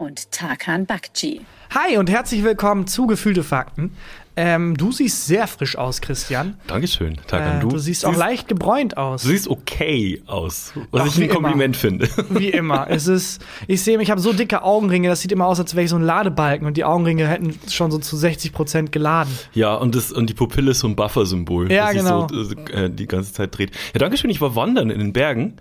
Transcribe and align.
und 0.00 0.32
Tarkan 0.32 0.86
Bakci. 0.86 1.42
Hi 1.74 1.98
und 1.98 2.08
herzlich 2.08 2.42
willkommen 2.42 2.86
zu 2.86 3.06
Gefühlte 3.06 3.44
Fakten. 3.44 3.92
Ähm, 4.34 4.74
du 4.74 4.92
siehst 4.92 5.26
sehr 5.26 5.46
frisch 5.46 5.76
aus, 5.76 6.00
Christian. 6.00 6.58
Dankeschön, 6.68 7.18
Tarkan. 7.26 7.58
Äh, 7.58 7.60
du, 7.60 7.68
du 7.68 7.78
siehst 7.78 8.06
auch 8.06 8.16
leicht 8.16 8.48
gebräunt 8.48 8.96
aus. 8.96 9.22
Du 9.22 9.28
siehst 9.28 9.46
okay 9.46 10.22
aus, 10.26 10.72
was 10.90 11.02
Ach, 11.02 11.06
ich 11.06 11.22
ein 11.22 11.28
Kompliment 11.28 11.76
finde. 11.76 12.08
Wie 12.30 12.48
immer. 12.48 12.88
Es 12.88 13.08
ist, 13.08 13.44
ich 13.66 13.82
sehe, 13.82 14.00
ich 14.00 14.10
habe 14.10 14.22
so 14.22 14.32
dicke 14.32 14.62
Augenringe, 14.62 15.08
das 15.08 15.20
sieht 15.20 15.32
immer 15.32 15.44
aus, 15.44 15.60
als 15.60 15.74
wäre 15.74 15.84
ich 15.84 15.90
so 15.90 15.96
ein 15.96 16.02
Ladebalken 16.02 16.66
und 16.66 16.78
die 16.78 16.84
Augenringe 16.84 17.28
hätten 17.28 17.58
schon 17.68 17.90
so 17.90 17.98
zu 17.98 18.16
60 18.16 18.54
Prozent 18.54 18.92
geladen. 18.92 19.36
Ja, 19.52 19.74
und, 19.74 19.94
das, 19.94 20.12
und 20.12 20.30
die 20.30 20.34
Pupille 20.34 20.70
ist 20.70 20.78
so 20.80 20.88
ein 20.88 20.96
Buffer-Symbol, 20.96 21.70
Ja, 21.70 21.92
das 21.92 22.02
genau. 22.02 22.26
sich 22.28 22.56
so 22.56 22.72
äh, 22.72 22.88
die 22.88 23.06
ganze 23.06 23.34
Zeit 23.34 23.58
dreht. 23.58 23.72
Ja, 23.92 23.98
Dankeschön, 23.98 24.30
ich 24.30 24.40
war 24.40 24.56
wandern 24.56 24.88
in 24.88 24.98
den 24.98 25.12
Bergen, 25.12 25.56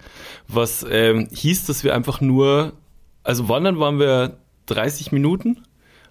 was 0.48 0.86
ähm, 0.90 1.28
hieß, 1.30 1.66
dass 1.66 1.84
wir 1.84 1.94
einfach 1.94 2.22
nur, 2.22 2.72
also 3.30 3.48
wandern 3.48 3.80
waren 3.80 4.00
wir 4.00 4.38
30 4.66 5.12
Minuten, 5.12 5.58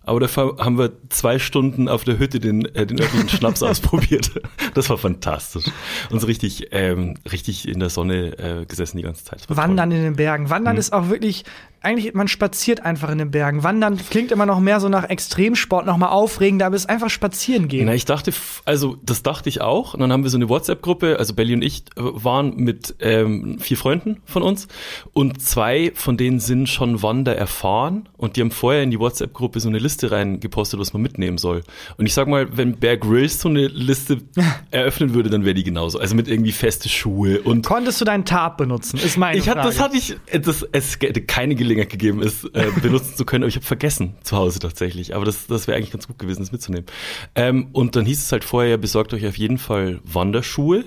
aber 0.03 0.21
dafür 0.21 0.57
haben 0.59 0.79
wir 0.79 0.93
zwei 1.11 1.39
Stunden 1.39 1.89
auf 1.89 2.05
der 2.05 2.19
Hütte 2.19 2.39
den, 2.41 2.65
äh, 2.75 2.87
den 2.87 3.01
örtlichen 3.01 3.29
Schnaps 3.29 3.63
ausprobiert. 3.65 4.31
Das 4.75 4.89
war 4.89 4.99
fantastisch. 4.99 5.65
Und 6.11 6.21
so 6.21 6.27
richtig, 6.29 6.69
ähm, 6.71 7.15
richtig 7.31 7.67
in 7.69 7.81
der 7.81 7.91
Sonne 7.91 8.39
äh, 8.39 8.65
gesessen 8.67 8.97
die 8.99 9.03
ganze 9.03 9.25
Zeit. 9.25 9.41
War 9.41 9.57
toll. 9.57 9.57
Wandern 9.57 9.91
in 9.91 10.03
den 10.03 10.17
Bergen. 10.17 10.49
Wandern 10.49 10.75
Mhm. 10.77 10.81
ist 10.81 10.93
auch 10.93 11.09
wirklich, 11.11 11.45
eigentlich, 11.80 12.12
man 12.14 12.27
spaziert 12.27 12.84
einfach 12.84 13.10
in 13.10 13.18
den 13.18 13.30
Bergen. 13.30 13.62
Wandern 13.62 13.98
klingt 14.10 14.32
immer 14.32 14.46
noch 14.46 14.59
mehr 14.59 14.80
so 14.80 14.88
nach 14.88 15.05
Extremsport, 15.05 15.87
noch 15.87 15.96
mal 15.96 16.09
aufregender, 16.09 16.66
aber 16.66 16.77
es 16.77 16.82
ist 16.82 16.91
einfach 16.91 17.09
spazieren 17.09 17.68
gehen. 17.68 17.87
Na, 17.87 17.95
ich 17.95 18.04
dachte, 18.04 18.32
also 18.64 18.96
das 19.02 19.23
dachte 19.23 19.48
ich 19.48 19.60
auch. 19.60 19.95
Und 19.95 20.01
dann 20.01 20.12
haben 20.12 20.24
wir 20.24 20.30
so 20.30 20.38
eine 20.38 20.48
WhatsApp-Gruppe, 20.48 21.18
also 21.18 21.34
Belly 21.34 21.54
und 21.54 21.62
ich 21.62 21.84
äh, 21.96 22.01
waren 22.01 22.56
mit 22.56 22.96
ähm, 23.01 23.59
vier 23.60 23.77
Freunden 23.77 24.20
von 24.24 24.43
uns 24.43 24.66
und 25.12 25.40
zwei 25.40 25.93
von 25.95 26.16
denen 26.16 26.40
sind 26.40 26.68
schon 26.68 27.02
Wander 27.02 27.37
erfahren 27.37 28.09
und 28.16 28.37
die 28.37 28.40
haben 28.40 28.51
vorher 28.51 28.82
in 28.82 28.90
die 28.90 28.98
WhatsApp-Gruppe 28.98 29.60
so 29.60 29.68
eine 29.68 29.79
Liste 29.79 30.10
reingepostet, 30.10 30.80
was 30.80 30.92
man 30.92 31.02
mitnehmen 31.02 31.38
soll. 31.38 31.63
Und 31.96 32.07
ich 32.07 32.15
sag 32.15 32.26
mal, 32.26 32.57
wenn 32.57 32.76
Bear 32.76 32.96
Grylls 32.96 33.40
so 33.40 33.48
eine 33.48 33.68
Liste 33.68 34.18
eröffnen 34.73 35.15
würde, 35.15 35.30
dann 35.30 35.45
wäre 35.45 35.54
die 35.54 35.65
genauso. 35.65 36.01
Also 36.01 36.16
mit 36.16 36.26
irgendwie 36.26 36.52
feste 36.52 36.88
Schuhe 36.88 37.40
und 37.42 37.65
Konntest 37.65 38.01
du 38.01 38.04
deinen 38.04 38.24
Tarp 38.24 38.57
benutzen? 38.57 38.98
Ist 38.98 39.16
meine 39.16 39.38
ich 39.38 39.45
Frage. 39.45 39.60
das 39.60 39.80
hatte 39.80 39.96
ich, 39.96 40.16
äh, 40.26 40.40
das, 40.40 40.66
es 40.73 40.98
hätte 41.01 41.23
keine 41.23 41.54
Gelegenheit 41.54 41.68
gegeben, 41.74 42.23
es 42.23 42.45
äh, 42.45 42.71
benutzen 42.83 43.16
zu 43.16 43.24
können, 43.24 43.45
aber 43.45 43.49
ich 43.49 43.57
habe 43.57 43.66
vergessen 43.66 44.15
zu 44.23 44.37
Hause 44.37 44.59
tatsächlich. 44.59 45.15
Aber 45.15 45.24
das, 45.24 45.47
das 45.47 45.66
wäre 45.66 45.77
eigentlich 45.77 45.91
ganz 45.91 46.07
gut 46.07 46.19
gewesen, 46.19 46.41
das 46.41 46.52
mitzunehmen. 46.52 46.87
Ähm, 47.35 47.69
und 47.73 47.97
dann 47.97 48.05
hieß 48.05 48.23
es 48.23 48.33
halt 48.33 48.45
vorher, 48.45 48.77
besorgt 48.77 49.13
euch 49.15 49.27
auf 49.27 49.38
jeden 49.38 49.59
Fall 49.59 50.01
Wanderschuhe. 50.05 50.85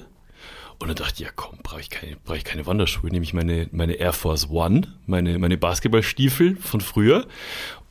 Und 0.79 0.87
dann 0.87 0.95
dachte 0.95 1.13
ich, 1.15 1.19
ja 1.19 1.29
komm, 1.35 1.59
brauche 1.61 1.79
ich 1.79 1.89
keine, 1.89 2.15
brauche 2.23 2.37
ich 2.37 2.43
keine 2.43 2.65
Wanderschuhe, 2.65 3.11
nehme 3.11 3.23
ich 3.23 3.33
meine, 3.33 3.67
meine 3.71 3.93
Air 3.93 4.13
Force 4.13 4.49
One, 4.49 4.87
meine, 5.05 5.37
meine 5.37 5.57
Basketballstiefel 5.57 6.55
von 6.55 6.81
früher. 6.81 7.27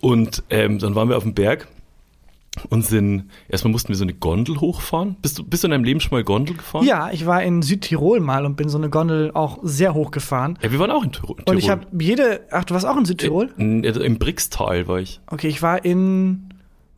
Und 0.01 0.43
ähm, 0.51 0.79
dann 0.81 0.95
waren 0.97 1.09
wir 1.09 1.17
auf 1.17 1.23
dem 1.23 1.35
Berg 1.35 1.69
und 2.69 2.85
sind, 2.85 3.31
erstmal 3.49 3.71
mussten 3.71 3.91
wir 3.91 3.97
so 3.97 4.05
eine 4.05 4.15
Gondel 4.15 4.61
hochfahren. 4.61 5.17
Bist 5.23 5.39
du, 5.39 5.45
bist 5.45 5.63
du 5.63 5.69
in 5.69 5.71
deinem 5.71 5.85
Leben 5.85 6.01
schon 6.01 6.11
mal 6.11 6.25
Gondel 6.25 6.57
gefahren? 6.57 6.85
Ja, 6.85 7.11
ich 7.13 7.25
war 7.27 7.43
in 7.43 7.63
Südtirol 7.63 8.21
mal 8.21 8.45
und 8.45 8.57
bin 8.57 8.69
so 8.69 8.79
eine 8.79 8.91
Gondel 8.91 9.31
auch 9.33 9.59
sehr 9.63 9.95
hoch 9.95 10.11
gefahren. 10.11 10.59
Ja, 10.63 10.73
wir 10.73 10.79
waren 10.79 10.91
auch 10.91 11.05
in 11.05 11.13
Tirol. 11.13 11.37
Und 11.47 11.59
ich 11.59 11.71
habe 11.71 11.87
jede, 11.99 12.41
ach, 12.51 12.65
du 12.65 12.75
warst 12.75 12.87
auch 12.87 12.97
in 12.97 13.05
Südtirol? 13.05 13.53
In, 13.57 13.85
Im 13.85 14.19
Brixtal 14.19 14.89
war 14.89 14.99
ich. 14.99 15.21
Okay, 15.29 15.49
ich 15.49 15.63
war 15.63 15.85
in, 15.85 16.49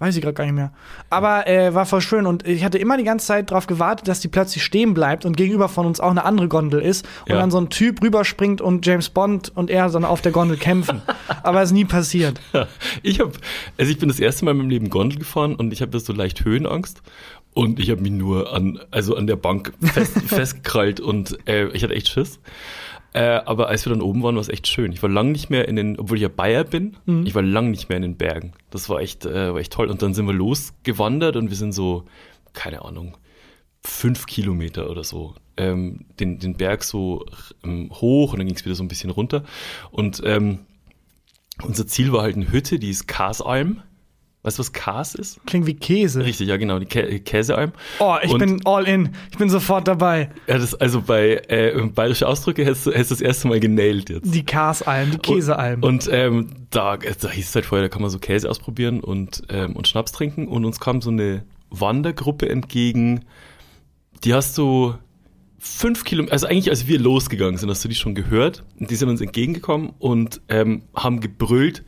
weiß 0.03 0.17
ich 0.17 0.21
gerade 0.23 0.35
gar 0.35 0.45
nicht 0.45 0.55
mehr. 0.55 0.73
Aber 1.11 1.47
äh, 1.47 1.73
war 1.75 1.87
voll 1.87 2.01
schön 2.01 2.27
und 2.27 2.47
ich 2.47 2.65
hatte 2.65 2.77
immer 2.77 2.97
die 2.99 3.05
ganze 3.05 3.27
Zeit 3.27 3.51
darauf 3.51 3.67
gewartet, 3.67 4.09
dass 4.09 4.21
die 4.21 4.29
plötzlich 4.29 4.63
stehen 4.65 4.93
bleibt 4.95 5.25
und 5.25 5.37
gegenüber 5.37 5.69
von 5.69 5.87
uns 5.87 6.01
auch 6.01 6.11
eine 6.11 6.25
andere 6.25 6.49
Gondel 6.49 6.81
ist 6.81 7.07
und 7.27 7.31
Ja. 7.35 7.37
dann 7.41 7.51
so 7.51 7.59
ein 7.59 7.71
Typ 7.71 8.03
rüberspringt 8.03 8.61
und 8.61 8.85
James 8.85 9.09
Bond 9.09 9.53
und 9.55 9.71
er 9.71 9.89
dann 9.89 10.05
auf 10.05 10.21
der 10.21 10.33
Gondel 10.33 10.57
kämpfen. 10.57 11.01
Aber 11.45 11.63
es 11.63 11.71
ist 11.71 11.75
nie 11.75 11.85
passiert. 11.85 12.41
Ich 13.03 13.21
habe, 13.21 13.33
also 13.79 13.91
ich 13.91 13.99
bin 13.99 14.09
das 14.09 14.21
erste 14.21 14.45
Mal 14.45 14.51
in 14.51 14.59
meinem 14.59 14.71
Leben 14.71 14.91
Gondel 14.91 15.19
gefahren 15.19 15.55
und 15.55 15.73
ich 15.73 15.81
habe 15.83 15.99
so 15.99 16.13
leicht 16.13 16.45
Höhenangst 16.45 17.01
und 17.55 17.79
ich 17.81 17.91
habe 17.91 18.01
mich 18.01 18.13
nur 18.13 18.53
an, 18.53 18.81
also 18.91 19.17
an 19.17 19.27
der 19.27 19.37
Bank 19.37 19.73
fest, 19.83 20.13
festgekrallt 20.27 21.01
und 21.01 21.39
äh, 21.49 21.69
ich 21.69 21.83
hatte 21.85 21.95
echt 21.95 22.09
Schiss. 22.09 22.41
Äh, 23.15 23.41
aber 23.45 23.69
als 23.69 23.85
wir 23.85 23.91
dann 23.91 24.03
oben 24.03 24.23
waren, 24.23 24.35
war 24.35 24.41
es 24.41 24.49
echt 24.49 24.67
schön. 24.67 24.93
Ich 24.93 25.03
war 25.03 25.11
lang 25.11 25.33
nicht 25.33 25.51
mehr 25.51 25.69
in 25.69 25.77
den, 25.77 25.99
obwohl 25.99 26.17
ich 26.17 26.23
ja 26.23 26.29
Bayer 26.29 26.65
bin, 26.65 26.97
ich 27.25 27.35
war 27.35 27.43
lang 27.43 27.71
nicht 27.71 27.89
mehr 27.89 27.97
in 27.97 28.03
den 28.03 28.17
Bergen. 28.17 28.53
Das 28.71 28.89
war 28.89 29.01
echt, 29.01 29.27
äh, 29.27 29.53
war 29.53 29.61
echt 29.61 29.73
toll. 29.73 29.89
Und 29.89 30.03
dann 30.03 30.15
sind 30.15 30.27
wir 30.27 30.33
losgewandert 30.33 31.37
und 31.37 31.51
wir 31.51 31.57
sind 31.57 31.73
so, 31.73 32.05
keine 32.55 32.85
Ahnung, 32.85 33.19
fünf 33.83 34.27
Kilometer 34.27 34.89
oder 34.89 35.05
so 35.05 35.35
ähm, 35.57 36.07
den, 36.19 36.39
den 36.39 36.55
Berg 36.55 36.85
so 36.85 37.25
ähm, 37.65 37.91
hoch 37.93 38.33
und 38.33 38.39
dann 38.39 38.47
ging 38.47 38.57
es 38.57 38.65
wieder 38.65 38.75
so 38.75 38.83
ein 38.83 38.89
bisschen 38.89 39.11
runter. 39.11 39.45
Und 39.91 40.23
ähm, 40.25 40.61
unser 41.63 41.87
Ziel 41.87 42.13
war 42.13 42.23
halt 42.23 42.37
eine 42.37 42.51
Hütte, 42.51 42.79
die 42.79 42.91
ist 42.91 43.07
Kasalm. 43.07 43.83
Weißt 44.45 44.59
du, 44.59 44.61
was 44.61 44.73
Kas 44.73 45.15
ist? 45.15 45.39
Klingt 45.47 45.67
wie 45.69 45.75
Käse. 45.75 46.25
Richtig, 46.25 46.49
ja 46.49 46.57
genau, 46.57 46.81
die 46.81 46.87
Kä 46.87 47.21
Käsealm. 47.21 47.71
Oh, 48.01 48.17
ich 48.23 48.33
Und- 48.33 48.41
bin 48.41 48.61
all 48.65 48.89
in. 48.89 49.11
Ich 49.31 49.39
bin 49.39 49.49
sofort 49.49 49.87
dabei. 49.87 50.31
Ja, 50.49 50.59
das, 50.59 50.75
also 50.75 51.01
bei 51.01 51.43
äh, 51.47 51.81
bayerische 51.95 52.27
Ausdrücke 52.27 52.67
hast 52.67 52.87
du 52.87 52.91
das 52.91 53.21
erste 53.21 53.47
Mal 53.47 53.61
genailt 53.61 54.11
jetzt. 54.11 54.35
Die 54.35 54.45
Karsalm, 54.45 55.13
die 55.13 55.19
Käsealm. 55.19 55.85
Und 55.85 56.09
ähm, 56.11 56.51
da, 56.71 56.97
da 56.97 57.31
hieß 57.31 57.49
es 57.51 57.55
halt 57.55 57.67
vorher, 57.67 57.87
da 57.87 57.89
kann 57.89 58.03
man 58.03 58.11
so 58.11 58.19
Käse 58.19 58.51
ausprobieren 58.51 58.99
und, 58.99 59.45
ähm, 59.49 59.77
und 59.77 59.87
Schnaps 59.87 60.11
trinken. 60.11 60.49
Und 60.49 60.65
uns 60.65 60.81
kam 60.81 61.01
so 61.03 61.11
eine 61.11 61.45
Wandergruppe 61.71 62.49
entgegen, 62.49 63.25
die 64.25 64.35
hast 64.35 64.59
du 64.59 64.95
fünf 65.59 66.03
Kilometer, 66.03 66.33
also 66.33 66.49
eigentlich 66.49 66.71
als 66.71 66.89
wir 66.89 66.99
losgegangen 66.99 67.57
sind, 67.59 67.71
hast 67.71 67.85
du 67.85 67.89
die 67.89 67.95
schon 67.95 68.17
gehört. 68.17 68.65
Und 68.81 68.91
die 68.91 68.97
sind 68.97 69.09
uns 69.09 69.21
entgegengekommen 69.21 69.93
und 70.01 70.41
ähm, 70.49 70.83
haben 70.97 71.21
gebrüllt, 71.21 71.85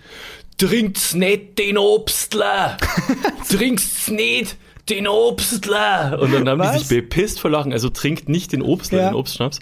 trinkt's 0.58 1.14
nicht 1.14 1.58
den 1.58 1.78
Obstler! 1.78 2.76
trinkt's 3.48 4.08
nicht 4.08 4.56
den 4.88 5.06
Obstler! 5.08 6.18
Und 6.20 6.32
dann 6.32 6.48
haben 6.48 6.58
Was? 6.60 6.72
die 6.72 6.78
sich 6.80 6.88
bepisst 6.88 7.40
vor 7.40 7.50
Lachen, 7.50 7.72
also 7.72 7.88
trinkt 7.88 8.28
nicht 8.28 8.52
den 8.52 8.62
Obstler, 8.62 9.00
Ja. 9.00 9.08
den 9.10 9.14
Obstschnaps. 9.16 9.60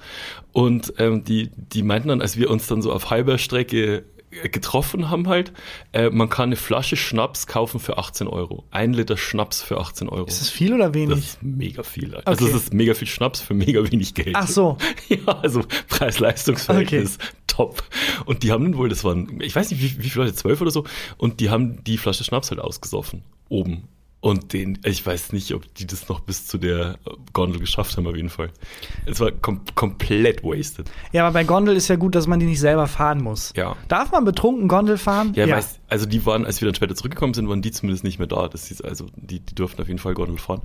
Und 0.52 0.92
ähm, 0.98 1.24
die, 1.24 1.50
die 1.56 1.82
meinten 1.82 2.08
dann, 2.08 2.20
als 2.20 2.36
wir 2.36 2.50
uns 2.50 2.66
dann 2.66 2.82
so 2.82 2.92
auf 2.92 3.10
halber 3.10 3.38
Strecke 3.38 4.04
getroffen 4.50 5.10
haben 5.10 5.28
halt, 5.28 5.52
äh, 5.92 6.10
man 6.10 6.28
kann 6.28 6.44
eine 6.50 6.56
Flasche 6.56 6.96
Schnaps 6.96 7.46
kaufen 7.46 7.78
für 7.80 7.98
18 7.98 8.26
Euro. 8.28 8.64
Ein 8.70 8.92
Liter 8.92 9.16
Schnaps 9.16 9.62
für 9.62 9.78
18 9.78 10.08
Euro. 10.08 10.26
ist 10.26 10.40
das 10.40 10.48
viel 10.50 10.72
oder 10.74 10.86
Das 10.86 10.94
wenig? 10.94 11.18
ist 11.18 11.42
mega 11.42 11.82
viel. 11.82 12.14
Also 12.24 12.44
Okay. 12.44 12.52
das 12.54 12.62
ist 12.64 12.74
mega 12.74 12.94
viel 12.94 13.08
Schnaps 13.08 13.40
für 13.40 13.54
mega 13.54 13.80
wenig 13.90 14.14
Geld. 14.14 14.34
Ach 14.34 14.48
so. 14.48 14.76
Ja, 15.08 15.38
also 15.42 15.62
Preis-Leistungs-Verhältnis 15.88 17.18
top. 17.46 17.82
Und 18.24 18.42
die 18.42 18.50
haben 18.52 18.64
dann 18.64 18.76
wohl, 18.76 18.88
das 18.88 19.04
waren, 19.04 19.40
ich 19.42 19.54
weiß 19.54 19.70
nicht, 19.70 19.82
wie, 19.82 20.02
wie 20.02 20.08
viele 20.08 20.24
Leute, 20.24 20.36
zwölf 20.36 20.60
oder 20.60 20.70
so, 20.70 20.84
und 21.18 21.40
die 21.40 21.50
haben 21.50 21.84
die 21.84 21.98
Flasche 21.98 22.24
Schnaps 22.24 22.50
halt 22.50 22.60
ausgesoffen. 22.60 23.22
Oben. 23.48 23.84
Und 24.22 24.52
den, 24.52 24.78
ich 24.84 25.04
weiß 25.04 25.32
nicht, 25.32 25.52
ob 25.52 25.74
die 25.74 25.84
das 25.84 26.08
noch 26.08 26.20
bis 26.20 26.46
zu 26.46 26.56
der 26.56 26.96
Gondel 27.32 27.58
geschafft 27.58 27.96
haben, 27.96 28.06
auf 28.06 28.14
jeden 28.14 28.28
Fall. 28.28 28.50
Es 29.04 29.18
war 29.18 29.32
kom 29.32 29.62
komplett 29.74 30.44
wasted. 30.44 30.88
Ja, 31.10 31.26
aber 31.26 31.32
bei 31.32 31.42
Gondel 31.42 31.74
ist 31.74 31.88
ja 31.88 31.96
gut, 31.96 32.14
dass 32.14 32.28
man 32.28 32.38
die 32.38 32.46
nicht 32.46 32.60
selber 32.60 32.86
fahren 32.86 33.20
muss. 33.20 33.52
Ja. 33.56 33.74
Darf 33.88 34.12
man 34.12 34.24
betrunken 34.24 34.68
Gondel 34.68 34.96
fahren? 34.96 35.32
Ja, 35.34 35.48
Weiß, 35.48 35.80
also 35.88 36.06
die 36.06 36.24
waren, 36.24 36.46
als 36.46 36.60
wir 36.60 36.66
dann 36.66 36.76
später 36.76 36.94
zurückgekommen 36.94 37.34
sind, 37.34 37.48
waren 37.48 37.62
die 37.62 37.72
zumindest 37.72 38.04
nicht 38.04 38.20
mehr 38.20 38.28
da. 38.28 38.46
Das 38.46 38.70
ist, 38.70 38.84
also 38.84 39.06
die, 39.16 39.40
die 39.40 39.56
durften 39.56 39.82
auf 39.82 39.88
jeden 39.88 39.98
Fall 39.98 40.14
Gondel 40.14 40.38
fahren. 40.38 40.62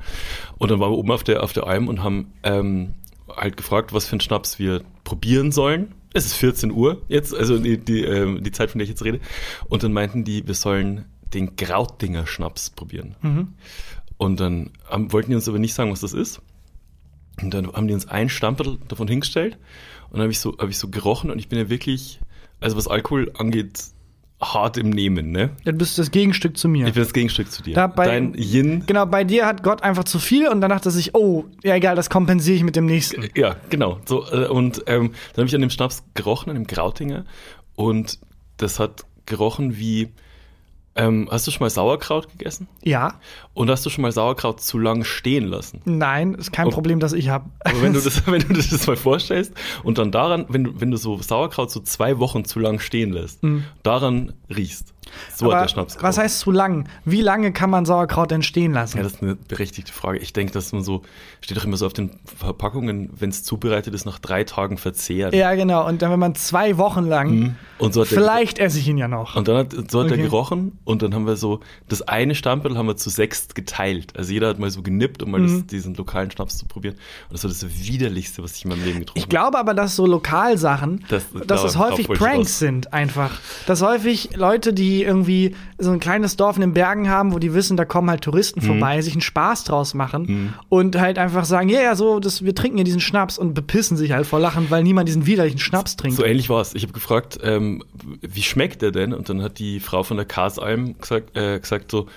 Und 0.60 0.70
dann 0.70 0.80
waren 0.80 0.92
wir 0.92 0.98
oben 1.00 1.10
auf 1.10 1.24
der, 1.24 1.42
auf 1.42 1.52
der 1.52 1.66
Alm 1.66 1.88
und 1.88 2.04
haben 2.04 2.34
ähm, 2.44 2.94
halt 3.36 3.58
gefragt, 3.58 3.92
was 3.92 4.06
für 4.06 4.12
einen 4.12 4.22
Schnaps 4.22 4.60
wir 4.60 4.84
probieren 5.04 5.52
sollen. 5.52 5.96
Es 6.14 6.28
ist 6.28 6.36
14 6.36 6.72
Uhr 6.72 7.02
jetzt, 7.08 7.34
also 7.34 7.58
die, 7.58 7.80
die, 7.80 8.04
ähm, 8.04 8.44
die 8.44 8.52
Zeit, 8.52 8.70
von 8.70 8.78
der 8.78 8.84
ich 8.84 8.92
jetzt 8.92 9.04
rede. 9.04 9.20
Und 9.68 9.82
dann 9.82 9.94
meinten 9.94 10.24
die, 10.24 10.46
wir 10.46 10.54
sollen 10.54 11.06
den 11.34 11.56
Krautinger 11.56 12.26
Schnaps 12.28 12.70
probieren. 12.70 13.16
Und 14.18 14.40
dann 14.40 14.72
haben, 14.90 15.12
wollten 15.14 15.30
die 15.32 15.36
uns 15.36 15.48
aber 15.48 15.60
nicht 15.60 15.74
sagen, 15.74 15.92
was 15.92 16.02
das 16.02 16.14
ist. 16.14 16.42
Und 17.42 17.54
dann 17.54 17.72
haben 17.72 17.88
die 17.88 17.94
uns 17.94 18.08
ein 18.08 18.30
Stamperl 18.30 18.78
davon 18.88 19.08
hingestellt 19.08 19.58
und 20.10 20.14
dann 20.14 20.22
habe 20.22 20.32
ich 20.32 20.40
so 20.40 20.58
habe 20.58 20.72
ich 20.72 20.78
so 20.80 20.88
gerochen 20.88 21.30
und 21.30 21.38
ich 21.38 21.50
bin 21.50 21.60
ja 21.60 21.70
wirklich, 21.70 22.20
also 22.60 22.76
was 22.78 22.88
Alkohol 22.88 23.32
angeht, 23.38 23.80
hart 24.42 24.78
im 24.78 24.90
Nehmen, 24.90 25.32
ne? 25.32 25.52
Ja, 25.64 25.72
Du 25.72 25.78
bist 25.78 25.98
das 26.00 26.10
Gegenstück 26.10 26.58
zu 26.58 26.68
mir. 26.68 26.88
Ich 26.88 26.94
bin 26.94 27.04
das 27.04 27.14
Gegenstück 27.14 27.52
zu 27.52 27.62
dir. 27.62 27.76
Da 27.76 27.86
bei- 27.88 28.06
Dein 28.08 28.34
Yin. 28.36 28.84
Genau, 28.88 29.06
bei 29.06 29.24
dir 29.24 29.46
hat 29.46 29.62
Gott 29.64 29.84
einfach 29.84 30.04
zu 30.06 30.18
viel 30.20 30.48
und 30.48 30.62
dann 30.62 30.70
dachte 30.72 30.90
sich, 30.90 31.14
oh, 31.14 31.46
ja 31.64 31.76
egal, 31.76 31.96
das 31.96 32.10
kompensiere 32.10 32.56
ich 32.58 32.64
mit 32.64 32.76
dem 32.76 32.86
nächsten. 32.88 33.24
Ja, 33.36 33.56
genau. 33.70 34.00
So, 34.06 34.26
äh, 34.32 34.48
und 34.48 34.84
ähm, 34.88 35.12
dann 35.34 35.44
habe 35.44 35.48
ich 35.48 35.54
an 35.56 35.62
dem 35.62 35.70
Schnaps 35.70 36.04
gerochen, 36.16 36.50
an 36.50 36.56
dem 36.56 36.66
Grautinger. 36.68 37.26
Und 37.76 38.18
das 38.58 38.80
hat 38.80 39.06
gerochen 39.28 39.78
wie. 39.78 40.10
Ähm, 40.98 41.28
hast 41.32 41.46
du 41.48 41.52
schon 41.52 41.64
mal 41.64 41.70
Sauerkraut 41.70 42.30
gegessen? 42.32 42.68
Ja, 42.84 43.16
Und 43.54 43.70
hast 43.70 43.86
du 43.86 43.90
schon 43.90 44.02
mal 44.02 44.12
Sauerkraut 44.12 44.60
zu 44.62 44.78
lang 44.80 45.04
stehen 45.04 45.46
lassen? 45.48 45.82
nein, 45.86 46.34
ist 46.34 46.52
kein 46.52 46.68
Oh. 46.68 46.72
Problem, 46.72 47.00
das 47.00 47.14
ich 47.14 47.30
habe. 47.30 47.50
Aber 47.64 47.82
wenn 47.82 47.94
du 47.94 48.02
das, 48.02 48.26
wenn 48.28 48.42
du 48.42 48.54
dir 48.54 48.64
das 48.70 48.88
mal 48.88 48.96
vorstellst 48.96 49.54
und 49.84 49.98
dann 50.00 50.12
daran, 50.12 50.46
wenn 50.50 50.64
du, 50.64 50.82
wenn 50.82 50.92
du 50.92 50.98
so 50.98 51.22
Sauerkraut 51.22 51.70
so 51.72 51.80
zwei 51.82 52.18
Wochen 52.20 52.46
zu 52.46 52.60
lang 52.60 52.80
stehen 52.80 53.12
lässt, 53.14 53.44
Mhm. 53.44 53.64
daran 53.84 54.34
riechst. 54.50 54.94
So 55.36 55.48
hat 55.48 55.52
Aber 55.54 55.62
der 55.64 55.68
Schnaps 55.70 55.96
was 55.96 56.02
gerochen. 56.02 56.24
heißt 56.24 56.40
zu 56.40 56.52
lang? 56.52 56.88
Wie 57.06 57.22
lange 57.22 57.52
kann 57.52 57.70
man 57.70 57.86
Sauerkraut 57.86 58.32
denn 58.32 58.44
stehen 58.44 58.74
lassen? 58.74 58.98
Ja, 58.98 59.04
das 59.04 59.14
ist 59.14 59.22
eine 59.24 59.36
berechtigte 59.36 59.92
Frage. 59.94 60.20
Ich 60.20 60.34
denke, 60.34 60.54
dass 60.54 60.72
man 60.74 60.84
so, 60.84 61.02
steht 61.42 61.58
doch 61.58 61.66
immer 61.66 61.78
so 61.78 61.86
auf 61.86 61.94
den 61.94 62.12
Verpackungen, 62.48 63.10
wenn 63.20 63.30
es 63.30 63.44
zubereitet 63.44 63.94
ist, 63.94 64.06
nach 64.06 64.20
drei 64.20 64.44
Tagen 64.44 64.78
verzehrt. 64.78 65.34
Ja, 65.34 65.54
genau. 65.56 65.86
Und 65.88 66.02
dann, 66.02 66.12
wenn 66.12 66.20
man 66.20 66.36
zwei 66.36 66.78
Wochen 66.78 67.06
lang, 67.06 67.56
Und 67.78 67.94
so 67.94 68.02
hat 68.02 68.08
vielleicht 68.08 68.60
esse 68.60 68.80
ich 68.80 68.88
ihn 68.88 68.98
ja 68.98 69.08
noch. 69.08 69.36
und 69.36 69.48
dann 69.48 69.58
hat, 69.58 69.72
so 69.92 70.00
hat 70.00 70.08
Okay. 70.08 70.16
er 70.16 70.24
gerochen 70.24 70.78
und 70.84 71.02
dann 71.02 71.14
haben 71.14 71.26
wir 71.28 71.36
so, 71.36 71.60
das 71.90 72.02
eine 72.04 72.36
Stammbeutel 72.36 72.78
haben 72.78 72.88
wir 72.88 72.96
zu 72.98 73.10
sechst 73.10 73.56
geteilt. 73.56 74.16
Also 74.18 74.32
jeder 74.34 74.48
hat 74.50 74.60
mal 74.60 74.70
so 74.70 74.82
genippt, 74.82 75.22
um 75.24 75.32
mal 75.32 75.40
Mhm. 75.42 75.48
das, 75.62 75.66
diesen 75.68 75.94
lokalen 75.96 76.32
Schnaps 76.32 76.58
zu 76.58 76.66
probieren. 76.66 76.96
Und 77.30 77.34
das 77.34 77.44
war 77.44 77.50
das 77.50 77.66
widerlichste, 77.86 78.44
was 78.44 78.56
ich 78.56 78.64
in 78.66 78.70
meinem 78.70 78.84
Leben 78.84 79.00
getrunken 79.00 79.20
Ich 79.20 79.30
glaube 79.30 79.58
aber, 79.60 79.74
dass 79.74 79.96
so 79.96 80.06
Lokalsachen, 80.06 81.04
Das- 81.10 81.26
dass 81.46 81.62
das 81.64 81.74
darauf 81.74 81.92
häufig 81.92 82.08
Pranks 82.08 82.60
sind 82.60 82.94
einfach. 82.94 83.32
Dass 83.66 83.82
häufig 83.82 84.30
Leute, 84.36 84.74
die 84.74 84.97
irgendwie 85.04 85.56
so 85.78 85.92
ein 85.92 86.00
kleines 86.00 86.36
Dorf 86.38 86.56
in 86.58 86.62
den 86.62 86.74
Bergen 86.74 87.10
haben, 87.10 87.34
wo 87.34 87.40
die 87.40 87.54
wissen, 87.54 87.78
da 87.78 87.86
kommen 87.86 88.10
halt 88.10 88.22
Touristen 88.22 88.62
Mhm. 88.62 88.66
vorbei, 88.66 89.02
sich 89.02 89.14
einen 89.14 89.22
Spaß 89.22 89.64
draus 89.66 89.94
machen 89.94 90.54
und 90.70 91.00
halt 91.00 91.18
einfach 91.18 91.46
sagen, 91.46 91.70
ja, 91.70 91.82
ja, 91.82 91.96
so, 91.96 92.20
das, 92.20 92.44
wir 92.44 92.56
trinken 92.56 92.78
hier 92.78 92.86
diesen 92.86 93.00
Schnaps 93.02 93.38
und 93.38 93.54
bepissen 93.54 93.98
sich 93.98 94.12
halt 94.12 94.26
vor 94.28 94.40
Lachen, 94.40 94.70
weil 94.70 94.84
niemand 94.84 95.08
diesen 95.08 95.26
widerlichen 95.26 95.60
Schnaps 95.60 95.96
trinkt. 95.98 96.18
So 96.18 96.24
ähnlich 96.26 96.50
war 96.50 96.62
es. 96.62 96.74
Ich 96.76 96.84
habe 96.84 96.94
gefragt, 96.94 97.40
ähm, 97.44 97.84
wie 98.22 98.42
schmeckt 98.44 98.82
der 98.82 98.92
denn? 98.92 99.14
Und 99.14 99.30
dann 99.30 99.42
hat 99.42 99.60
die 99.60 99.80
Frau 99.80 100.04
von 100.04 100.18
der 100.18 100.26
Kasalm 100.26 100.98
gesagt, 101.00 101.36
äh, 101.38 101.60
gesagt 101.60 101.92
so, 101.92 102.08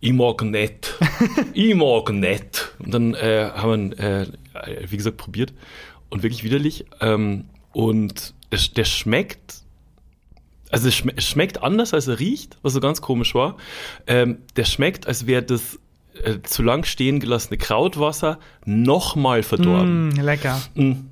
ich 0.00 0.12
mag 0.12 0.42
nicht, 0.42 0.94
ich 1.54 1.74
mag 1.74 2.12
nicht. 2.12 2.72
Und 2.78 2.92
dann 2.92 3.14
äh, 3.14 3.50
haben 3.54 3.90
wir, 3.96 4.22
äh, 4.22 4.26
wie 4.88 4.96
gesagt, 4.96 5.16
probiert 5.16 5.52
und 6.10 6.22
wirklich 6.22 6.44
widerlich. 6.44 6.84
Ähm, 7.00 7.46
und 7.72 8.34
der 8.76 8.84
schmeckt, 8.84 9.56
also 10.70 10.88
es, 10.88 10.94
schme 10.94 11.12
es 11.16 11.26
schmeckt 11.26 11.62
anders, 11.62 11.94
als 11.94 12.08
er 12.08 12.18
riecht, 12.18 12.58
was 12.62 12.72
so 12.72 12.80
ganz 12.80 13.00
komisch 13.00 13.34
war. 13.34 13.56
Ähm, 14.06 14.38
der 14.56 14.64
schmeckt, 14.64 15.06
als 15.06 15.26
wäre 15.26 15.42
das 15.42 15.78
äh, 16.22 16.40
zu 16.42 16.62
lang 16.62 16.84
stehen 16.84 17.20
gelassene 17.20 17.58
Krautwasser 17.58 18.38
nochmal 18.64 19.42
verdorben. 19.42 20.08
Mm, 20.08 20.20
lecker. 20.20 20.60
Und 20.74 21.10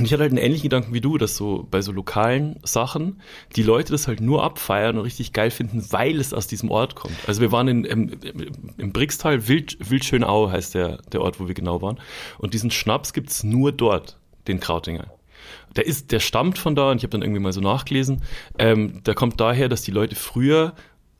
ich 0.00 0.12
hatte 0.12 0.22
halt 0.22 0.32
einen 0.32 0.38
ähnlichen 0.38 0.64
Gedanken 0.64 0.94
wie 0.94 1.00
du, 1.00 1.18
dass 1.18 1.36
so 1.36 1.66
bei 1.70 1.82
so 1.82 1.90
lokalen 1.90 2.60
Sachen 2.62 3.20
die 3.56 3.62
Leute 3.62 3.92
das 3.92 4.06
halt 4.06 4.20
nur 4.20 4.44
abfeiern 4.44 4.96
und 4.96 5.04
richtig 5.04 5.32
geil 5.32 5.50
finden, 5.50 5.84
weil 5.90 6.20
es 6.20 6.32
aus 6.32 6.46
diesem 6.46 6.70
Ort 6.70 6.94
kommt. 6.94 7.16
Also 7.26 7.40
wir 7.40 7.50
waren 7.50 7.68
in, 7.68 7.84
im, 7.84 8.08
im, 8.22 8.46
im 8.76 8.92
Brixtal, 8.92 9.48
Wild, 9.48 9.76
Wildschönau 9.90 10.50
heißt 10.50 10.74
der, 10.74 10.98
der 11.12 11.20
Ort, 11.20 11.40
wo 11.40 11.48
wir 11.48 11.54
genau 11.54 11.82
waren. 11.82 11.98
Und 12.38 12.54
diesen 12.54 12.70
Schnaps 12.70 13.12
gibt's 13.12 13.42
nur 13.42 13.72
dort, 13.72 14.18
den 14.46 14.60
Krautinger. 14.60 15.17
Der 15.76 15.86
ist, 15.86 16.12
der 16.12 16.20
stammt 16.20 16.58
von 16.58 16.74
da 16.74 16.90
und 16.90 16.98
ich 16.98 17.02
habe 17.02 17.10
dann 17.10 17.22
irgendwie 17.22 17.40
mal 17.40 17.52
so 17.52 17.60
nachgelesen. 17.60 18.22
Ähm, 18.58 19.02
der 19.04 19.14
kommt 19.14 19.40
daher, 19.40 19.68
dass 19.68 19.82
die 19.82 19.90
Leute 19.90 20.16
früher 20.16 20.74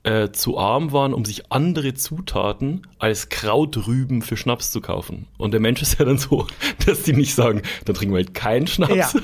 äh, 0.05 0.31
zu 0.31 0.57
arm 0.59 0.93
waren, 0.93 1.13
um 1.13 1.25
sich 1.25 1.51
andere 1.53 1.95
Zutaten 1.95 2.87
als 2.99 3.29
Krautrüben 3.29 4.23
für 4.23 4.37
Schnaps 4.37 4.71
zu 4.71 4.81
kaufen. 4.81 5.27
Und 5.37 5.53
der 5.53 5.61
Mensch 5.61 5.83
ist 5.83 5.99
ja 5.99 6.05
dann 6.05 6.19
so, 6.19 6.47
dass 6.87 7.03
die 7.03 7.13
nicht 7.13 7.35
sagen, 7.35 7.63
dann 7.85 7.95
trinken 7.95 8.15
wir 8.15 8.25
halt 8.25 8.35
keinen 8.35 8.67
Schnaps. 8.67 8.95
Ja. 8.95 9.11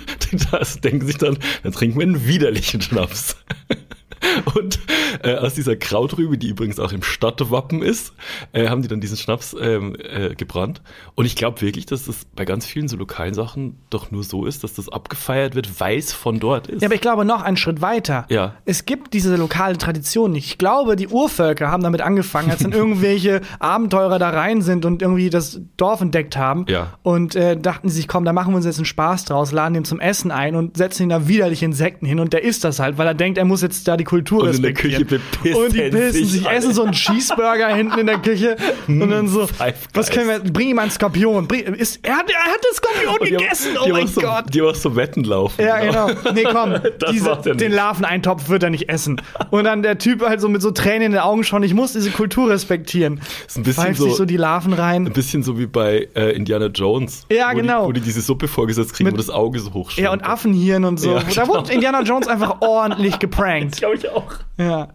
Das 0.50 0.80
denken 0.80 1.06
sich 1.06 1.16
dann, 1.16 1.38
dann 1.62 1.72
trinken 1.72 1.98
wir 1.98 2.06
einen 2.06 2.26
widerlichen 2.26 2.80
Schnaps. 2.80 3.36
Und 4.56 4.80
äh, 5.22 5.34
aus 5.36 5.54
dieser 5.54 5.76
Krautrübe, 5.76 6.38
die 6.38 6.48
übrigens 6.48 6.78
auch 6.80 6.92
im 6.92 7.02
Stadtwappen 7.02 7.82
ist, 7.82 8.12
äh, 8.52 8.68
haben 8.68 8.82
die 8.82 8.88
dann 8.88 9.00
diesen 9.00 9.16
Schnaps 9.16 9.56
ähm, 9.58 9.96
äh, 9.98 10.34
gebrannt. 10.34 10.82
Und 11.14 11.26
ich 11.26 11.36
glaube 11.36 11.60
wirklich, 11.60 11.86
dass 11.86 12.06
das 12.06 12.24
bei 12.36 12.44
ganz 12.44 12.66
vielen 12.66 12.88
so 12.88 12.96
lokalen 12.96 13.34
Sachen 13.34 13.78
doch 13.90 14.10
nur 14.10 14.24
so 14.24 14.46
ist, 14.46 14.64
dass 14.64 14.74
das 14.74 14.88
abgefeiert 14.88 15.54
wird, 15.54 15.80
weil 15.80 15.98
es 15.98 16.12
von 16.12 16.40
dort 16.40 16.66
ist. 16.66 16.82
Ja, 16.82 16.88
aber 16.88 16.94
ich 16.94 17.00
glaube 17.00 17.24
noch 17.24 17.42
einen 17.42 17.56
Schritt 17.56 17.80
weiter. 17.80 18.26
Ja. 18.28 18.54
Es 18.64 18.86
gibt 18.86 19.14
diese 19.14 19.36
lokale 19.36 19.78
Tradition 19.78 20.32
nicht. 20.32 20.46
Ich 20.46 20.58
glaube, 20.58 20.96
die 20.96 21.08
Urvölker 21.08 21.70
haben 21.70 21.82
damit 21.82 22.00
angefangen, 22.00 22.50
als 22.50 22.62
dann 22.62 22.72
irgendwelche 22.84 23.40
Abenteurer 23.58 24.18
da 24.18 24.30
rein 24.30 24.62
sind 24.62 24.84
und 24.84 25.02
irgendwie 25.02 25.30
das 25.30 25.60
Dorf 25.76 26.00
entdeckt 26.00 26.36
haben. 26.36 26.66
Ja. 26.68 26.94
Und 27.02 27.36
äh, 27.36 27.56
dachten 27.56 27.88
sie 27.88 27.96
sich, 27.96 28.08
komm, 28.08 28.24
da 28.24 28.32
machen 28.32 28.52
wir 28.52 28.56
uns 28.56 28.66
jetzt 28.66 28.78
einen 28.78 28.84
Spaß 28.84 29.24
draus, 29.26 29.52
laden 29.52 29.74
den 29.74 29.84
zum 29.84 30.00
Essen 30.00 30.30
ein 30.30 30.54
und 30.54 30.76
setzen 30.76 31.04
ihn 31.04 31.08
da 31.08 31.28
widerliche 31.28 31.64
Insekten 31.64 32.06
hin. 32.06 32.20
Und 32.20 32.32
der 32.32 32.42
isst 32.42 32.64
das 32.64 32.78
halt, 32.78 32.98
weil 32.98 33.06
er 33.06 33.14
denkt, 33.14 33.38
er 33.38 33.44
muss 33.44 33.62
jetzt 33.62 33.86
da 33.88 33.96
die 33.96 34.04
Kultur 34.04 34.42
Und 34.42 34.54
in 34.54 34.62
der 34.62 34.70
respektieren. 34.70 35.03
Küche 35.04 35.20
bepissen 35.42 35.62
Und 35.64 35.72
die 35.74 35.80
pissen 35.90 36.24
sich 36.26 36.46
alle. 36.46 36.56
essen 36.56 36.72
so 36.74 36.82
einen 36.84 36.92
Cheeseburger 36.92 37.68
hinten 37.74 37.98
in 38.00 38.06
der 38.06 38.18
Küche 38.18 38.56
und 38.88 39.10
dann 39.10 39.28
so, 39.28 39.48
was 39.94 40.10
können 40.10 40.28
wir, 40.28 40.38
bring 40.40 40.68
ihm 40.70 40.78
einen 40.78 40.90
Skorpion. 40.90 41.46
Bring, 41.46 41.62
ist, 41.74 42.00
er, 42.02 42.16
hat, 42.16 42.30
er 42.30 42.38
hat 42.52 42.58
den 42.64 42.74
Skorpion 42.74 43.18
Und 43.20 43.26
die 43.28 43.30
gegessen, 43.32 43.72
die 43.84 43.90
oh 43.90 43.92
mein 43.94 44.06
so, 44.06 44.20
Gott. 44.20 44.44
Die 44.52 44.62
auch 44.62 44.74
so 44.74 44.96
Wetten 44.96 45.24
laufen. 45.24 45.62
Ja, 45.64 45.78
genau. 45.78 46.10
Nee, 46.34 46.44
komm, 46.50 46.74
Das 46.98 47.10
diese, 47.12 47.36
den 47.56 47.72
Larveneintopf 47.72 48.48
wird 48.48 48.62
er 48.62 48.70
nicht 48.70 48.88
essen. 48.88 49.20
Und 49.50 49.64
dann 49.64 49.82
der 49.82 49.98
Typ 49.98 50.22
halt 50.22 50.40
so 50.40 50.48
mit 50.48 50.62
so 50.62 50.70
Tränen 50.70 51.02
in 51.02 51.12
den 51.12 51.20
Augen 51.20 51.44
schon, 51.44 51.62
ich 51.62 51.74
muss 51.74 51.92
diese 51.92 52.10
Kultur 52.10 52.50
respektieren. 52.50 53.20
Ist 53.46 53.56
ein 53.56 53.62
bisschen 53.62 53.84
Pfeift 53.84 53.98
so- 53.98 54.04
sich 54.04 54.14
so 54.14 54.24
die 54.24 54.36
Larven 54.36 54.72
rein. 54.72 55.06
Ein 55.06 55.12
bisschen 55.12 55.42
so 55.42 55.58
wie 55.58 55.66
bei 55.66 56.08
äh, 56.14 56.30
Indiana 56.36 56.66
Jones. 56.66 57.26
Ja, 57.30 57.50
wo 57.52 57.56
genau. 57.56 57.82
Die, 57.82 57.88
wo 57.88 57.92
die 57.92 58.00
diese 58.00 58.20
Suppe 58.20 58.48
vorgesetzt 58.48 58.94
kriegen, 58.94 59.06
Mit- 59.08 59.14
wo 59.14 59.18
das 59.18 59.30
Auge 59.30 59.58
so 59.60 59.72
hoch 59.72 59.90
Ja, 59.92 60.12
und 60.12 60.24
Affenhirn 60.24 60.84
und 60.84 60.98
so. 61.00 61.14
Ja, 61.14 61.20
da 61.20 61.42
genau. 61.42 61.48
wurde 61.48 61.72
Indiana 61.72 62.02
Jones 62.02 62.28
einfach 62.28 62.56
ordentlich 62.60 63.18
geprankt. 63.18 63.76
glaube 63.76 63.96
ich 63.96 64.08
auch. 64.10 64.32
Ja. 64.56 64.88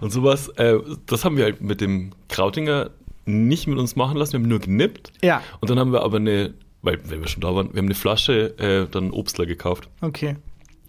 Und 0.00 0.10
sowas, 0.12 0.48
äh, 0.56 0.78
das 1.06 1.24
haben 1.24 1.36
wir 1.36 1.44
halt 1.44 1.60
mit 1.60 1.80
dem 1.80 2.12
Krautinger 2.28 2.90
nicht 3.24 3.66
mit 3.66 3.78
uns 3.78 3.94
machen 3.96 4.16
lassen, 4.16 4.32
wir 4.32 4.40
haben 4.40 4.48
nur 4.48 4.58
genippt. 4.58 5.12
Ja. 5.22 5.42
Und 5.60 5.70
dann 5.70 5.78
haben 5.78 5.92
wir 5.92 6.02
aber 6.02 6.16
eine, 6.16 6.54
weil 6.82 6.98
wenn 7.08 7.20
wir 7.20 7.28
schon 7.28 7.40
da 7.40 7.54
waren, 7.54 7.72
wir 7.72 7.78
haben 7.78 7.86
eine 7.86 7.94
Flasche 7.94 8.58
äh, 8.58 8.88
dann 8.90 9.10
Obstler 9.10 9.46
gekauft 9.46 9.88
Okay. 10.00 10.36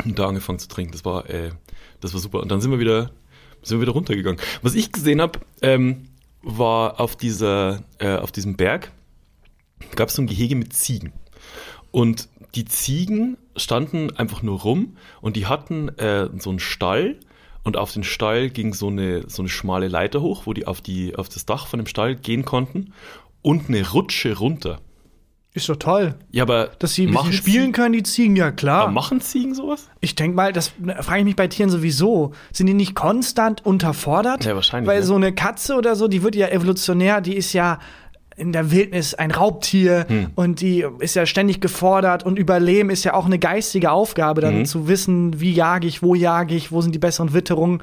und 0.03 0.17
da 0.17 0.27
angefangen 0.27 0.59
zu 0.59 0.67
trinken. 0.67 0.93
Das 0.93 1.05
war, 1.05 1.29
äh, 1.29 1.51
das 2.01 2.13
war 2.13 2.19
super. 2.19 2.39
Und 2.39 2.51
dann 2.51 2.59
sind 2.61 2.71
wir 2.71 2.79
wieder, 2.79 3.11
sind 3.61 3.77
wir 3.77 3.81
wieder 3.83 3.91
runtergegangen. 3.93 4.39
Was 4.61 4.73
ich 4.75 4.91
gesehen 4.91 5.21
habe, 5.21 5.39
ähm, 5.61 6.07
war 6.41 6.99
auf 6.99 7.15
dieser, 7.15 7.83
äh, 7.99 8.15
auf 8.15 8.31
diesem 8.31 8.55
Berg 8.55 8.91
gab 9.95 10.09
es 10.09 10.15
so 10.15 10.21
ein 10.21 10.27
Gehege 10.27 10.55
mit 10.55 10.73
Ziegen. 10.73 11.13
Und 11.91 12.27
die 12.55 12.65
Ziegen 12.65 13.37
standen 13.55 14.15
einfach 14.17 14.41
nur 14.41 14.61
rum 14.61 14.97
und 15.21 15.35
die 15.35 15.45
hatten 15.45 15.89
äh, 15.99 16.29
so 16.39 16.49
einen 16.49 16.59
Stall 16.59 17.17
und 17.63 17.77
auf 17.77 17.93
den 17.93 18.03
Stall 18.03 18.49
ging 18.49 18.73
so 18.73 18.87
eine, 18.87 19.29
so 19.29 19.41
eine 19.41 19.49
schmale 19.49 19.87
Leiter 19.87 20.21
hoch, 20.21 20.43
wo 20.45 20.53
die 20.53 20.67
auf, 20.67 20.81
die 20.81 21.15
auf 21.15 21.29
das 21.29 21.45
Dach 21.45 21.67
von 21.67 21.79
dem 21.79 21.87
Stall 21.87 22.15
gehen 22.15 22.45
konnten 22.45 22.93
und 23.41 23.69
eine 23.69 23.89
Rutsche 23.91 24.37
runter. 24.37 24.79
Ist 25.55 25.69
doch 25.69 25.75
toll. 25.75 26.15
Ja, 26.31 26.43
aber 26.43 26.71
Dass 26.79 26.95
sie 26.95 27.05
ein 27.05 27.13
machen 27.13 27.29
bisschen 27.29 27.43
spielen 27.43 27.61
Ziegen, 27.65 27.71
können, 27.73 27.93
die 27.93 28.01
Ziegen, 28.01 28.35
ja 28.35 28.51
klar. 28.51 28.83
aber 28.83 28.91
machen 28.91 29.21
Ziegen 29.21 29.53
sowas? 29.53 29.87
Ich 30.01 30.15
denke 30.15 30.35
mal, 30.35 30.51
das 30.51 30.71
frage 31.01 31.19
ich 31.19 31.25
mich 31.25 31.35
bei 31.35 31.47
Tieren 31.47 31.69
sowieso. 31.69 32.33
Sind 32.51 32.65
die 32.65 32.73
nicht 32.73 32.95
konstant 32.95 33.63
unterfordert? 33.63 34.45
Ja, 34.45 34.55
wahrscheinlich, 34.55 34.87
Weil 34.87 35.01
ne? 35.01 35.05
so 35.05 35.15
eine 35.15 35.31
Katze 35.31 35.75
oder 35.75 35.95
so, 35.95 36.07
die 36.07 36.23
wird 36.23 36.35
ja 36.35 36.47
evolutionär, 36.47 37.21
die 37.21 37.35
ist 37.35 37.53
ja 37.53 37.77
in 38.35 38.51
der 38.51 38.71
Wildnis 38.71 39.13
ein 39.13 39.31
Raubtier 39.31 40.05
Hm. 40.07 40.27
und 40.35 40.61
die 40.61 40.85
ist 40.99 41.15
ja 41.15 41.25
ständig 41.25 41.61
gefordert 41.61 42.25
und 42.25 42.39
Überleben 42.39 42.89
ist 42.89 43.03
ja 43.03 43.13
auch 43.13 43.25
eine 43.25 43.39
geistige 43.39 43.91
Aufgabe, 43.91 44.41
dann 44.41 44.59
Mhm. 44.59 44.65
zu 44.65 44.87
wissen, 44.87 45.39
wie 45.39 45.51
jage 45.53 45.87
ich, 45.87 46.01
wo 46.01 46.15
jage 46.15 46.55
ich, 46.55 46.71
wo 46.71 46.81
sind 46.81 46.93
die 46.95 46.99
besseren 46.99 47.33
Witterungen. 47.33 47.81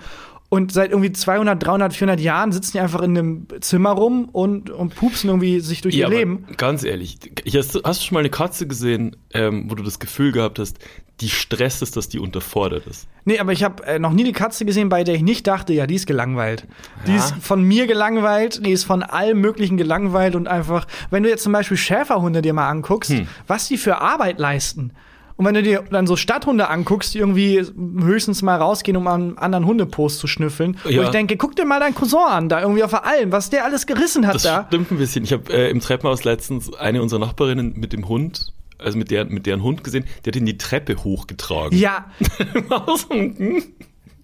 Und 0.53 0.73
seit 0.73 0.91
irgendwie 0.91 1.13
200, 1.13 1.65
300, 1.65 1.95
400 1.95 2.21
Jahren 2.21 2.51
sitzen 2.51 2.73
die 2.73 2.81
einfach 2.81 3.03
in 3.03 3.17
einem 3.17 3.47
Zimmer 3.61 3.91
rum 3.93 4.29
und, 4.33 4.69
und 4.69 4.97
pupsen 4.97 5.31
irgendwie 5.31 5.61
sich 5.61 5.81
durch 5.81 5.95
Ja, 5.95 6.09
ihr 6.09 6.17
Leben. 6.19 6.45
ganz 6.57 6.83
ehrlich, 6.83 7.19
ich, 7.45 7.57
hast, 7.57 7.73
du- 7.77 7.83
hast 7.85 8.01
du 8.03 8.07
schon 8.07 8.15
mal 8.15 8.21
eine 8.21 8.31
Katze 8.31 8.67
gesehen, 8.67 9.15
ähm, 9.33 9.71
wo 9.71 9.77
du 9.77 9.85
das 9.85 10.01
Gefühl 10.01 10.33
gehabt 10.33 10.59
hast, 10.59 10.79
die 11.21 11.29
Stress 11.29 11.83
ist, 11.83 11.97
dass 11.97 12.09
die 12.09 12.19
unterfordert 12.19 12.85
ist? 12.89 13.07
Nee, 13.25 13.39
aber 13.39 13.53
ich 13.53 13.63
habe 13.63 13.85
äh, 13.87 14.01
noch 14.01 14.13
nie 14.13 14.25
eine 14.25 14.33
Katze 14.33 14.65
gesehen, 14.65 14.89
bei 14.89 15.05
der 15.05 15.15
ich 15.15 15.23
nicht 15.23 15.47
dachte, 15.47 15.73
ja, 15.73 15.87
die 15.87 15.95
ist 15.95 16.07
gelangweilt. 16.09 16.67
Die 17.07 17.13
Ja. 17.13 17.19
ist 17.19 17.35
von 17.41 17.63
mir 17.63 17.87
gelangweilt, 17.87 18.67
die 18.67 18.73
ist 18.73 18.83
von 18.83 19.05
allem 19.05 19.41
Möglichen 19.41 19.77
gelangweilt 19.77 20.35
und 20.35 20.49
einfach, 20.49 20.89
wenn 21.11 21.23
du 21.23 21.29
jetzt 21.29 21.45
zum 21.45 21.53
Beispiel 21.53 21.77
Schäferhunde 21.77 22.43
dir 22.43 22.55
mal 22.55 22.69
anguckst, 22.69 23.11
Hm. 23.13 23.29
was 23.47 23.69
die 23.69 23.77
für 23.79 24.01
Arbeit 24.01 24.41
leisten. 24.41 24.91
Und 25.41 25.47
wenn 25.47 25.55
du 25.55 25.63
dir 25.63 25.83
dann 25.91 26.07
so 26.07 26.17
Stadthunde 26.17 26.69
anguckst, 26.69 27.15
die 27.15 27.19
irgendwie 27.19 27.63
höchstens 28.05 28.43
mal 28.43 28.57
rausgehen, 28.57 28.95
um 28.99 29.07
an 29.07 29.39
anderen 29.39 29.65
Hundepost 29.65 30.19
zu 30.19 30.27
schnüffeln, 30.27 30.77
wo 30.85 30.91
Ja. 30.91 31.05
ich 31.05 31.09
denke, 31.09 31.39
guck 31.39 31.57
dir 31.57 31.65
mal 31.65 31.81
deinen 31.81 31.95
Cousin 31.95 32.19
an, 32.29 32.49
da 32.51 32.61
irgendwie 32.61 32.83
auf 32.85 32.91
der 32.91 33.07
Alm, 33.07 33.33
was 33.33 33.49
der 33.49 33.65
alles 33.65 33.87
gerissen 33.87 34.27
hat 34.27 34.35
Das 34.35 34.43
da. 34.43 34.67
stimmt 34.69 34.91
ein 34.91 34.99
bisschen. 34.99 35.25
Ich 35.25 35.33
habe 35.33 35.51
äh, 35.51 35.71
im 35.71 35.81
Treppenhaus 35.81 36.25
letztens 36.25 36.75
eine 36.75 37.01
unserer 37.01 37.21
Nachbarinnen 37.21 37.73
mit 37.75 37.95
dem 37.95 38.07
Hund, 38.07 38.53
also 38.77 38.99
mit, 38.99 39.11
der, 39.11 39.25
mit 39.25 39.47
deren 39.47 39.63
Hund 39.63 39.83
gesehen, 39.83 40.05
die 40.27 40.29
hat 40.29 40.37
ihn 40.37 40.45
die 40.45 40.59
Treppe 40.59 40.95
hochgetragen. 41.03 41.79
Ja, 41.79 42.05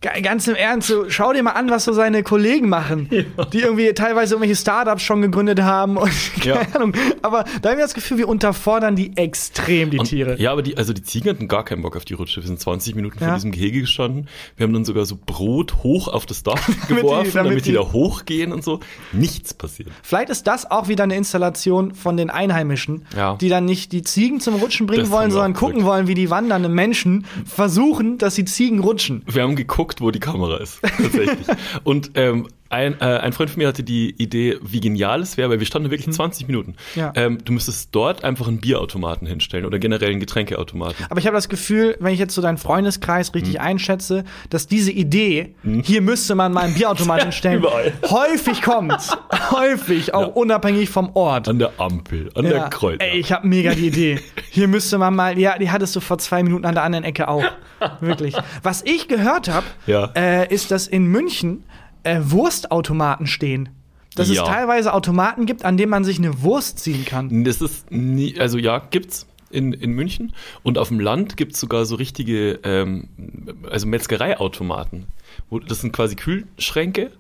Ganz 0.01 0.47
im 0.47 0.55
Ernst, 0.55 0.89
so, 0.89 1.07
schau 1.09 1.33
dir 1.33 1.43
mal 1.43 1.53
an, 1.53 1.69
was 1.71 1.85
so 1.85 1.93
seine 1.93 2.23
Kollegen 2.23 2.69
machen, 2.69 3.09
die 3.53 3.59
irgendwie 3.61 3.93
teilweise 3.95 4.35
irgendwelche 4.35 4.55
Startups 4.61 5.03
schon 5.03 5.21
gegründet 5.23 5.63
haben 5.63 5.97
und 5.97 6.13
Ja. 6.45 6.57
keine 6.59 6.75
Ahnung. 6.77 6.93
Aber 7.23 7.45
da 7.63 7.71
haben 7.71 7.79
wir 7.79 7.85
das 7.85 7.95
Gefühl, 7.95 8.19
wir 8.19 8.29
unterfordern 8.29 8.95
die 8.95 9.17
extrem, 9.17 9.91
die 9.91 9.99
Und, 9.99 10.05
Tiere. 10.05 10.39
Ja, 10.41 10.53
aber 10.53 10.63
die, 10.63 10.77
also 10.77 10.93
die 10.93 11.03
Ziegen 11.03 11.31
hatten 11.31 11.49
gar 11.49 11.65
keinen 11.65 11.83
Bock 11.83 11.97
auf 11.97 12.05
die 12.05 12.13
Rutsche. 12.15 12.41
Wir 12.43 12.47
sind 12.47 12.61
20 12.61 12.95
Minuten 12.95 13.19
vor 13.19 13.27
Ja. 13.27 13.35
diesem 13.35 13.51
Gehege 13.53 13.81
gestanden. 13.81 14.29
Wir 14.57 14.65
haben 14.65 14.73
dann 14.75 14.85
sogar 14.85 15.07
so 15.07 15.19
Brot 15.25 15.83
hoch 15.83 16.09
auf 16.09 16.27
das 16.27 16.43
Dach 16.43 16.61
die- 16.89 16.95
geworfen, 16.95 17.31
damit, 17.33 17.53
damit 17.53 17.67
die, 17.67 17.71
die- 17.71 17.77
da 17.77 17.81
hochgehen 17.93 18.53
und 18.53 18.63
so. 18.63 18.81
Nichts 19.13 19.55
passiert. 19.55 19.89
Vielleicht 20.03 20.29
ist 20.29 20.47
das 20.47 20.71
auch 20.71 20.89
wieder 20.89 21.05
eine 21.05 21.17
Installation 21.17 21.95
von 21.95 22.17
den 22.17 22.31
Einheimischen, 22.31 23.07
Ja. 23.17 23.37
die 23.41 23.49
dann 23.49 23.65
nicht 23.65 23.93
die 23.93 24.03
Ziegen 24.03 24.41
zum 24.41 24.55
Rutschen 24.57 24.87
bringen 24.87 25.05
Das 25.05 25.11
wollen, 25.11 25.31
sondern 25.31 25.55
gucken 25.55 25.85
wollen, 25.85 26.07
wie 26.07 26.15
die 26.15 26.31
wandernden 26.31 26.75
Menschen 26.75 27.25
versuchen, 27.47 28.19
dass 28.19 28.35
die 28.35 28.45
Ziegen 28.45 28.81
rutschen. 28.81 29.23
Wir 29.27 29.43
haben 29.43 29.57
geguckt 29.57 29.86
geguckt, 29.87 30.01
wo 30.01 30.11
die 30.11 30.21
Kamera 30.21 30.59
ist. 30.59 30.81
Tatsächlich. 30.83 31.47
Und 31.85 32.11
ähm, 32.15 32.49
ein, 32.69 33.01
äh, 33.01 33.05
ein 33.05 33.33
Freund 33.33 33.51
von 33.51 33.59
mir 33.61 33.69
hatte 33.69 33.83
die 33.83 34.11
Idee, 34.19 34.59
wie 34.63 34.81
genial 34.81 35.21
es 35.21 35.37
wäre, 35.37 35.51
weil 35.51 35.59
wir 35.61 35.67
standen 35.67 35.91
wirklich 35.91 36.13
20 36.15 36.47
Minuten. 36.49 36.75
Ja. 36.95 37.13
Ähm, 37.15 37.39
du 37.45 37.53
müsstest 37.53 37.89
dort 37.93 38.25
einfach 38.25 38.49
einen 38.49 38.59
Bierautomaten 38.59 39.27
hinstellen 39.27 39.65
oder 39.67 39.79
generell 39.79 40.11
einen 40.11 40.21
Getränkeautomaten. 40.21 41.07
Aber 41.09 41.19
ich 41.21 41.27
habe 41.27 41.37
das 41.37 41.49
Gefühl, 41.49 41.97
wenn 42.01 42.13
ich 42.13 42.19
jetzt 42.19 42.35
so 42.35 42.43
deinen 42.43 42.59
Freundeskreis 42.59 43.35
richtig 43.35 43.55
Hm. 43.55 43.61
einschätze, 43.61 44.25
dass 44.51 44.67
diese 44.67 44.91
Idee, 44.93 45.55
hier 45.83 46.01
müsste 46.03 46.35
man 46.35 46.53
mal 46.53 46.63
einen 46.65 46.75
Bierautomaten 46.75 47.23
hinstellen, 47.27 47.65
häufig 48.11 48.63
kommt. 48.63 48.95
häufig, 49.51 50.15
auch 50.15 50.21
Ja. 50.23 50.27
unabhängig 50.29 50.89
vom 50.91 51.11
Ort. 51.15 51.49
An 51.49 51.59
der 51.59 51.73
Ampel, 51.79 52.31
an 52.35 52.45
der 52.45 52.69
Kreuz. 52.71 53.01
Ey, 53.01 53.19
ich 53.19 53.33
habe 53.33 53.47
mega 53.47 53.75
die 53.75 53.87
Idee. 53.89 54.21
Hier 54.51 54.69
müsste 54.69 54.99
man 54.99 55.15
mal, 55.15 55.39
ja, 55.39 55.59
die 55.59 55.71
hattest 55.71 55.95
du 55.97 56.01
vor 56.01 56.19
zwei 56.19 56.43
Minuten 56.43 56.65
an 56.65 56.75
der 56.75 56.83
anderen 56.85 57.05
Ecke 57.05 57.29
auch. 57.29 57.45
Wirklich. 58.01 58.35
Was 58.63 58.83
ich 58.83 59.09
gehört 59.09 59.49
habe, 59.49 59.67
äh, 60.17 60.53
ist, 60.53 60.71
dass 60.71 60.87
in 60.87 61.07
München 61.07 61.65
äh, 62.07 62.21
Wurstautomaten 62.31 63.27
stehen. 63.27 63.69
Dass 64.15 64.31
Ja. 64.31 64.43
es 64.45 64.49
teilweise 64.49 64.95
Automaten 64.95 65.45
gibt, 65.45 65.65
an 65.65 65.77
denen 65.77 65.91
man 65.91 66.03
sich 66.05 66.19
eine 66.19 66.43
Wurst 66.43 66.79
ziehen 66.79 67.05
kann. 67.05 67.45
Das 67.45 67.61
ist 67.61 67.91
nie, 67.91 68.41
also 68.41 68.57
ja, 68.57 68.79
gibt's 68.79 69.27
in, 69.51 69.73
in 69.75 69.91
München 69.93 70.33
und 70.63 70.79
auf 70.79 70.89
dem 70.89 71.01
Land 71.01 71.37
gibt's 71.37 71.61
sogar 71.61 71.85
so 71.85 71.97
richtige, 71.97 72.59
ähm, 72.65 73.09
also 73.71 73.87
Metzgereiautomaten. 73.87 75.05
Das 75.69 75.81
sind 75.83 75.93
quasi 75.93 76.17
Kühlschränke 76.17 77.11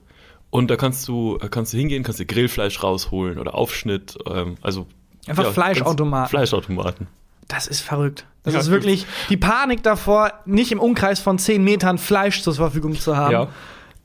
und 0.50 0.71
da 0.71 0.76
kannst 0.76 1.07
du, 1.09 1.38
kannst 1.50 1.73
du 1.73 1.76
hingehen, 1.76 2.02
kannst 2.02 2.19
dir 2.19 2.26
Grillfleisch 2.26 2.83
rausholen 2.83 3.38
oder 3.38 3.55
Aufschnitt, 3.55 4.16
ähm, 4.31 4.55
also 4.62 4.87
Einfach 5.28 5.45
ganz- 5.45 5.55
Fleischautomaten. 5.55 6.31
Fleischautomaten. 6.31 7.09
Das 7.49 7.66
ist 7.66 7.81
verrückt. 7.81 8.26
Das 8.43 8.55
Ja, 8.55 8.61
ist 8.61 8.71
wirklich 8.71 9.07
die 9.28 9.37
Panik 9.37 9.83
davor, 9.83 10.33
nicht 10.47 10.73
im 10.73 10.81
Umkreis 10.81 11.21
von 11.21 11.38
10 11.38 11.62
Metern 11.62 11.99
Fleisch 11.99 12.43
zur 12.43 12.55
Verfügung 12.55 12.95
zu 12.99 13.16
haben. 13.16 13.33
Ja. 13.33 13.49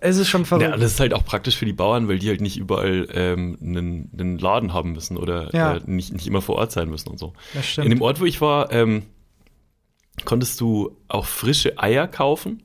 Es 0.03 0.17
ist 0.17 0.29
schon 0.29 0.45
verrückt. 0.45 0.69
Ja, 0.69 0.75
das 0.77 0.93
ist 0.93 0.99
halt 0.99 1.13
auch 1.13 1.23
praktisch 1.23 1.55
für 1.55 1.65
die 1.65 1.73
Bauern, 1.73 2.07
weil 2.07 2.17
die 2.19 2.27
halt 2.27 2.41
nicht 2.41 2.57
überall 2.57 3.07
ähm, 3.13 3.57
einen, 3.61 4.09
einen 4.17 4.37
Laden 4.39 4.73
haben 4.73 4.91
müssen 4.93 5.15
oder 5.15 5.53
Ja. 5.53 5.75
äh, 5.77 5.81
nicht, 5.85 6.11
nicht 6.11 6.25
immer 6.27 6.41
vor 6.41 6.55
Ort 6.55 6.71
sein 6.71 6.89
müssen 6.89 7.09
und 7.09 7.19
so. 7.19 7.33
Das 7.53 7.65
stimmt. 7.67 7.85
In 7.85 7.91
dem 7.91 8.01
Ort, 8.01 8.19
wo 8.19 8.25
ich 8.25 8.41
war, 8.41 8.71
ähm, 8.71 9.03
konntest 10.25 10.59
du 10.59 10.97
auch 11.07 11.25
frische 11.25 11.77
Eier 11.79 12.07
kaufen, 12.07 12.63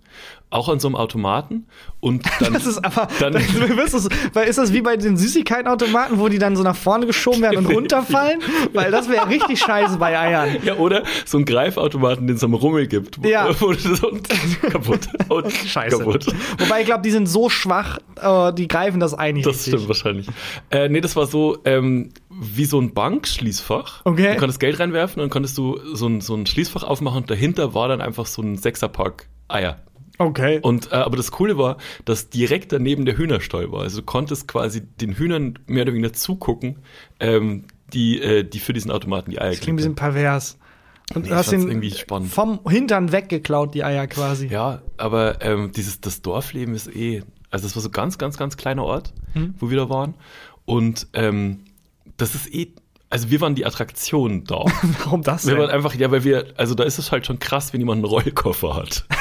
auch 0.51 0.69
an 0.69 0.79
so 0.81 0.89
einem 0.89 0.95
Automaten. 0.95 1.67
Und 2.01 2.25
dann, 2.41 2.53
Das 2.55 2.67
ist 2.67 2.85
aber, 2.85 3.09
dann, 3.19 3.33
du's- 3.93 4.09
weil 4.33 4.49
ist 4.49 4.59
das 4.59 4.73
wie 4.73 4.81
bei 4.81 4.97
den 4.97 5.17
Süßigkeitenautomaten, 5.17 6.19
wo 6.19 6.29
die 6.29 6.39
dann 6.39 6.55
so 6.57 6.63
nach 6.63 6.77
vorne 6.77 7.07
geschoben 7.07 7.43
werden 7.43 7.67
und 7.67 7.67
runterfallen? 7.75 8.41
Weil 8.73 8.91
das 8.91 9.09
wäre 9.09 9.29
richtig 9.29 9.59
scheiße 9.59 9.99
bei 9.99 10.19
Eiern. 10.19 10.57
ja, 10.65 10.75
oder 10.77 11.03
so 11.25 11.39
ein 11.39 11.45
Greifautomaten, 11.45 12.27
den 12.27 12.37
es 12.37 12.45
am 12.45 12.55
Rummel 12.55 12.87
gibt. 12.87 13.23
Wo, 13.23 13.29
Ja. 13.29 13.49
wo 13.61 13.73
das 13.73 14.01
und 14.03 14.29
kaputt. 14.63 15.01
Und 15.29 15.53
Scheiße. 15.53 15.99
Kaputt. 15.99 16.27
Wobei 16.59 16.81
ich 16.81 16.87
glaube, 16.87 17.03
die 17.03 17.11
sind 17.11 17.27
so 17.27 17.49
schwach, 17.49 17.99
äh, 18.21 18.53
die 18.53 18.69
greifen 18.69 19.01
das 19.01 19.15
ein 19.15 19.35
nicht 19.35 19.47
Das 19.47 19.57
richtig. 19.57 19.73
stimmt 19.75 19.89
wahrscheinlich. 19.89 20.27
Äh, 20.71 20.89
nee, 20.89 21.01
das 21.01 21.17
war 21.17 21.27
so 21.27 21.59
ähm, 21.65 22.11
wie 22.31 22.67
so 22.67 22.79
ein 22.81 22.95
Bankschließfach. 22.95 24.03
Okay. 24.05 24.33
Du 24.35 24.39
konntest 24.39 24.61
Geld 24.61 24.79
reinwerfen 24.79 25.21
und 25.21 25.25
dann 25.25 25.31
konntest 25.31 25.59
du 25.59 25.79
so 25.95 26.07
ein, 26.07 26.21
so 26.21 26.35
ein 26.35 26.47
Schließfach 26.47 26.83
aufmachen 26.85 27.23
und 27.23 27.31
dahinter 27.31 27.75
war 27.75 27.89
dann 27.89 28.01
einfach 28.01 28.27
so 28.27 28.43
ein 28.43 28.57
Sechserpack 28.57 29.27
Eier. 29.49 29.79
Okay. 30.19 30.61
Und 30.63 30.93
äh, 30.93 30.97
aber 30.97 31.17
das 31.17 31.31
Coole 31.31 31.59
war, 31.59 31.77
dass 32.05 32.31
direkt 32.31 32.73
daneben 32.73 33.05
der 33.05 33.19
Hühnerstall 33.19 33.71
war. 33.73 33.83
Also 33.83 34.01
du 34.01 34.07
konntest 34.07 34.49
quasi 34.49 34.81
den 34.83 35.13
Hühnern 35.13 35.59
mehr 35.67 35.83
oder 35.83 35.93
weniger 35.93 36.13
zugucken, 36.13 36.79
ähm, 37.21 37.65
die, 37.93 38.21
äh, 38.21 38.43
die 38.45 38.59
für 38.61 38.73
diesen 38.73 38.91
Automaten 38.91 39.31
die 39.31 39.41
Eier 39.41 39.51
das 39.51 39.61
klingt 39.61 39.75
ein 39.75 39.77
bisschen 39.77 39.95
pervers. 39.95 40.59
Und 41.15 41.23
Nee, 41.25 41.29
du 41.29 41.35
hast 41.37 41.53
den 41.53 41.69
irgendwie 41.69 41.93
spannend. 41.93 42.33
vom 42.33 42.61
Hintern 42.69 43.13
weggeklaut, 43.13 43.75
die 43.75 43.85
Eier 43.85 44.07
quasi. 44.09 44.49
Ja, 44.49 44.83
aber 44.97 45.41
ähm, 45.43 45.71
dieses 45.73 46.01
das 46.01 46.21
Dorfleben 46.23 46.75
ist 46.75 46.89
eh, 46.97 47.23
also 47.51 47.65
das 47.67 47.77
war 47.77 47.83
so 47.83 47.91
ganz, 47.91 48.19
ganz, 48.19 48.37
ganz 48.39 48.57
kleiner 48.57 48.85
Ort, 48.85 49.13
Mhm. 49.35 49.55
wo 49.59 49.71
wir 49.71 49.77
da 49.77 49.89
waren. 49.89 50.15
Und 50.65 51.07
ähm, 51.13 51.61
das 52.17 52.35
ist 52.35 52.53
eh, 52.53 52.73
also 53.09 53.31
wir 53.31 53.41
waren 53.41 53.55
die 53.55 53.65
Attraktion 53.67 54.43
da. 54.45 54.65
Warum 55.05 55.23
das 55.23 55.47
Wir 55.47 55.57
waren 55.59 55.67
denn? 55.69 55.77
einfach, 55.77 55.95
ja, 55.95 56.11
weil 56.11 56.25
wir, 56.25 56.47
also 56.57 56.75
da 56.75 56.83
ist 56.83 56.99
es 56.99 57.13
halt 57.13 57.25
schon 57.25 57.39
krass, 57.39 57.73
wenn 57.73 57.81
jemand 57.81 57.99
einen 57.99 58.07
Rollkoffer 58.07 58.75
hat. 58.75 59.07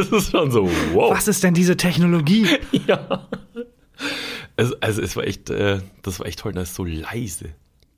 das 0.00 0.22
ist 0.24 0.30
schon 0.30 0.50
so, 0.50 0.68
wow. 0.92 1.10
Was 1.14 1.28
ist 1.28 1.42
denn 1.44 1.54
diese 1.54 1.76
Technologie? 1.76 2.46
Ja. 2.86 3.28
Also, 4.56 4.74
also 4.80 5.02
es 5.02 5.16
war 5.16 5.24
echt, 5.24 5.50
äh, 5.50 5.80
das 6.02 6.20
war 6.20 6.26
echt 6.26 6.38
toll, 6.40 6.52
das 6.52 6.70
ist 6.70 6.74
so 6.76 6.84
leise. 6.84 7.50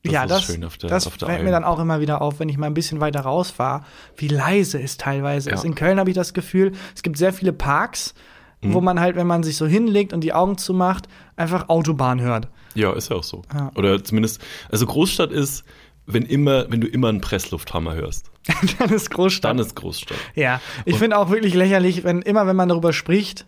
Das 0.04 0.12
ja, 0.12 0.22
ist 0.24 0.30
das, 0.30 0.42
schön 0.44 0.64
auf 0.64 0.76
der, 0.78 0.90
das 0.90 1.06
fällt 1.06 1.22
Alm. 1.24 1.44
mir 1.44 1.52
dann 1.52 1.62
auch 1.64 1.78
immer 1.78 2.00
wieder 2.00 2.20
auf, 2.22 2.40
wenn 2.40 2.48
ich 2.48 2.58
mal 2.58 2.66
ein 2.66 2.74
bisschen 2.74 3.00
weiter 3.00 3.20
raus 3.20 3.54
war, 3.58 3.84
wie 4.16 4.26
leise 4.26 4.80
es 4.82 4.96
teilweise 4.96 5.50
Ja. 5.50 5.54
ist. 5.56 5.64
In 5.64 5.76
Köln 5.76 6.00
habe 6.00 6.10
ich 6.10 6.16
das 6.16 6.34
Gefühl, 6.34 6.72
es 6.94 7.02
gibt 7.04 7.16
sehr 7.18 7.32
viele 7.32 7.52
Parks, 7.52 8.14
Mhm. 8.62 8.74
wo 8.74 8.80
man 8.80 8.98
halt, 9.00 9.14
wenn 9.16 9.26
man 9.28 9.42
sich 9.44 9.56
so 9.56 9.66
hinlegt 9.66 10.12
und 10.12 10.20
die 10.22 10.32
Augen 10.32 10.56
zumacht, 10.58 11.06
einfach 11.36 11.68
Autobahn 11.68 12.20
hört. 12.20 12.48
Ja, 12.74 12.92
ist 12.92 13.10
ja 13.10 13.16
auch 13.16 13.24
so. 13.24 13.42
Ja. 13.54 13.70
Oder 13.76 14.02
zumindest, 14.02 14.40
also 14.70 14.86
Großstadt 14.86 15.30
ist, 15.32 15.62
wenn 16.06 16.22
immer, 16.24 16.68
wenn 16.70 16.80
du 16.80 16.86
immer 16.88 17.08
einen 17.08 17.20
Presslufthammer 17.20 17.94
hörst, 17.94 18.30
dann 18.78 18.90
ist 18.90 19.10
Großstadt. 19.10 19.50
dann 19.50 19.58
ist 19.58 19.76
Großstadt. 19.76 20.18
ja, 20.34 20.60
ich 20.84 20.96
finde 20.96 21.16
auch 21.18 21.30
wirklich 21.30 21.54
lächerlich, 21.54 22.04
wenn 22.04 22.22
immer, 22.22 22.46
wenn 22.46 22.56
man 22.56 22.68
darüber 22.68 22.92
spricht, 22.92 23.46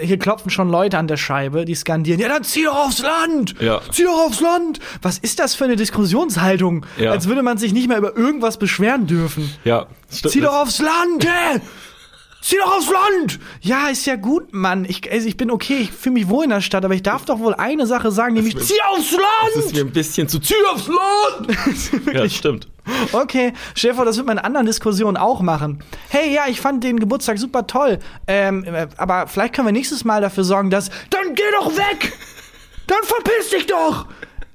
hier 0.00 0.18
klopfen 0.18 0.50
schon 0.50 0.70
Leute 0.70 0.96
an 0.98 1.06
der 1.06 1.18
Scheibe, 1.18 1.64
die 1.66 1.74
skandieren, 1.74 2.18
ja, 2.18 2.28
dann 2.28 2.44
zieh 2.44 2.64
doch 2.64 2.86
aufs 2.86 3.00
Land! 3.02 3.54
Ja. 3.60 3.82
Zieh 3.92 4.04
doch 4.04 4.26
aufs 4.26 4.40
Land! 4.40 4.80
Was 5.02 5.18
ist 5.18 5.38
das 5.38 5.54
für 5.54 5.64
eine 5.64 5.76
Diskussionshaltung? 5.76 6.86
Ja. 6.98 7.10
Als 7.10 7.28
würde 7.28 7.42
man 7.42 7.58
sich 7.58 7.72
nicht 7.74 7.86
mehr 7.88 7.98
über 7.98 8.16
irgendwas 8.16 8.56
beschweren 8.58 9.06
dürfen. 9.06 9.50
Ja, 9.64 9.86
stimmt. 10.10 10.32
Zieh 10.32 10.40
doch 10.40 10.54
aufs 10.54 10.78
Land! 10.78 11.26
Hä? 11.26 11.60
Zieh 12.40 12.56
doch 12.56 12.74
aufs 12.78 12.90
Land! 12.90 13.38
Ja, 13.60 13.88
ist 13.88 14.06
ja 14.06 14.16
gut, 14.16 14.54
Mann. 14.54 14.86
Ich, 14.86 15.10
also 15.12 15.28
ich 15.28 15.36
bin 15.36 15.50
okay, 15.50 15.76
ich 15.82 15.92
fühle 15.92 16.14
mich 16.14 16.28
wohl 16.28 16.44
in 16.44 16.50
der 16.50 16.62
Stadt, 16.62 16.84
aber 16.84 16.94
ich 16.94 17.02
darf 17.02 17.26
doch 17.26 17.38
wohl 17.38 17.54
eine 17.54 17.86
Sache 17.86 18.10
sagen, 18.12 18.34
nämlich 18.34 18.56
zieh 18.56 18.80
aufs 18.88 19.10
Das 19.10 19.56
ist 19.56 19.64
Land! 19.64 19.74
mir 19.74 19.80
ein 19.82 19.92
bisschen 19.92 20.26
zu 20.28 20.38
zieh 20.38 20.54
aufs 20.72 20.88
Land! 20.88 22.14
ja, 22.14 22.28
stimmt. 22.30 22.68
Okay, 23.12 23.52
vor, 23.94 24.04
das 24.04 24.16
wird 24.16 24.26
man 24.26 24.38
in 24.38 24.44
anderen 24.44 24.66
Diskussionen 24.66 25.16
auch 25.16 25.40
machen. 25.40 25.80
Hey, 26.08 26.32
ja, 26.34 26.44
ich 26.48 26.60
fand 26.60 26.84
den 26.84 26.98
Geburtstag 27.00 27.38
super 27.38 27.66
toll, 27.66 27.98
ähm, 28.26 28.64
äh, 28.64 28.86
aber 28.96 29.26
vielleicht 29.26 29.54
können 29.54 29.68
wir 29.68 29.72
nächstes 29.72 30.04
Mal 30.04 30.20
dafür 30.20 30.44
sorgen, 30.44 30.70
dass. 30.70 30.90
Dann 31.10 31.34
geh 31.34 31.42
doch 31.58 31.76
weg! 31.76 32.12
Dann 32.86 32.98
verpiss 33.02 33.50
dich 33.50 33.66
doch! 33.66 34.06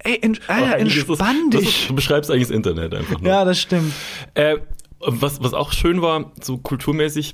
Ey, 0.04 0.20
Alter, 0.48 0.76
Eigentlich 0.78 0.98
ist 0.98 1.10
das- 1.10 1.20
entspann 1.20 1.50
das 1.52 1.62
dich. 1.62 1.82
ist, 1.82 1.90
du 1.90 1.96
beschreibst 1.96 2.32
eigentlich 2.32 2.48
das 2.48 2.56
Internet 2.56 2.94
einfach 2.96 3.20
nur. 3.20 3.30
ja, 3.30 3.46
das 3.46 3.60
stimmt. 3.60 3.94
Äh, 4.34 4.58
was, 5.00 5.44
was 5.44 5.54
auch 5.54 5.72
schön 5.74 6.02
war, 6.02 6.32
so 6.42 6.58
kulturmäßig, 6.58 7.34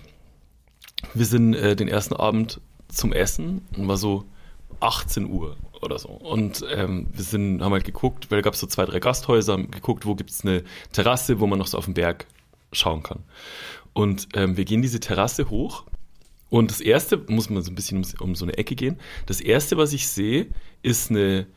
wir 1.13 1.25
sind 1.25 1.53
äh, 1.53 1.75
den 1.75 1.87
ersten 1.87 2.15
Abend 2.15 2.59
zum 2.89 3.13
Essen 3.13 3.65
und 3.77 3.87
war 3.87 3.97
so 3.97 4.25
18 4.79 5.29
Uhr 5.29 5.55
oder 5.81 5.99
so. 5.99 6.09
Und 6.09 6.65
ähm, 6.73 7.07
wir 7.11 7.23
sind, 7.23 7.61
haben 7.61 7.73
halt 7.73 7.85
geguckt, 7.85 8.29
weil 8.29 8.39
da 8.39 8.43
gab 8.43 8.53
es 8.53 8.59
so 8.59 8.67
zwei, 8.67 8.85
drei 8.85 8.99
Gasthäuser, 8.99 9.53
haben 9.53 9.71
geguckt, 9.71 10.05
wo 10.05 10.15
gibt 10.15 10.31
es 10.31 10.43
eine 10.43 10.63
Terrasse, 10.91 11.39
wo 11.39 11.47
man 11.47 11.59
noch 11.59 11.67
so 11.67 11.77
auf 11.77 11.85
den 11.85 11.93
Berg 11.93 12.27
schauen 12.71 13.03
kann. 13.03 13.23
Und 13.93 14.29
ähm, 14.33 14.57
wir 14.57 14.65
gehen 14.65 14.81
diese 14.81 14.99
Terrasse 14.99 15.49
hoch 15.49 15.85
und 16.49 16.71
das 16.71 16.81
erste, 16.81 17.17
muss 17.27 17.49
man 17.49 17.61
so 17.63 17.71
ein 17.71 17.75
bisschen 17.75 17.97
um, 17.97 18.29
um 18.29 18.35
so 18.35 18.45
eine 18.45 18.57
Ecke 18.57 18.75
gehen, 18.75 18.97
das 19.25 19.41
erste, 19.41 19.77
was 19.77 19.93
ich 19.93 20.07
sehe, 20.07 20.47
ist 20.81 21.09
eine 21.09 21.47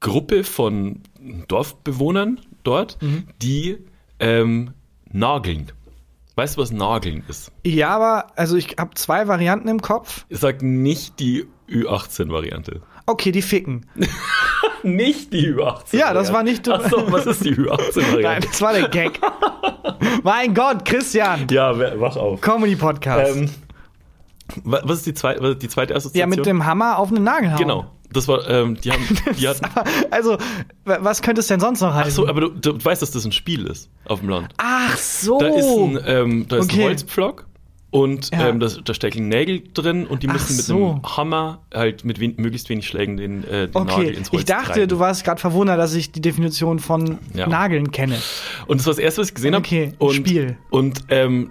Gruppe 0.00 0.44
von 0.44 1.00
Dorfbewohnern 1.48 2.40
dort, 2.62 2.98
die 3.40 3.78
ähm, 4.18 4.74
nageln. 5.10 5.72
Weißt 6.36 6.56
du, 6.56 6.60
was 6.60 6.72
Nageln 6.72 7.24
ist? 7.28 7.52
Ja, 7.64 7.90
aber, 7.90 8.26
also 8.36 8.56
ich 8.56 8.76
habe 8.78 8.94
zwei 8.94 9.28
Varianten 9.28 9.68
im 9.68 9.80
Kopf. 9.80 10.26
Ich 10.28 10.40
sag 10.40 10.62
nicht 10.62 11.20
die 11.20 11.46
Ü18-Variante. 11.68 12.82
Okay, 13.06 13.32
die 13.32 13.42
ficken. 13.42 13.86
Nicht 14.82 15.32
die 15.32 15.48
Ü18. 15.54 15.96
Ja, 15.96 16.12
das 16.12 16.32
war 16.32 16.42
nicht- 16.42 16.68
Ach 16.68 16.88
so, 16.90 17.10
was 17.10 17.24
ist 17.26 17.42
die 17.44 17.52
Nein, 17.52 17.66
Ü18-Variante? 17.68 18.48
das 18.48 18.60
war 18.60 18.72
der 18.74 18.88
Gag. 18.88 19.18
mein 20.22 20.52
Gott, 20.54 20.84
Christian. 20.84 21.46
Ja, 21.50 21.78
wach 22.00 22.16
auf. 22.16 22.40
Comedy-Podcast. 22.42 23.34
Ähm, 23.36 23.50
wa- 24.64 24.82
was 24.84 24.98
ist 24.98 25.06
die 25.06 25.14
zweite, 25.14 25.40
was 25.42 25.50
ist 25.52 25.62
die 25.62 25.68
zweite 25.68 25.92
ja, 25.92 25.96
Assoziation? 25.96 26.30
mit 26.30 26.44
dem 26.46 26.66
Hammer 26.66 26.98
auf 26.98 27.08
einen 27.10 27.24
Nagel 27.24 27.50
hauen. 27.52 27.58
Genau. 27.58 27.90
Das 28.12 28.28
war, 28.28 28.48
ähm, 28.48 28.76
die 28.80 28.92
haben, 28.92 29.02
die 29.38 29.48
hatten, 29.48 29.64
Also, 30.10 30.34
w- 30.84 30.98
was 31.00 31.22
könnte 31.22 31.40
es 31.40 31.46
denn 31.46 31.60
sonst 31.60 31.80
noch 31.80 31.94
heißen? 31.94 32.10
ach 32.10 32.14
so, 32.16 32.28
aber 32.28 32.42
du, 32.42 32.48
du 32.50 32.84
weißt, 32.84 33.00
dass 33.02 33.10
das 33.10 33.24
ein 33.24 33.32
Spiel 33.32 33.66
ist 33.66 33.88
auf 34.06 34.20
dem 34.20 34.28
Land. 34.28 34.52
Ach 34.58 34.96
so. 34.98 35.38
Da 35.38 35.46
ist 35.48 35.64
ein, 35.66 35.98
ähm, 36.06 36.46
da 36.48 36.58
ist 36.58 36.64
Okay. 36.70 36.82
ein 36.82 36.88
Holzpflock 36.90 37.46
und 37.94 38.30
Ja. 38.32 38.48
ähm, 38.48 38.58
das, 38.58 38.80
da 38.84 38.92
stecken 38.92 39.28
Nägel 39.28 39.62
drin 39.72 40.04
und 40.08 40.24
die 40.24 40.26
müssen 40.26 40.56
mit 40.56 40.64
so. 40.64 40.90
einem 40.90 41.16
Hammer 41.16 41.60
halt 41.72 42.04
mit 42.04 42.18
wen, 42.18 42.34
möglichst 42.38 42.68
wenig 42.68 42.88
Schlägen 42.88 43.16
den, 43.16 43.44
äh, 43.44 43.68
den 43.68 43.72
Nagel 43.72 43.92
Okay, 43.92 44.08
ins 44.10 44.32
Holz 44.32 44.40
ich 44.40 44.46
dachte, 44.46 44.72
treiben. 44.72 44.88
du 44.88 44.98
warst 44.98 45.22
gerade 45.22 45.40
verwundert, 45.40 45.78
dass 45.78 45.94
ich 45.94 46.10
die 46.10 46.20
Definition 46.20 46.80
von 46.80 47.18
Ja. 47.34 47.46
Nageln 47.46 47.92
kenne. 47.92 48.18
Und 48.66 48.80
das 48.80 48.86
war 48.86 48.94
das 48.94 48.98
erste, 48.98 49.20
was 49.20 49.28
ich 49.28 49.34
gesehen 49.36 49.54
habe. 49.54 49.64
Okay, 49.64 49.92
und, 49.98 50.12
Spiel. 50.14 50.56
Und 50.70 51.04
ähm, 51.08 51.50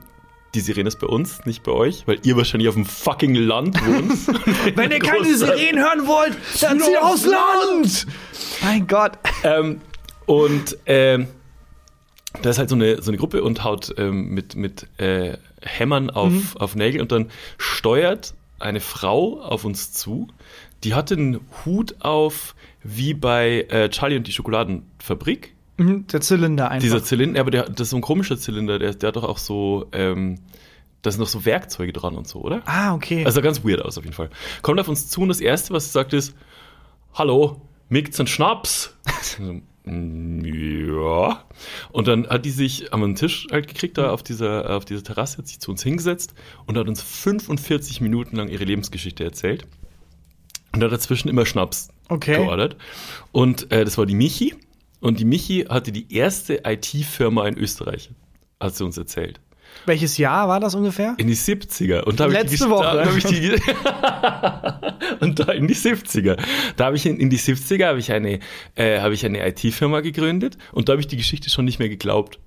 die 0.54 0.60
Sirene 0.60 0.90
ist 0.90 1.00
bei 1.00 1.08
uns, 1.08 1.46
nicht 1.46 1.64
bei 1.64 1.72
euch, 1.72 2.04
weil 2.08 2.20
ihr 2.24 2.36
wahrscheinlich 2.36 2.68
auf 2.68 2.76
dem 2.76 2.86
fucking 2.86 3.36
Land 3.36 3.80
wohnt. 3.88 4.12
Wenn 4.76 4.92
ihr 4.92 5.00
keine. 5.00 5.34
Sirenen 5.38 5.80
hören 5.82 6.06
wollt, 6.08 6.36
dann 6.60 6.78
Zieh 6.80 6.88
zieht 6.88 6.98
aufs 7.02 7.26
aufs 7.26 7.26
Land! 7.26 8.08
Mein 8.64 8.86
Gott. 8.86 9.14
ähm, 9.46 9.80
und 10.26 10.78
ähm, 10.88 11.28
da 12.42 12.50
ist 12.50 12.58
halt 12.58 12.70
so 12.70 12.76
eine, 12.76 13.02
so 13.02 13.12
eine 13.12 13.18
Gruppe 13.18 13.44
und 13.44 13.64
haut 13.64 13.94
ähm, 13.98 14.30
mit, 14.30 14.56
mit 14.56 14.88
äh, 15.00 15.38
Hämmern 15.62 16.10
auf, 16.10 16.32
Mhm. 16.32 16.48
auf 16.56 16.76
Nägel 16.76 17.02
und 17.02 17.12
dann 17.12 17.30
steuert 17.58 18.34
eine 18.60 18.80
Frau 18.80 19.40
auf 19.42 19.66
uns 19.66 19.92
zu, 19.94 20.28
die 20.84 20.94
hat 20.94 21.12
einen 21.12 21.40
Hut 21.66 21.96
auf 22.00 22.56
wie 22.84 23.14
bei 23.14 23.62
äh, 23.70 23.90
Charlie 23.90 24.18
und 24.18 24.28
die 24.28 24.32
Schokoladenfabrik. 24.34 25.54
Mhm, 25.78 26.08
Der 26.08 26.22
Zylinder 26.22 26.70
einfach. 26.70 26.84
Dieser 26.84 27.04
Zylinder, 27.04 27.40
aber 27.40 27.52
der, 27.52 27.64
das 27.70 27.82
ist 27.88 27.90
so 27.92 27.98
ein 27.98 28.02
komischer 28.02 28.38
Zylinder, 28.38 28.80
der, 28.80 28.94
der 28.94 29.08
hat 29.08 29.16
doch 29.16 29.24
auch 29.24 29.38
so, 29.38 29.88
ähm, 29.92 30.40
da 31.02 31.12
sind 31.12 31.20
noch 31.20 31.28
so 31.28 31.46
Werkzeuge 31.46 31.94
dran 31.94 32.16
und 32.16 32.28
so, 32.28 32.40
oder? 32.42 32.62
ah, 32.66 32.94
okay. 32.94 33.26
Also 33.26 33.36
sah 33.36 33.42
ganz 33.42 33.64
weird 33.64 33.82
aus 33.82 33.98
auf 33.98 34.04
jeden 34.04 34.16
Fall. 34.16 34.30
Kommt 34.62 34.80
auf 34.80 34.88
uns 34.88 35.10
zu 35.10 35.22
und 35.22 35.30
das 35.30 35.40
Erste, 35.42 35.74
was 35.74 35.86
sie 35.86 35.92
sagt, 35.92 36.14
ist, 36.14 36.36
hallo, 37.14 37.62
mikt's 37.90 38.20
einen 38.20 38.28
Schnaps? 38.28 38.96
"Mm, 39.86 40.44
ja. 40.46 41.44
Und 41.92 42.08
dann 42.08 42.28
hat 42.28 42.46
die 42.46 42.52
sich 42.52 42.94
am 42.94 43.04
einen 43.04 43.16
Tisch 43.16 43.48
halt 43.52 43.68
gekriegt, 43.68 43.98
da 43.98 44.12
auf 44.12 44.24
dieser, 44.24 44.76
auf 44.76 44.86
dieser 44.86 45.04
Terrasse, 45.04 45.40
hat 45.40 45.48
sich 45.48 45.60
zu 45.60 45.72
uns 45.72 45.84
hingesetzt 45.84 46.34
und 46.66 46.78
hat 46.78 46.88
uns 46.88 47.02
45 47.02 48.02
Minuten 48.02 48.36
lang 48.36 48.48
ihre 48.50 48.64
Lebensgeschichte 48.64 49.24
erzählt. 49.24 49.66
Und 50.74 50.84
hat 50.84 50.92
dazwischen 50.92 51.30
immer 51.30 51.46
Schnaps 51.46 51.90
Okay. 52.10 52.36
geordert. 52.38 52.78
Und 53.32 53.72
äh, 53.72 53.86
das 53.86 53.98
war 53.98 54.06
die 54.06 54.16
Michi. 54.16 54.56
Und 55.00 55.20
die 55.20 55.26
Michi 55.26 55.66
hatte 55.70 55.92
die 55.92 56.14
erste 56.16 56.62
IT-Firma 56.66 57.48
in 57.48 57.58
Österreich, 57.58 58.10
hat 58.60 58.76
sie 58.76 58.86
uns 58.86 58.98
erzählt. 58.98 59.40
Welches 59.86 60.18
Jahr 60.18 60.48
war 60.48 60.60
das 60.60 60.76
ungefähr? 60.76 61.16
In 61.18 61.28
die 61.28 61.36
70er. 61.36 62.02
Und 62.02 62.20
da 62.20 62.26
habe 62.26 62.34
ich 62.34 62.40
die 62.42 62.48
Letzte 62.52 62.70
Woche. 62.70 62.84
Da 62.84 63.16
ich 63.16 63.24
die, 63.26 63.52
und 65.20 65.40
da 65.40 65.52
in 65.52 65.68
die 65.68 65.76
70er. 65.76 66.38
Da 66.76 66.86
habe 66.86 66.96
ich 66.96 67.06
in, 67.06 67.18
in 67.18 67.30
die 67.30 67.40
70er 67.40 67.88
habe 67.88 68.00
ich 68.00 68.12
eine, 68.12 68.40
äh, 68.76 69.00
habe 69.00 69.14
ich 69.14 69.26
eine 69.26 69.46
IT-Firma 69.48 70.02
gegründet 70.02 70.58
und 70.72 70.90
da 70.90 70.94
habe 70.94 71.02
ich 71.02 71.08
die 71.08 71.18
Geschichte 71.18 71.50
schon 71.50 71.66
nicht 71.66 71.80
mehr 71.80 71.90
geglaubt. 71.90 72.40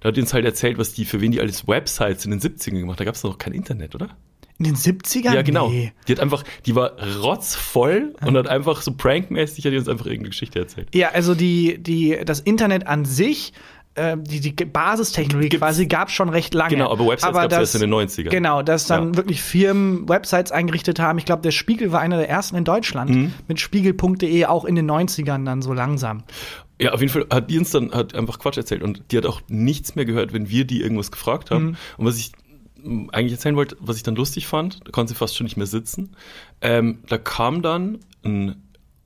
Da 0.00 0.08
hat 0.08 0.16
die 0.16 0.20
uns 0.20 0.34
halt 0.34 0.44
erzählt, 0.44 0.78
was 0.78 0.92
die, 0.92 1.04
für 1.04 1.20
wen 1.20 1.32
die 1.32 1.40
alles 1.40 1.66
Websites 1.66 2.24
in 2.24 2.30
den 2.30 2.40
70ern 2.40 2.80
gemacht. 2.80 3.00
Da 3.00 3.04
gab 3.04 3.14
es 3.14 3.24
noch 3.24 3.38
kein 3.38 3.52
Internet, 3.52 3.94
oder? 3.94 4.10
In 4.58 4.66
den 4.66 4.76
70ern? 4.76 5.34
Ja, 5.34 5.42
genau. 5.42 5.68
Nee. 5.68 5.92
Die 6.06 6.12
hat 6.12 6.20
einfach, 6.20 6.44
die 6.64 6.76
war 6.76 6.92
rotzvoll 7.20 8.14
und 8.24 8.36
hat 8.36 8.46
einfach 8.46 8.82
so 8.82 8.94
prankmäßig 8.94 9.64
hat 9.64 9.72
die 9.72 9.78
uns 9.78 9.88
einfach 9.88 10.06
irgendeine 10.06 10.30
Geschichte 10.30 10.60
erzählt. 10.60 10.94
Ja, 10.94 11.08
also 11.08 11.34
die, 11.34 11.82
die, 11.82 12.20
das 12.24 12.38
Internet 12.38 12.86
an 12.86 13.04
sich, 13.04 13.52
äh, 13.96 14.16
die, 14.18 14.40
die 14.40 14.52
Basistechnologie 14.64 15.48
Gibt's- 15.50 15.60
quasi 15.64 15.86
gab 15.86 16.10
schon 16.10 16.28
recht 16.28 16.52
lange. 16.54 16.70
Genau, 16.70 16.90
aber 16.90 17.06
Websites 17.06 17.32
gab's 17.32 17.54
erst 17.54 17.74
in 17.76 17.80
den 17.82 17.90
90ern. 17.90 18.28
Genau, 18.30 18.62
dass 18.62 18.86
dann 18.86 19.10
Ja. 19.12 19.16
wirklich 19.16 19.40
Firmen 19.42 20.08
Websites 20.08 20.50
eingerichtet 20.52 20.98
haben. 20.98 21.18
Ich 21.18 21.24
glaube, 21.24 21.42
der 21.42 21.52
Spiegel 21.52 21.92
war 21.92 22.00
einer 22.00 22.16
der 22.16 22.28
ersten 22.28 22.56
in 22.56 22.64
Deutschland 22.64 23.10
Mhm. 23.10 23.32
mit 23.48 23.60
spiegel.de 23.60 24.44
auch 24.46 24.64
in 24.64 24.74
den 24.74 24.86
90ern 24.90 25.44
dann 25.44 25.62
so 25.62 25.72
langsam. 25.72 26.24
Ja, 26.80 26.92
auf 26.92 27.00
jeden 27.00 27.12
Fall 27.12 27.26
hat 27.30 27.50
die 27.50 27.58
uns 27.58 27.70
dann 27.70 27.92
hat 27.92 28.14
einfach 28.16 28.40
Quatsch 28.40 28.56
erzählt 28.56 28.82
und 28.82 29.02
die 29.12 29.16
hat 29.18 29.26
auch 29.26 29.40
nichts 29.48 29.94
mehr 29.94 30.04
gehört, 30.04 30.32
wenn 30.32 30.48
wir 30.50 30.64
die 30.64 30.80
irgendwas 30.82 31.12
gefragt 31.12 31.50
haben. 31.52 31.64
Mhm. 31.64 31.76
Und 31.98 32.06
was 32.06 32.18
ich 32.18 32.32
eigentlich 33.12 33.32
erzählen 33.32 33.56
wollte, 33.56 33.76
was 33.80 33.96
ich 33.96 34.02
dann 34.02 34.16
lustig 34.16 34.46
fand, 34.48 34.80
da 34.84 34.90
konnte 34.90 35.12
sie 35.12 35.16
fast 35.16 35.36
schon 35.36 35.44
nicht 35.44 35.56
mehr 35.56 35.66
sitzen. 35.66 36.16
Ähm, 36.60 36.98
da 37.08 37.16
kam 37.16 37.62
dann 37.62 37.98
ein 38.24 38.56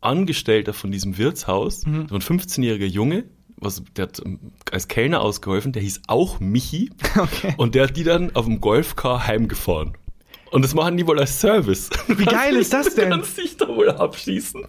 Angestellter 0.01 0.73
von 0.73 0.91
diesem 0.91 1.19
Wirtshaus, 1.19 1.85
Mhm. 1.87 2.07
so 2.09 2.15
ein 2.15 2.21
15-jähriger 2.23 2.87
Junge, 2.87 3.25
was, 3.61 3.83
der 3.97 4.05
hat 4.05 4.21
ähm, 4.25 4.39
als 4.73 4.89
Kellner 4.89 5.21
ausgeholfen, 5.21 5.73
der 5.73 5.83
hieß 5.83 6.03
auch 6.07 6.41
Michi 6.41 6.91
Okay. 7.19 7.55
und 7.57 7.75
der 7.75 7.85
hat 7.85 7.97
die 7.97 8.05
dann 8.05 8.35
auf 8.35 8.45
dem 8.47 8.61
Golfcar 8.61 9.27
heimgefahren. 9.27 9.93
Und 10.51 10.63
das 10.65 10.75
machen 10.75 10.97
die 10.97 11.07
wohl 11.07 11.19
als 11.19 11.39
Service. 11.41 11.91
Wie 12.07 12.25
geil 12.25 12.57
ist 12.61 12.73
das 12.73 12.95
denn? 12.95 13.11
Du 13.11 13.17
kannst 13.17 13.37
dich 13.37 13.57
da 13.59 13.69
wohl 13.69 13.91
abschießen. 13.91 14.63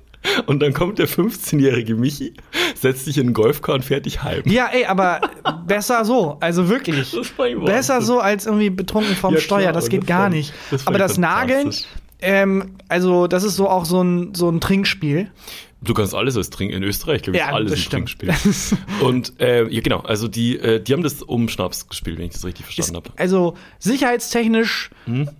Und 0.48 0.60
dann 0.62 0.74
kommt 0.74 1.00
der 1.00 1.08
15-jährige 1.08 1.96
Michi, 1.96 2.34
setzt 2.76 3.06
sich 3.06 3.18
in 3.18 3.28
den 3.28 3.34
Golfcar 3.34 3.76
und 3.76 3.86
fährt 3.86 4.06
dich 4.06 4.22
heim. 4.22 4.42
Ja, 4.46 4.68
ey, 4.74 4.84
aber 4.84 5.22
besser 5.66 6.04
so, 6.04 6.36
also 6.42 6.68
wirklich. 6.68 7.16
Besser 7.64 8.02
so 8.02 8.20
als 8.20 8.46
irgendwie 8.46 8.70
betrunken 8.70 9.16
vom 9.16 9.36
Ja, 9.36 9.40
Steuer, 9.40 9.62
klar, 9.62 9.74
das 9.74 9.88
geht 9.88 10.02
das 10.02 10.08
gar 10.08 10.24
fand- 10.24 10.36
nicht. 10.36 10.54
das 10.72 10.86
aber 10.86 10.98
das 10.98 11.18
Nageln, 11.18 11.74
ähm, 12.22 12.76
also 12.90 13.28
das 13.28 13.46
ist 13.46 13.56
so 13.56 13.70
auch 13.70 13.86
so 13.86 14.02
ein, 14.04 14.36
so 14.36 14.50
ein 14.50 14.60
Trinkspiel. 14.60 15.32
Du 15.82 15.94
kannst 15.94 16.14
alles 16.14 16.36
als 16.36 16.50
Trinken. 16.50 16.76
In 16.76 16.84
Österreich, 16.84 17.22
glaube 17.22 17.38
ich, 17.38 17.42
Ja, 17.44 17.52
alles 17.54 17.80
stimmt. 17.80 18.18
Trinkspiel. 18.20 18.34
Und 19.02 19.40
äh, 19.40 19.66
ja, 19.70 19.80
genau, 19.82 20.00
also 20.02 20.28
die, 20.28 20.58
äh, 20.60 20.82
die 20.82 20.92
haben 20.94 21.04
das 21.04 21.22
um 21.24 21.48
Schnaps 21.48 21.88
gespielt, 21.88 22.18
wenn 22.18 22.26
ich 22.26 22.34
das 22.34 22.44
richtig 22.46 22.66
verstanden 22.66 22.98
habe. 22.98 23.12
Also 23.18 23.56
sicherheitstechnisch 23.80 24.90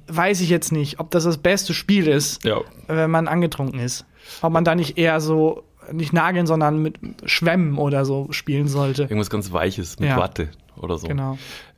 weiß 0.08 0.42
ich 0.42 0.50
jetzt 0.50 0.72
nicht, 0.72 1.00
ob 1.00 1.12
das 1.12 1.24
das 1.24 1.38
beste 1.38 1.74
Spiel 1.74 2.08
ist, 2.08 2.44
Ja. 2.46 2.62
wenn 2.88 3.12
man 3.12 3.28
angetrunken 3.28 3.80
ist. 3.80 4.06
Ob 4.42 4.52
man 4.54 4.64
da 4.64 4.76
nicht 4.76 4.98
eher 4.98 5.20
so 5.22 5.64
nicht 5.92 6.14
nageln, 6.14 6.46
sondern 6.46 6.82
mit 6.84 7.00
Schwämmen 7.26 7.78
oder 7.78 8.06
so 8.06 8.28
spielen 8.32 8.68
sollte. 8.68 9.04
Irgendwas 9.04 9.32
ganz 9.32 9.52
Weiches 9.52 10.00
mit 10.00 10.10
Ja. 10.10 10.18
Watte 10.18 10.50
oder 10.78 10.98
so. 11.00 11.08
Genau. 11.08 11.38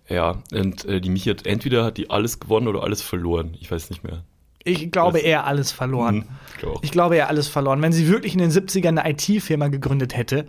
Ja, 0.09 0.39
und 0.53 0.83
äh, 0.85 0.99
die 0.99 1.09
Michi 1.09 1.29
hat 1.29 1.45
entweder 1.45 1.85
hat 1.85 1.97
die 1.97 2.09
alles 2.09 2.41
gewonnen 2.41 2.67
oder 2.67 2.83
alles 2.83 3.01
verloren. 3.01 3.55
Ich 3.61 3.71
weiß 3.71 3.89
nicht 3.89 4.03
mehr. 4.03 4.23
Ich 4.63 4.91
glaube 4.91 5.17
Das- 5.19 5.23
eher 5.23 5.45
alles 5.45 5.71
verloren. 5.71 6.21
Hm, 6.21 6.27
ich 6.53 6.57
glaub 6.59 6.75
auch. 6.75 6.83
Ich 6.83 6.91
glaube 6.91 7.15
eher 7.15 7.27
alles 7.29 7.47
verloren. 7.47 7.81
Wenn 7.81 7.91
sie 7.93 8.07
wirklich 8.07 8.33
in 8.33 8.39
den 8.39 8.51
70ern 8.51 8.97
eine 8.99 9.09
IT-Firma 9.11 9.67
gegründet 9.69 10.15
hätte, 10.15 10.45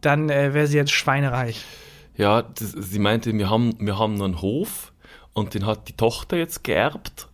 dann 0.00 0.28
äh, 0.28 0.52
wäre 0.54 0.66
sie 0.66 0.76
jetzt 0.76 0.92
schweinereich. 0.92 1.64
Ja, 2.16 2.42
das, 2.42 2.72
sie 2.72 2.98
meinte, 2.98 3.32
wir 3.36 3.50
haben, 3.50 3.74
wir 3.78 3.98
haben 3.98 4.20
einen 4.22 4.40
Hof 4.40 4.92
und 5.32 5.54
den 5.54 5.66
hat 5.66 5.88
die 5.88 5.92
Tochter 5.94 6.36
jetzt 6.36 6.64
geerbt 6.64 7.28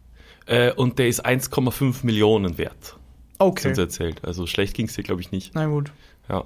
äh, 0.46 0.72
und 0.72 0.98
der 0.98 1.08
ist 1.08 1.24
1,5 1.24 2.04
Millionen 2.04 2.58
wert. 2.58 2.96
Okay. 3.38 3.74
sie 3.74 3.80
erzählt. 3.80 4.24
Also 4.24 4.46
schlecht 4.46 4.74
ging 4.74 4.86
es 4.86 4.94
dir, 4.94 5.02
glaube 5.02 5.20
ich, 5.20 5.32
nicht. 5.32 5.52
Na 5.54 5.66
gut. 5.66 5.92
Ja. 6.28 6.44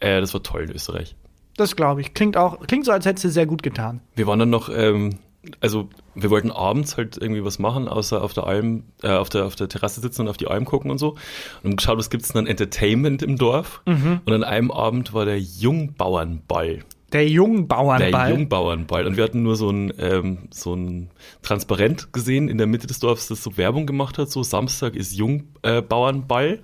Äh, 0.00 0.20
das 0.20 0.32
war 0.34 0.42
toll 0.42 0.62
in 0.64 0.70
Österreich. 0.72 1.16
Das 1.56 1.76
glaube 1.76 2.00
ich. 2.00 2.14
Klingt 2.14 2.36
auch, 2.36 2.60
klingt 2.66 2.86
so, 2.86 2.92
als 2.92 3.04
hätte 3.04 3.20
sie 3.20 3.30
sehr 3.30 3.46
gut 3.46 3.62
getan. 3.62 4.00
Wir 4.14 4.26
waren 4.26 4.38
dann 4.38 4.50
noch, 4.50 4.68
ähm, 4.68 5.18
also 5.60 5.88
wir 6.14 6.30
wollten 6.30 6.50
abends 6.50 6.96
halt 6.96 7.16
irgendwie 7.16 7.44
was 7.44 7.58
machen, 7.58 7.88
außer 7.88 8.22
auf 8.22 8.34
der 8.34 8.46
Alm, 8.46 8.84
äh, 9.02 9.08
auf 9.08 9.28
der 9.28 9.46
auf 9.46 9.56
der 9.56 9.68
Terrasse 9.68 10.00
sitzen 10.00 10.22
und 10.22 10.28
auf 10.28 10.36
die 10.36 10.48
Alm 10.48 10.64
gucken 10.64 10.90
und 10.90 10.98
so. 10.98 11.16
Und 11.62 11.70
haben 11.70 11.76
geschaut, 11.76 11.98
was 11.98 12.10
gibt's 12.10 12.28
denn 12.28 12.40
an 12.40 12.46
Entertainment 12.46 13.22
im 13.22 13.36
Dorf. 13.36 13.82
Mhm. 13.86 14.20
Und 14.24 14.32
an 14.32 14.44
einem 14.44 14.70
Abend 14.70 15.14
war 15.14 15.24
der 15.24 15.40
Jungbauernball. 15.40 16.84
Der 17.12 17.26
Jungbauernball. 17.26 18.10
Der 18.10 18.36
Jungbauernball. 18.36 19.06
Und 19.06 19.16
wir 19.16 19.24
hatten 19.24 19.42
nur 19.42 19.56
so 19.56 19.70
ein, 19.70 19.92
ähm, 19.98 20.48
so 20.50 20.74
ein 20.74 21.10
Transparent 21.42 22.12
gesehen 22.12 22.48
in 22.48 22.58
der 22.58 22.66
Mitte 22.66 22.86
des 22.86 23.00
Dorfs, 23.00 23.28
das 23.28 23.42
so 23.42 23.56
Werbung 23.56 23.86
gemacht 23.86 24.18
hat, 24.18 24.30
so 24.30 24.42
Samstag 24.42 24.94
ist 24.94 25.16
Jungbauernball. 25.16 26.48
Äh, 26.52 26.58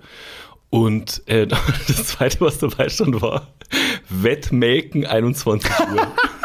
und 0.69 1.23
äh, 1.25 1.47
das 1.87 2.07
zweite, 2.07 2.41
was 2.41 2.59
dabei 2.59 2.89
stand, 2.89 3.21
war 3.21 3.47
Wettmelken 4.09 5.05
21 5.05 5.69
Uhr. 5.93 6.07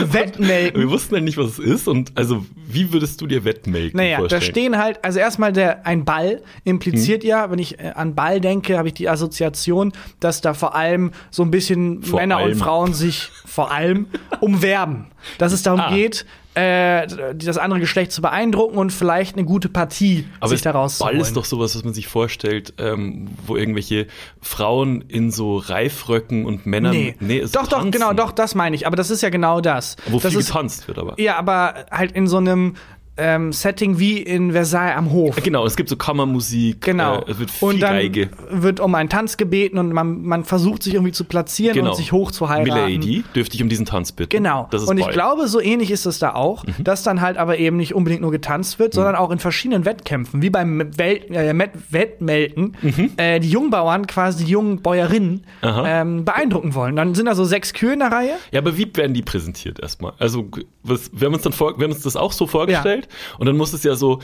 Wettmelken. 0.12 0.80
wir 0.80 0.90
wussten 0.90 1.14
halt 1.14 1.24
nicht, 1.24 1.36
was 1.36 1.52
es 1.52 1.58
ist. 1.58 1.88
Und 1.88 2.12
also, 2.16 2.44
wie 2.66 2.92
würdest 2.92 3.20
du 3.20 3.26
dir 3.26 3.44
Wettmelken 3.44 3.96
Naja, 3.96 4.16
da 4.16 4.20
vorstellen? 4.20 4.42
stehen 4.42 4.78
halt, 4.78 5.04
also 5.04 5.18
erstmal 5.18 5.52
der, 5.52 5.86
ein 5.86 6.04
Ball 6.04 6.42
impliziert 6.64 7.24
ja, 7.24 7.50
wenn 7.50 7.58
ich 7.58 7.78
äh, 7.78 7.92
an 7.94 8.14
Ball 8.14 8.40
denke, 8.40 8.78
habe 8.78 8.88
ich 8.88 8.94
die 8.94 9.08
Assoziation, 9.08 9.92
dass 10.20 10.40
da 10.40 10.54
vor 10.54 10.74
allem 10.74 11.12
so 11.30 11.42
ein 11.42 11.50
bisschen 11.50 12.02
Vor 12.02 12.20
Männer 12.20 12.36
allem. 12.38 12.52
und 12.52 12.58
Frauen 12.58 12.94
sich 12.94 13.28
vor 13.44 13.70
allem 13.72 14.06
umwerben. 14.40 15.06
Dass 15.38 15.52
es 15.52 15.62
darum 15.62 15.80
Ah. 15.80 15.94
geht, 15.94 16.26
äh, 16.54 17.06
das 17.34 17.56
andere 17.58 17.80
Geschlecht 17.80 18.12
zu 18.12 18.20
beeindrucken 18.20 18.76
und 18.76 18.92
vielleicht 18.92 19.36
eine 19.36 19.44
gute 19.44 19.68
Partie 19.68 20.26
Aber 20.40 20.50
sich 20.50 20.60
daraus 20.60 20.98
zu 20.98 21.04
Ball 21.04 21.14
holen. 21.14 21.22
ist 21.22 21.36
doch 21.36 21.44
sowas, 21.44 21.74
was 21.74 21.84
man 21.84 21.94
sich 21.94 22.08
vorstellt, 22.08 22.74
ähm, 22.78 23.28
wo 23.46 23.56
irgendwelche 23.56 24.06
Frauen 24.40 25.02
in 25.02 25.30
so 25.30 25.56
Reifröcken 25.56 26.44
und 26.44 26.66
Männer. 26.66 26.92
Nee, 26.92 27.38
es 27.38 27.52
doch, 27.52 27.62
doch, 27.62 27.78
tanzen. 27.78 27.92
genau, 27.92 28.12
doch, 28.12 28.32
das 28.32 28.54
meine 28.54 28.76
ich. 28.76 28.86
Aber 28.86 28.96
das 28.96 29.10
ist 29.10 29.22
ja 29.22 29.30
genau 29.30 29.60
das. 29.60 29.96
Wo 30.06 30.18
das 30.18 30.32
viel 30.32 30.40
ist, 30.40 30.48
getanzt 30.48 30.88
wird 30.88 30.98
aber. 30.98 31.18
Ja, 31.18 31.36
aber 31.36 31.86
halt 31.90 32.12
in 32.12 32.26
so 32.26 32.36
einem 32.36 32.74
ähm, 33.16 33.52
Setting 33.52 33.98
wie 33.98 34.18
in 34.18 34.52
Versailles 34.52 34.96
am 34.96 35.12
Hof. 35.12 35.36
Genau, 35.42 35.66
es 35.66 35.76
gibt 35.76 35.88
so 35.88 35.96
Kammermusik, 35.96 36.80
Genau. 36.80 37.18
äh, 37.20 37.30
es 37.30 37.38
wird 37.38 37.50
viel 37.50 37.68
und 37.68 37.80
dann 37.80 37.94
Geige. 37.94 38.30
wird 38.50 38.80
um 38.80 38.94
einen 38.94 39.08
Tanz 39.10 39.36
gebeten 39.36 39.78
und 39.78 39.92
man, 39.92 40.22
man 40.22 40.44
versucht 40.44 40.82
sich 40.82 40.94
irgendwie 40.94 41.12
zu 41.12 41.24
platzieren 41.24 41.74
Genau. 41.74 41.90
und 41.90 41.96
sich 41.96 42.12
hochzuheiraten. 42.12 42.72
Milady, 42.72 43.24
dürfte 43.34 43.54
ich 43.56 43.62
um 43.62 43.68
diesen 43.68 43.84
Tanz 43.86 44.12
bitten. 44.12 44.30
Genau. 44.30 44.66
Das 44.70 44.82
ist 44.84 44.88
und 44.88 44.98
ich. 44.98 45.06
Mhm. 45.06 45.10
glaube, 45.10 45.46
so 45.48 45.60
ähnlich 45.60 45.90
ist 45.90 46.06
es 46.06 46.18
da 46.18 46.34
auch, 46.34 46.64
dass 46.78 47.02
dann 47.02 47.20
halt 47.20 47.36
aber 47.36 47.58
eben 47.58 47.76
nicht 47.76 47.94
unbedingt 47.94 48.22
nur 48.22 48.30
getanzt 48.30 48.78
wird, 48.78 48.94
sondern 48.94 49.14
auch 49.14 49.30
in 49.30 49.38
verschiedenen 49.38 49.84
Wettkämpfen, 49.84 50.40
wie 50.40 50.50
beim 50.50 50.96
Welt, 50.98 51.30
äh, 51.30 51.52
Wettmelken, 51.90 52.76
äh, 53.16 53.40
die 53.40 53.50
Jungbauern 53.50 54.06
quasi 54.06 54.44
die 54.44 54.50
jungen 54.50 54.80
Bäuerinnen 54.82 55.44
Mhm. 55.62 55.82
Ähm, 55.86 56.24
beeindrucken 56.24 56.74
wollen. 56.74 56.96
Dann 56.96 57.14
sind 57.14 57.26
da 57.26 57.34
so 57.34 57.44
sechs 57.44 57.72
Kühe 57.72 57.92
in 57.92 57.98
der 58.00 58.10
Reihe. 58.10 58.32
Ja, 58.52 58.60
aber 58.60 58.76
wie 58.76 58.90
werden 58.96 59.14
die 59.14 59.22
präsentiert 59.22 59.80
erstmal? 59.80 60.12
Also, 60.18 60.48
was, 60.82 61.10
wir 61.12 61.26
haben 61.26 61.34
uns 61.34 61.42
dann 61.42 61.52
vor, 61.52 61.78
wir 61.78 61.84
haben 61.84 61.92
uns 61.92 62.02
das 62.02 62.16
auch 62.16 62.32
so 62.32 62.46
vorgestellt 62.46 63.01
und 63.38 63.46
dann 63.46 63.56
muss 63.56 63.72
es 63.72 63.82
ja 63.84 63.94
so 63.94 64.20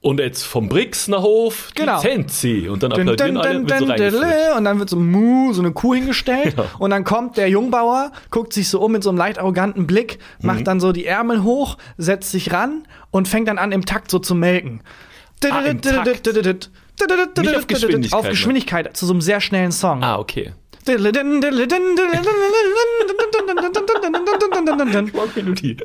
und 0.00 0.18
jetzt 0.18 0.42
vom 0.42 0.68
Brixner 0.68 1.22
Hof 1.22 1.70
die 1.76 1.82
Genau. 1.82 2.00
Zenzi 2.00 2.68
und 2.68 2.82
dann 2.82 2.90
applaudieren 2.92 3.34
dun, 3.36 3.44
alle 3.44 3.54
dun, 3.60 3.68
so 3.68 3.74
dun, 3.76 3.90
reingeführt. 3.90 4.22
dun, 4.24 4.56
und 4.58 4.64
dann 4.64 4.78
wird 4.80 4.88
so 4.90 4.96
Mu, 4.96 5.52
so 5.52 5.62
eine 5.62 5.70
Kuh 5.70 5.94
hingestellt 5.94 6.54
Ja. 6.58 6.64
und 6.80 6.90
dann 6.90 7.04
kommt 7.04 7.36
der 7.36 7.48
Jungbauer, 7.48 8.10
guckt 8.30 8.52
sich 8.52 8.68
so 8.68 8.80
um 8.80 8.90
mit 8.90 9.04
so 9.04 9.10
einem 9.10 9.18
leicht 9.18 9.38
arroganten 9.38 9.86
Blick, 9.86 10.18
Mhm. 10.40 10.46
macht 10.46 10.66
dann 10.66 10.80
so 10.80 10.90
die 10.90 11.06
Ärmel 11.06 11.44
hoch, 11.44 11.78
setzt 11.98 12.32
sich 12.32 12.52
ran 12.52 12.82
und 13.12 13.28
fängt 13.28 13.46
dann 13.46 13.58
an 13.58 13.70
im 13.70 13.84
Takt 13.86 14.10
so 14.10 14.18
zu 14.18 14.34
melken. 14.34 14.82
Ah, 15.48 15.60
im 15.60 15.80
Takt. 15.80 16.26
Nicht 16.26 17.56
auf 17.56 17.66
Geschwindigkeit, 17.66 18.18
Auf 18.18 18.28
Geschwindigkeit 18.28 18.96
zu 18.96 19.06
so 19.06 19.12
einem 19.12 19.20
sehr 19.20 19.40
schnellen 19.40 19.72
Song. 19.72 20.02
Ah, 20.02 20.18
okay. 20.18 20.52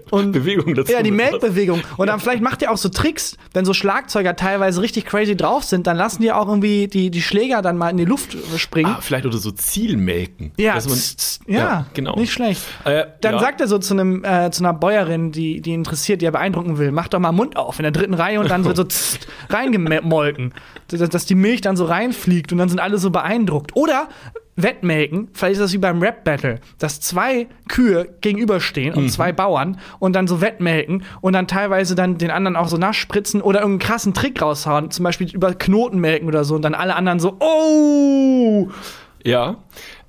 Und 0.10 0.32
Bewegung 0.32 0.74
dazu. 0.74 0.92
Ja, 0.92 1.04
die 1.04 1.12
Melkbewegung. 1.12 1.82
Und 1.98 2.08
dann 2.08 2.20
vielleicht 2.20 2.42
macht 2.42 2.62
ihr 2.62 2.72
auch 2.72 2.78
so 2.78 2.90
Tricks, 2.90 3.38
wenn 3.54 3.66
so 3.66 3.74
Schlagzeuger 3.74 4.36
teilweise 4.36 4.82
richtig 4.82 5.06
crazy 5.06 5.36
drauf 5.36 5.64
sind, 5.64 5.88
dann 5.88 5.98
lassen 5.98 6.22
die 6.22 6.32
auch 6.32 6.48
irgendwie 6.48 6.88
die, 6.88 7.12
die 7.12 7.22
Schläger 7.22 7.62
dann 7.62 7.78
mal 7.78 7.90
in 7.90 7.98
die 7.98 8.06
Luft 8.06 8.36
springen. 8.58 8.92
Ah, 8.98 9.00
vielleicht 9.02 9.26
oder 9.26 9.38
so 9.38 9.52
Zielmelken. 9.52 10.52
Ja, 10.58 10.74
man- 10.74 10.82
tss, 10.84 11.16
tss, 11.16 11.40
ja, 11.48 11.86
genau. 11.94 12.16
nicht 12.16 12.34
schlecht. 12.34 12.62
Äh, 12.84 13.06
Dann 13.22 13.36
ja. 13.36 13.40
sagt 13.40 13.62
er 13.62 13.68
so 13.68 13.78
zu, 13.78 13.94
einem, 13.94 14.24
äh, 14.24 14.50
zu 14.52 14.64
einer 14.64 14.74
Bäuerin, 14.74 15.32
die, 15.32 15.62
die 15.62 15.74
interessiert, 15.74 16.22
die 16.22 16.26
er 16.26 16.32
beeindrucken 16.32 16.78
will, 16.78 16.92
mach 16.92 17.08
doch 17.08 17.20
mal 17.20 17.32
Mund 17.32 17.56
auf 17.56 17.80
in 17.80 17.84
der 17.84 17.92
dritten 17.92 18.14
Reihe 18.14 18.40
und 18.40 18.50
dann 18.50 18.66
wird 18.66 18.78
so 18.78 18.84
tss, 18.88 19.20
reingemolken, 19.50 20.54
dass, 20.88 21.08
dass 21.10 21.26
die 21.26 21.36
Milch 21.36 21.62
dann 21.62 21.78
so 21.78 21.86
reinfliegt 21.86 22.52
und 22.52 22.58
dann 22.58 22.70
sind 22.70 22.80
alle 22.80 22.98
so 22.98 23.12
beeindruckt. 23.12 23.76
Oder 23.76 24.10
Wettmelken, 24.58 25.30
vielleicht 25.34 25.54
ist 25.54 25.62
das 25.62 25.74
wie 25.74 25.78
beim 25.78 26.02
Rap-Battle, 26.02 26.60
dass 26.80 27.00
zwei 27.00 27.48
Kühe 27.70 28.10
gegenüberstehen 28.22 28.92
Mhm. 28.94 28.98
und 28.98 29.10
zwei 29.12 29.32
Bauern 29.32 29.80
und 30.00 30.14
dann 30.16 30.28
so 30.28 30.42
Wettmelken 30.42 31.04
und 31.22 31.34
dann 31.34 31.48
teilweise 31.48 31.94
dann 31.96 32.18
den 32.18 32.32
anderen 32.32 32.56
auch 32.56 32.68
so 32.68 32.78
nachspritzen 32.78 33.42
oder 33.42 33.60
irgendeinen 33.62 33.88
krassen 33.88 34.14
Trick 34.16 34.42
raushauen, 34.42 34.90
zum 34.92 35.04
Beispiel 35.04 35.34
über 35.34 35.54
Knoten 35.54 36.00
melken 36.00 36.28
oder 36.28 36.44
so 36.44 36.56
und 36.56 36.64
dann 36.64 36.74
alle 36.74 36.96
anderen 36.96 37.20
so, 37.20 37.38
oh! 37.40 38.70
Ja. 39.24 39.58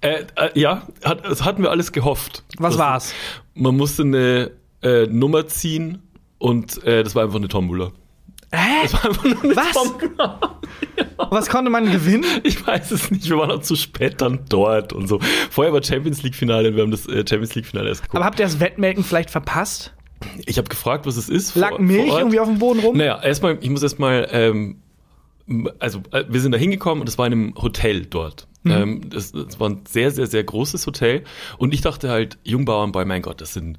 Äh, 0.00 0.24
äh, 0.36 0.50
ja, 0.58 0.82
hat, 1.04 1.24
das 1.26 1.44
hatten 1.44 1.62
wir 1.62 1.70
alles 1.70 1.92
gehofft. 1.92 2.44
Was 2.58 2.74
Das- 2.74 2.78
war's? 2.80 3.14
Man 3.54 3.76
musste 3.76 4.02
eine 4.02 4.50
äh, 4.82 5.06
Nummer 5.08 5.46
ziehen 5.48 6.02
und 6.38 6.82
äh, 6.84 7.02
das 7.02 7.14
war 7.14 7.24
einfach 7.24 7.36
eine 7.38 7.48
Tombola. 7.48 7.90
Hä? 8.52 8.82
Das 8.82 8.92
war 8.94 9.04
einfach 9.06 9.24
nur 9.24 9.44
eine 9.44 9.56
Was? 9.56 9.72
Tombola. 9.72 10.60
Was 11.30 11.48
konnte 11.48 11.70
man 11.70 11.90
gewinnen? 11.90 12.24
Ich 12.44 12.66
weiß 12.66 12.90
es 12.92 13.10
nicht, 13.10 13.28
wir 13.28 13.36
waren 13.38 13.50
auch 13.50 13.60
zu 13.60 13.76
spät 13.76 14.20
dann 14.20 14.40
dort 14.48 14.92
und 14.92 15.06
so. 15.08 15.18
Vorher 15.50 15.72
war 15.72 15.82
Champions 15.82 16.22
League 16.22 16.34
Finale 16.34 16.68
und 16.70 16.76
wir 16.76 16.82
haben 16.82 16.90
das 16.90 17.06
äh, 17.06 17.24
Champions 17.28 17.54
League 17.54 17.66
Finale 17.66 17.88
erst 17.88 18.02
geguckt. 18.02 18.16
Aber 18.16 18.24
habt 18.24 18.38
ihr 18.38 18.46
das 18.46 18.60
Wettmelken 18.60 19.04
vielleicht 19.04 19.30
verpasst? 19.30 19.92
ich 20.46 20.58
habe 20.58 20.68
gefragt, 20.68 21.06
was 21.06 21.16
es 21.16 21.28
ist. 21.28 21.54
Lag 21.54 21.70
vor- 21.70 21.80
Milch 21.80 22.08
vor 22.08 22.18
irgendwie 22.18 22.40
auf 22.40 22.48
dem 22.48 22.58
Boden 22.58 22.80
rum? 22.80 22.96
Naja, 22.96 23.20
erstmal, 23.22 23.58
ich 23.60 23.70
muss 23.70 23.82
erstmal, 23.84 24.28
ähm, 24.32 24.78
also 25.78 26.02
äh, 26.12 26.24
wir 26.28 26.40
sind 26.40 26.52
da 26.52 26.58
hingekommen 26.58 27.02
und 27.02 27.08
es 27.08 27.18
war 27.18 27.26
in 27.26 27.32
einem 27.32 27.54
Hotel 27.56 28.04
dort. 28.06 28.48
Mhm. 28.64 28.70
Ähm, 28.72 29.10
das, 29.10 29.30
das 29.32 29.60
war 29.60 29.68
ein 29.70 29.82
sehr, 29.88 30.10
sehr, 30.10 30.26
sehr 30.26 30.42
großes 30.42 30.86
Hotel 30.86 31.22
und 31.58 31.72
ich 31.72 31.82
dachte 31.82 32.08
halt, 32.08 32.38
Jungbauernboy, 32.44 33.04
mein 33.04 33.22
Gott, 33.22 33.40
das 33.40 33.54
sind 33.54 33.78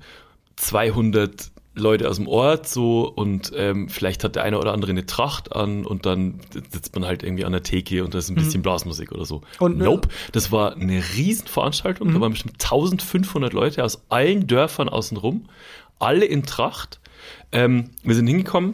200 0.55 1.51
Leute 1.75 2.09
aus 2.09 2.17
dem 2.17 2.27
Ort 2.27 2.67
so 2.67 3.07
und 3.07 3.51
ähm, 3.55 3.89
vielleicht 3.89 4.23
hat 4.23 4.35
der 4.35 4.43
eine 4.43 4.57
oder 4.59 4.73
andere 4.73 4.91
eine 4.91 5.05
Tracht 5.05 5.55
an 5.55 5.85
und 5.85 6.05
dann 6.05 6.41
sitzt 6.71 6.93
man 6.95 7.05
halt 7.05 7.23
irgendwie 7.23 7.45
an 7.45 7.51
der 7.51 7.63
Theke 7.63 8.03
und 8.03 8.13
da 8.13 8.17
ist 8.17 8.29
ein 8.29 8.35
bisschen 8.35 8.61
Blasmusik 8.61 9.11
oder 9.11 9.25
so. 9.25 9.37
Mhm. 9.37 9.43
Und, 9.59 9.81
äh, 9.81 9.83
nope, 9.83 10.09
das 10.31 10.51
war 10.51 10.75
eine 10.75 11.01
Riesenveranstaltung, 11.15 12.09
Mhm. 12.09 12.13
da 12.15 12.21
waren 12.21 12.31
bestimmt 12.31 12.59
1500 12.61 13.53
Leute 13.53 13.83
aus 13.83 14.03
allen 14.09 14.47
Dörfern 14.47 14.89
außenrum, 14.89 15.45
alle 15.99 16.25
in 16.25 16.43
Tracht. 16.45 16.99
Ähm, 17.51 17.91
wir 18.03 18.15
sind 18.15 18.27
hingekommen 18.27 18.73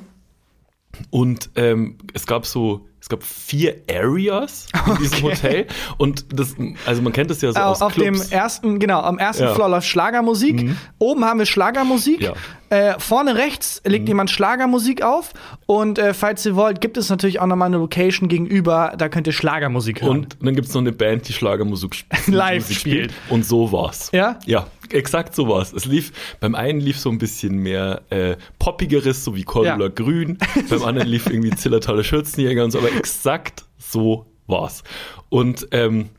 und 1.10 1.50
ähm, 1.56 1.98
es 2.14 2.26
gab 2.26 2.46
so, 2.46 2.88
es 3.06 3.10
gab 3.10 3.22
vier 3.22 3.76
Areas 3.88 4.66
in 4.88 4.96
diesem 5.00 5.22
Hotel 5.22 5.68
und 6.00 6.26
das, 6.34 6.56
also 6.88 7.04
man 7.04 7.14
kennt 7.14 7.30
das 7.30 7.40
ja 7.44 7.52
so 7.54 7.60
Au- 7.60 7.66
aus 7.66 7.82
auf 7.84 7.94
dem 7.94 8.16
Clubs. 8.16 8.30
ersten, 8.32 8.80
genau, 8.80 9.00
am 9.02 9.20
ersten 9.20 9.44
Ja. 9.44 9.52
Mhm. 9.52 9.56
Floor 9.56 9.70
läuft 9.70 9.88
Schlagermusik. 9.88 10.72
Oben 10.98 11.24
haben 11.24 11.38
wir 11.38 11.46
Schlagermusik. 11.46 12.22
Ja. 12.22 12.34
Äh, 12.72 13.00
vorne 13.00 13.36
rechts 13.36 13.80
legt 13.86 14.06
Mhm. 14.06 14.08
jemand 14.08 14.32
Schlagermusik 14.32 15.04
auf. 15.04 15.34
Und 15.68 16.00
äh, 16.00 16.16
falls 16.16 16.44
ihr 16.48 16.56
wollt, 16.56 16.82
gibt 16.82 16.98
es 16.98 17.10
natürlich 17.12 17.40
auch 17.40 17.46
nochmal 17.46 17.68
eine 17.68 17.78
Location 17.78 18.28
gegenüber, 18.28 18.94
da 18.98 19.08
könnt 19.08 19.28
ihr 19.28 19.34
Schlagermusik 19.34 20.02
hören. 20.02 20.10
Und 20.22 20.38
dann 20.42 20.56
gibt's 20.56 20.74
noch 20.74 20.82
eine 20.82 20.92
Band, 20.92 21.28
die 21.28 21.34
Schlagermusik 21.34 21.94
sp- 22.02 22.10
Live 22.32 22.72
spielt. 22.72 23.14
Und 23.30 23.46
so 23.46 23.72
war's. 23.72 24.10
Ja? 24.14 24.40
Ja, 24.48 24.66
exakt 24.92 25.36
so 25.36 25.48
war's. 25.48 25.74
Es 25.74 25.86
lief, 25.86 26.12
beim 26.40 26.56
einen 26.56 26.80
lief 26.80 27.00
so 27.00 27.10
ein 27.10 27.18
bisschen 27.18 27.58
mehr 27.58 28.02
äh, 28.10 28.38
poppigeres, 28.60 29.24
so 29.24 29.36
wie 29.36 29.44
Cordula 29.44 29.86
Ja. 29.86 29.88
Grün. 29.90 30.38
beim 30.70 30.84
anderen 30.84 31.08
lief 31.10 31.28
irgendwie 31.28 31.52
Zillertaler 31.52 32.04
Schürzenjäger 32.04 32.64
und 32.64 32.72
so, 32.72 32.80
aber 32.80 32.94
exakt 32.94 33.66
so 33.78 34.26
war's. 34.48 34.84
Und 35.30 35.68
ähm, 35.72 36.10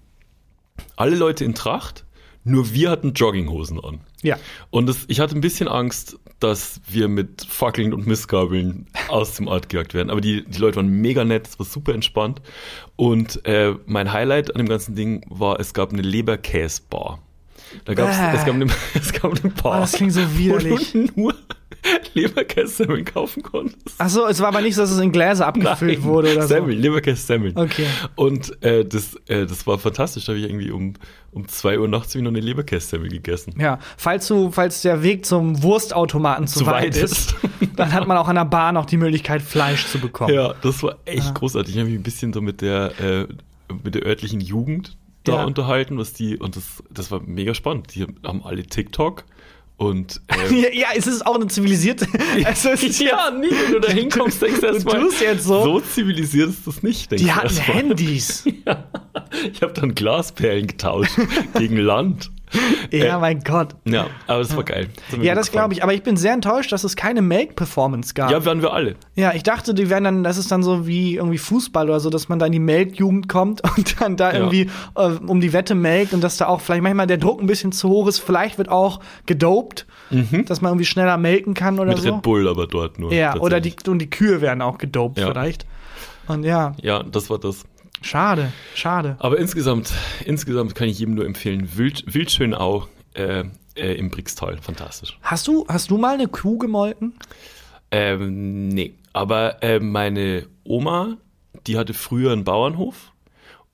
alle 0.97 1.17
Leute 1.17 1.45
in 1.45 1.55
Tracht, 1.55 2.05
nur 2.45 2.73
wir 2.73 2.91
hatten 2.91 3.13
Jogginghosen 3.13 3.81
an. 3.83 4.01
ja. 4.23 4.37
Und 4.71 4.87
das, 4.89 5.05
ich 5.09 5.19
hatte 5.21 5.35
ein 5.35 5.41
bisschen 5.41 5.69
Angst, 5.69 6.19
dass 6.39 6.81
wir 6.87 7.09
mit 7.09 7.45
Fackeln 7.49 7.95
und 7.95 8.07
Mistgabeln 8.07 8.87
aus 9.09 9.35
dem 9.35 9.49
Ort 9.49 9.69
gejagt 9.71 9.95
werden. 9.95 10.11
Aber 10.11 10.21
die, 10.21 10.45
die 10.45 10.59
Leute 10.59 10.77
waren 10.77 10.89
mega 10.89 11.25
nett, 11.25 11.49
es 11.49 11.59
war 11.59 11.65
super 11.67 11.95
entspannt. 11.95 12.43
Und 12.95 13.45
äh, 13.47 13.75
mein 13.87 14.13
Highlight 14.13 14.55
an 14.55 14.59
dem 14.59 14.69
ganzen 14.69 14.95
Ding 14.95 15.25
war, 15.29 15.59
es 15.59 15.73
gab 15.75 15.93
eine 15.93 16.03
Leberkäsbar. 16.03 17.21
Da 17.85 17.95
gab's, 17.95 18.17
es, 18.17 18.45
gab 18.45 18.55
eine, 18.55 18.67
es 18.95 19.13
gab 19.13 19.33
eine 19.33 19.53
Bar. 19.53 19.79
Oh, 19.79 19.81
das 19.81 19.93
klingt 19.93 20.13
so 20.13 20.39
widerlich. 20.39 20.95
Wo 20.95 20.99
du 20.99 21.21
nur 21.21 21.35
Leberkässemmeln 22.15 23.05
kaufen 23.05 23.43
konntest. 23.43 24.01
Achso, 24.01 24.27
es 24.27 24.41
war 24.41 24.49
aber 24.49 24.61
nicht 24.61 24.75
so, 24.75 24.83
dass 24.83 24.91
es 24.91 24.99
in 24.99 25.13
Gläser 25.13 25.47
abgefüllt 25.47 26.03
wurde 26.03 26.33
oder 26.33 26.47
Semmeln, 26.47 26.79
Leberkässemmeln. 26.79 27.57
Okay. 27.57 27.87
Und 28.15 28.63
äh, 28.63 28.85
das, 28.85 29.15
äh, 29.27 29.47
das 29.47 29.67
war 29.67 29.79
fantastisch. 29.79 30.25
Da 30.25 30.33
habe 30.33 30.41
ich 30.41 30.47
irgendwie 30.47 30.71
um, 30.71 30.95
um 31.33 31.47
2 31.47 31.79
Uhr 31.79 31.89
nachts 31.89 32.15
noch 32.15 32.29
eine 32.29 32.41
Leberkässemmel 32.41 33.09
gegessen. 33.09 33.55
so. 33.57 33.63
Ja, 33.63 33.79
falls 33.97 34.27
du, 34.27 34.51
falls 34.51 34.83
der 34.83 35.03
Weg 35.03 35.27
zum 35.27 35.63
Wurstautomaten 35.63 36.47
zu, 36.47 36.61
Zu 36.61 36.67
weit 36.67 36.95
weit 36.95 36.97
ist, 36.97 37.35
dann 37.77 37.93
hat 37.93 38.07
man 38.07 38.17
auch 38.17 38.29
an 38.29 38.37
der 38.37 38.45
Bar 38.45 38.73
noch 38.73 38.87
die 38.87 38.97
Möglichkeit, 38.97 39.43
Fleisch 39.43 39.87
zu 39.87 39.99
bekommen. 39.99 40.35
Ja, 40.35 40.55
das 40.63 40.83
war 40.83 40.97
echt 41.05 41.35
großartig. 41.35 41.75
Ich 41.75 41.81
habe 41.81 41.91
mich 41.91 41.99
ein 41.99 42.03
bisschen 42.03 42.33
so 42.33 42.41
mit 42.41 42.61
der, 42.61 42.99
äh, 43.01 43.27
mit 43.85 43.95
der 43.95 44.05
örtlichen 44.05 44.41
Jugend 44.41 44.97
da 45.29 45.37
Ja. 45.37 45.45
unterhalten, 45.45 45.99
was 45.99 46.13
die, 46.13 46.37
und 46.39 46.57
das, 46.57 46.65
das 46.91 47.11
war 47.11 47.21
mega 47.21 47.55
spannend. 47.55 47.95
Die 47.95 48.07
haben 48.25 48.43
alle 48.45 48.63
TikTok 48.65 49.25
und 49.77 50.21
äh, 50.51 50.55
Ja, 50.63 50.69
ja, 50.73 50.87
es 50.97 51.07
ist 51.07 51.27
auch 51.27 51.35
eine 51.35 51.47
zivilisierte. 51.49 52.07
Also 52.45 52.71
es 52.71 52.83
ist 52.83 53.01
ja, 53.01 53.31
nie, 53.31 53.51
wenn 53.51 53.73
du 53.73 53.81
da 53.81 53.89
hinkommst, 53.93 54.41
denkst 54.41 54.61
du 54.61 54.67
Du 54.69 54.73
erstmal, 54.75 55.01
tust 55.01 55.21
jetzt 55.21 55.45
so. 55.45 55.63
so 55.63 55.81
zivilisiert 55.81 56.51
ist 56.51 56.67
das 56.67 56.83
nicht, 56.83 57.11
denkst 57.11 57.23
Die 57.25 57.29
du 57.31 57.37
hatten. 57.37 57.57
Handys. 57.57 58.45
Ich 59.53 59.63
habe 59.63 59.73
dann 59.75 59.95
Glasperlen 59.95 60.67
getauscht 60.67 61.13
gegen 61.59 61.77
Land. 61.77 62.31
Ja, 62.91 63.17
Äh, 63.17 63.21
mein 63.21 63.41
Gott. 63.41 63.75
Ja, 63.85 64.07
aber 64.27 64.39
das 64.41 64.57
war 64.57 64.65
geil. 64.65 64.89
mir 65.17 65.25
Ja, 65.25 65.35
das 65.35 65.51
glaube 65.51 65.75
ich. 65.75 65.83
Aber 65.83 65.93
ich 65.95 66.03
bin 66.03 66.17
sehr 66.17 66.33
enttäuscht, 66.33 66.71
dass 66.73 66.85
es 66.85 66.97
keine 66.97 67.23
Make-Performance 67.23 68.15
gab. 68.15 68.31
Ja, 68.31 68.45
waren 68.45 68.63
wir 68.63 68.73
alle. 68.73 68.95
Ja, 69.15 69.33
ich 69.35 69.43
dachte, 69.43 69.75
die 69.75 69.91
wären 69.91 70.05
dann, 70.05 70.25
das 70.25 70.39
ist 70.39 70.51
dann 70.53 70.63
so 70.63 70.87
wie 70.87 71.17
irgendwie 71.17 71.39
Fußball 71.39 71.89
oder 71.89 72.01
so, 72.01 72.11
dass 72.11 72.29
man 72.29 72.39
da 72.39 72.47
in 72.47 72.53
die 72.53 72.59
Melkjugend 72.61 73.29
kommt 73.29 73.63
und 73.77 74.01
dann 74.01 74.17
da 74.17 74.31
Ja. 74.33 74.39
irgendwie 74.39 74.71
äh, 74.97 75.03
um 75.27 75.41
die 75.41 75.53
Wette 75.53 75.75
melkt 75.75 76.13
und 76.15 76.23
dass 76.23 76.37
da 76.37 76.47
auch 76.47 76.61
vielleicht 76.61 76.83
manchmal 76.83 77.07
der 77.07 77.19
Druck 77.19 77.41
ein 77.41 77.47
bisschen 77.47 77.73
zu 77.73 77.89
hoch 77.89 78.07
ist. 78.09 78.19
Vielleicht 78.19 78.59
wird 78.59 78.69
auch 78.69 79.01
gedopt, 79.27 79.87
dass 80.47 80.61
man 80.61 80.71
irgendwie 80.73 80.85
schneller 80.87 81.17
melken 81.19 81.55
kann 81.55 81.79
oder 81.81 81.91
Mhm. 81.91 81.95
Mit 81.97 82.03
so. 82.05 82.13
Red 82.15 82.23
Bull 82.23 82.49
aber 82.49 82.67
dort 82.67 82.99
nur. 82.99 83.13
Ja, 83.13 83.37
oder 83.37 83.61
die, 83.61 83.75
und 83.89 83.99
die 83.99 84.09
Kühe 84.11 84.41
werden 84.41 84.63
auch 84.63 84.79
gedopt 84.79 85.19
Ja. 85.19 85.27
vielleicht. 85.29 85.67
Und 86.29 86.45
ja, 86.45 86.73
Ja, 86.83 87.03
das 87.03 87.31
war 87.31 87.39
das. 87.39 87.65
Schade, 88.07 88.53
schade. 88.75 89.17
Aber 89.19 89.39
insgesamt, 89.39 89.93
insgesamt 90.25 90.75
kann 90.75 90.89
ich 90.89 90.99
jedem 90.99 91.15
nur 91.15 91.27
empfehlen, 91.27 91.77
Wild, 91.77 92.05
Wildschönau 92.13 92.89
äh, 93.15 93.45
äh, 93.75 93.95
im 93.95 94.11
Brixtal. 94.11 94.59
Fantastisch. 94.61 95.19
Hast 95.23 95.47
du, 95.47 95.67
hast 95.69 95.91
du 95.91 95.99
mal 95.99 96.15
eine 96.15 96.29
Kuh 96.29 96.59
gemolken? 96.59 97.15
Ähm, 97.91 98.69
nee, 98.69 98.95
aber 99.13 99.63
äh, 99.63 99.81
meine 99.81 100.47
Oma, 100.65 101.17
die 101.67 101.79
hatte 101.79 101.95
früher 101.95 102.33
einen 102.33 102.45
Bauernhof 102.45 103.13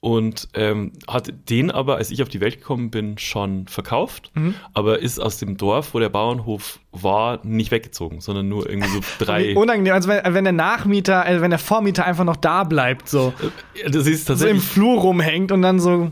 und 0.05 0.49
ähm, 0.55 0.91
hat 1.07 1.33
den 1.49 1.71
aber, 1.71 1.95
als 1.97 2.11
ich 2.11 2.23
auf 2.25 2.29
die 2.29 2.41
Welt 2.41 2.59
gekommen 2.59 2.91
bin, 2.91 3.19
schon 3.19 3.69
verkauft, 3.69 4.33
Mhm. 4.35 4.57
aber 4.75 4.99
ist 4.99 5.21
aus 5.21 5.39
dem 5.39 5.57
Dorf, 5.57 5.95
wo 5.95 6.01
der 6.01 6.09
Bauernhof 6.09 6.81
war, 6.91 7.39
nicht 7.47 7.71
weggezogen, 7.71 8.21
sondern 8.21 8.49
nur 8.49 8.69
irgendwie 8.69 8.89
so 8.89 8.99
drei. 9.25 9.55
Unangenehm, 9.57 9.95
also 9.95 10.09
wenn, 10.09 10.35
wenn 10.35 10.43
der 10.43 10.53
Nachmieter, 10.53 11.23
also 11.25 11.41
wenn 11.41 11.51
der 11.51 11.61
Vormieter 11.61 12.05
einfach 12.05 12.25
noch 12.25 12.35
da 12.35 12.65
bleibt, 12.65 13.09
so, 13.09 13.33
Ja, 13.81 13.89
das 13.91 14.09
ist 14.09 14.27
so 14.27 14.33
im 14.33 14.39
tatsächlich, 14.39 14.65
Flur 14.65 15.01
rumhängt 15.03 15.53
und 15.53 15.63
dann 15.63 15.79
so, 15.79 16.11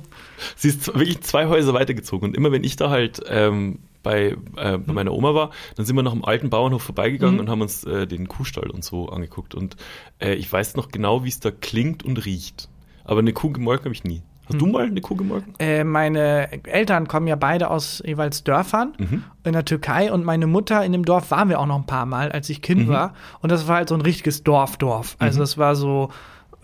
sie 0.54 0.68
ist 0.68 0.86
wirklich 0.86 1.22
zwei 1.22 1.48
Häuser 1.48 1.74
weitergezogen 1.74 2.28
und 2.28 2.36
immer 2.36 2.52
wenn 2.52 2.62
ich 2.62 2.76
da 2.76 2.90
halt 2.90 3.20
ähm, 3.26 3.80
bei, 4.04 4.36
äh, 4.56 4.76
Mhm. 4.78 4.84
bei 4.86 4.92
meiner 4.92 5.12
Oma 5.12 5.34
war, 5.34 5.50
dann 5.74 5.84
sind 5.84 5.96
wir 5.96 6.04
noch 6.04 6.12
am 6.12 6.24
alten 6.24 6.48
Bauernhof 6.48 6.82
vorbeigegangen 6.84 7.40
und 7.40 7.50
haben 7.50 7.60
uns 7.60 7.82
äh, 7.82 8.06
den 8.06 8.28
Kuhstall 8.28 8.70
und 8.70 8.84
so 8.84 9.08
angeguckt 9.08 9.56
und 9.56 9.74
äh, 10.20 10.34
ich 10.34 10.50
weiß 10.50 10.76
noch 10.76 10.90
genau, 10.92 11.24
wie 11.24 11.28
es 11.28 11.40
da 11.40 11.50
klingt 11.50 12.04
und 12.04 12.24
riecht. 12.24 12.68
Aber 13.10 13.18
eine 13.20 13.32
Kuh 13.32 13.50
gemolken 13.50 13.86
habe 13.86 13.94
ich 13.94 14.04
nie. 14.04 14.22
Hast 14.46 14.54
Mhm. 14.54 14.58
du 14.58 14.66
mal 14.66 14.86
eine 14.86 15.00
Kuh 15.00 15.16
gemolken? 15.16 15.52
Äh, 15.58 15.84
meine 15.84 16.48
Eltern 16.64 17.08
kommen 17.08 17.26
ja 17.26 17.36
beide 17.36 17.70
aus 17.70 18.02
jeweils 18.06 18.44
Dörfern 18.44 18.92
Mhm. 18.98 19.24
in 19.44 19.52
der 19.52 19.64
Türkei 19.64 20.12
und 20.12 20.24
meine 20.24 20.46
Mutter 20.46 20.84
in 20.84 20.92
dem 20.92 21.04
Dorf 21.04 21.30
waren 21.30 21.48
wir 21.48 21.58
auch 21.60 21.66
noch 21.66 21.76
ein 21.76 21.86
paar 21.86 22.06
Mal, 22.06 22.30
als 22.32 22.48
ich 22.48 22.58
Mhm. 22.58 22.62
Kind 22.62 22.88
war. 22.88 23.14
Und 23.40 23.50
das 23.52 23.66
war 23.68 23.76
halt 23.76 23.88
so 23.88 23.94
ein 23.96 24.00
richtiges 24.00 24.42
Dorf-Dorf. 24.44 25.16
Also 25.18 25.40
das 25.40 25.58
war 25.58 25.74
so, 25.74 26.10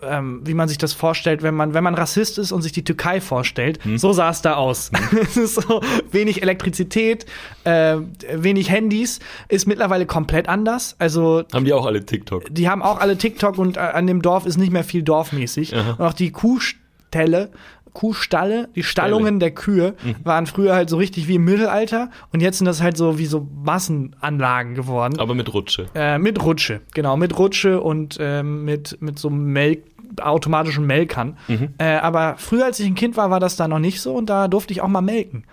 ähm, 0.01 0.41
wie 0.43 0.53
man 0.53 0.67
sich 0.67 0.77
das 0.77 0.93
vorstellt, 0.93 1.41
wenn 1.41 1.55
man, 1.55 1.73
wenn 1.73 1.83
man 1.83 1.95
Rassist 1.95 2.37
ist 2.37 2.51
und 2.51 2.61
sich 2.61 2.71
die 2.71 2.83
Türkei 2.83 3.19
vorstellt. 3.21 3.83
Mhm. 3.85 3.97
So 3.97 4.13
sah 4.13 4.29
es 4.29 4.41
da 4.41 4.55
aus. 4.55 4.91
es 5.21 5.37
ist 5.37 5.55
so 5.55 5.81
wenig 6.11 6.41
Elektrizität, 6.41 7.25
äh, 7.63 7.97
wenig 8.33 8.69
Handys, 8.69 9.19
ist 9.47 9.67
mittlerweile 9.67 10.05
komplett 10.05 10.47
anders. 10.49 10.95
Also 10.99 11.43
Haben 11.53 11.65
die 11.65 11.73
auch 11.73 11.85
alle 11.85 12.05
TikTok? 12.05 12.43
die 12.49 12.69
haben 12.69 12.81
auch 12.81 12.99
alle 12.99 13.17
TikTok 13.17 13.57
und 13.57 13.77
äh, 13.77 13.79
an 13.79 14.07
dem 14.07 14.21
Dorf 14.21 14.45
ist 14.45 14.57
nicht 14.57 14.71
mehr 14.71 14.83
viel 14.83 15.03
dorfmäßig. 15.03 15.75
Aha. 15.75 15.91
Und 15.97 16.05
auch 16.05 16.13
die 16.13 16.31
Kuhställe, 16.31 17.49
Kuhstalle. 17.97 18.69
Die 18.75 18.83
Stallungen 18.83 19.39
der 19.39 19.49
Kühe 19.49 19.95
waren 20.23 20.45
früher 20.45 20.75
halt 20.75 20.87
so 20.89 20.97
richtig 20.97 21.27
wie 21.27 21.35
im 21.35 21.45
Mittelalter 21.45 22.11
und 22.31 22.41
jetzt 22.41 22.59
sind 22.59 22.65
das 22.65 22.79
halt 22.81 22.95
so 22.95 23.17
wie 23.17 23.25
so 23.25 23.47
Massenanlagen 23.63 24.75
geworden. 24.75 25.19
Aber 25.19 25.33
mit 25.33 25.51
Rutsche. 25.51 25.87
Äh, 25.95 26.19
mit 26.19 26.43
Rutsche, 26.43 26.81
genau, 26.93 27.17
mit 27.17 27.37
Rutsche 27.39 27.81
und 27.81 28.17
ähm, 28.19 28.65
mit, 28.65 29.01
mit 29.01 29.17
so 29.17 29.31
Melk, 29.31 29.83
automatischen 30.21 30.85
Melkern. 30.85 31.37
Äh, 31.79 31.95
aber 31.97 32.35
früher, 32.37 32.65
als 32.65 32.79
ich 32.79 32.85
ein 32.85 32.93
Kind 32.95 33.17
war, 33.17 33.31
war 33.31 33.39
das 33.39 33.55
da 33.55 33.67
noch 33.67 33.79
nicht 33.79 33.99
so 33.99 34.13
und 34.13 34.29
da 34.29 34.47
durfte 34.47 34.73
ich 34.73 34.81
auch 34.81 34.87
mal 34.87 35.01
melken. 35.01 35.43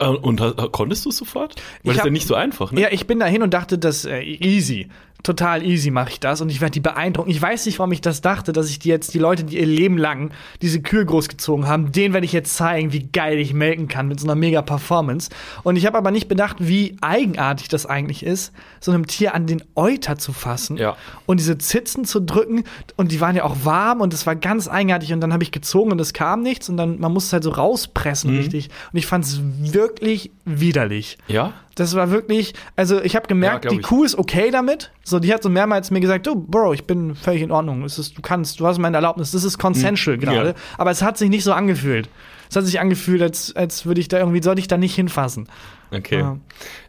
Äh, 0.00 0.06
Und 0.06 0.40
ha- 0.40 0.54
konntest 0.72 1.04
du 1.04 1.10
es 1.10 1.16
sofort? 1.16 1.54
Weil 1.56 1.62
Ich 1.82 1.82
das 1.84 1.92
ist 1.92 1.98
ja 1.98 2.04
hab- 2.04 2.10
nicht 2.12 2.26
so 2.28 2.34
einfach, 2.34 2.72
ne? 2.72 2.80
Ja, 2.80 2.88
ich 2.90 3.06
bin 3.06 3.18
da 3.20 3.26
hin 3.26 3.42
und 3.42 3.54
dachte, 3.54 3.76
das 3.78 4.04
äh, 4.04 4.20
easy. 4.22 4.88
Total 5.22 5.62
easy 5.64 5.90
mache 5.90 6.10
ich 6.10 6.20
das 6.20 6.40
und 6.40 6.50
ich 6.50 6.60
werde 6.60 6.72
die 6.72 6.80
beeindrucken. 6.80 7.30
Ich 7.30 7.40
weiß 7.40 7.66
nicht, 7.66 7.78
warum 7.78 7.92
ich 7.92 8.00
das 8.00 8.20
dachte, 8.20 8.52
dass 8.52 8.70
ich 8.70 8.78
die 8.78 8.88
jetzt, 8.88 9.12
die 9.14 9.18
Leute, 9.18 9.44
die 9.44 9.58
ihr 9.58 9.66
Leben 9.66 9.98
lang 9.98 10.30
diese 10.62 10.80
Kühe 10.80 11.04
großgezogen 11.04 11.66
haben, 11.66 11.92
denen 11.92 12.14
werde 12.14 12.24
ich 12.24 12.32
jetzt 12.32 12.54
zeigen, 12.56 12.92
wie 12.92 13.04
geil 13.04 13.38
ich 13.38 13.52
melken 13.52 13.88
kann 13.88 14.08
mit 14.08 14.18
so 14.20 14.26
einer 14.26 14.34
mega 14.34 14.62
Performance. 14.62 15.30
Und 15.62 15.76
ich 15.76 15.86
habe 15.86 15.98
aber 15.98 16.10
nicht 16.10 16.28
bedacht, 16.28 16.56
wie 16.60 16.96
eigenartig 17.00 17.68
das 17.68 17.86
eigentlich 17.86 18.24
ist, 18.24 18.52
so 18.80 18.92
einem 18.92 19.06
Tier 19.06 19.34
an 19.34 19.46
den 19.46 19.62
Euter 19.74 20.16
zu 20.16 20.32
fassen 20.32 20.76
Ja. 20.76 20.96
und 21.26 21.38
diese 21.40 21.58
Zitzen 21.58 22.04
zu 22.04 22.20
drücken. 22.20 22.64
Und 22.96 23.12
die 23.12 23.20
waren 23.20 23.36
ja 23.36 23.44
auch 23.44 23.56
warm 23.64 24.00
und 24.00 24.14
es 24.14 24.26
war 24.26 24.36
ganz 24.36 24.68
eigenartig. 24.68 25.12
Und 25.12 25.20
dann 25.20 25.32
habe 25.32 25.42
ich 25.42 25.52
gezogen 25.52 25.92
und 25.92 26.00
es 26.00 26.12
kam 26.12 26.42
nichts 26.42 26.68
und 26.68 26.76
dann, 26.76 26.98
man 26.98 27.12
muss 27.12 27.26
es 27.26 27.32
halt 27.32 27.44
so 27.44 27.50
rauspressen, 27.50 28.36
richtig. 28.36 28.70
Und 28.92 28.98
ich 28.98 29.06
fand 29.06 29.24
es 29.24 29.40
wirklich 29.42 30.30
widerlich. 30.44 31.18
Ja? 31.28 31.52
Das 31.74 31.94
war 31.94 32.10
wirklich, 32.10 32.54
also 32.76 33.00
ich 33.00 33.16
habe 33.16 33.24
Ja, 33.24 33.28
gemerkt, 33.28 33.62
glaub 33.62 33.74
die 33.74 33.80
ich. 33.80 33.86
Kuh 33.86 34.04
ist 34.04 34.18
okay 34.18 34.50
damit. 34.50 34.90
So, 35.04 35.18
die 35.18 35.32
hat 35.32 35.42
so 35.42 35.48
mehrmals 35.48 35.90
mir 35.90 36.00
gesagt, 36.00 36.26
du, 36.26 36.34
Bro, 36.34 36.74
ich 36.74 36.84
bin 36.84 37.14
völlig 37.14 37.42
in 37.42 37.50
Ordnung. 37.50 37.84
Es 37.84 37.98
ist, 37.98 38.18
du 38.18 38.22
kannst, 38.22 38.60
du 38.60 38.66
hast 38.66 38.78
meine 38.78 38.96
Erlaubnis. 38.96 39.30
Das 39.30 39.44
ist 39.44 39.58
consensual 39.58 40.18
gerade. 40.18 40.40
Hm. 40.40 40.46
ja. 40.48 40.54
Aber 40.78 40.90
es 40.90 41.02
hat 41.02 41.16
sich 41.16 41.30
nicht 41.30 41.44
so 41.44 41.52
angefühlt. 41.52 42.08
Es 42.48 42.56
hat 42.56 42.64
sich 42.64 42.80
angefühlt, 42.80 43.22
als, 43.22 43.54
als 43.54 43.86
würde 43.86 44.00
ich 44.00 44.08
da 44.08 44.18
irgendwie, 44.18 44.42
sollte 44.42 44.60
ich 44.60 44.66
da 44.66 44.76
nicht 44.76 44.94
hinfassen. 44.94 45.48
Okay. 45.92 46.18
Ja. 46.18 46.36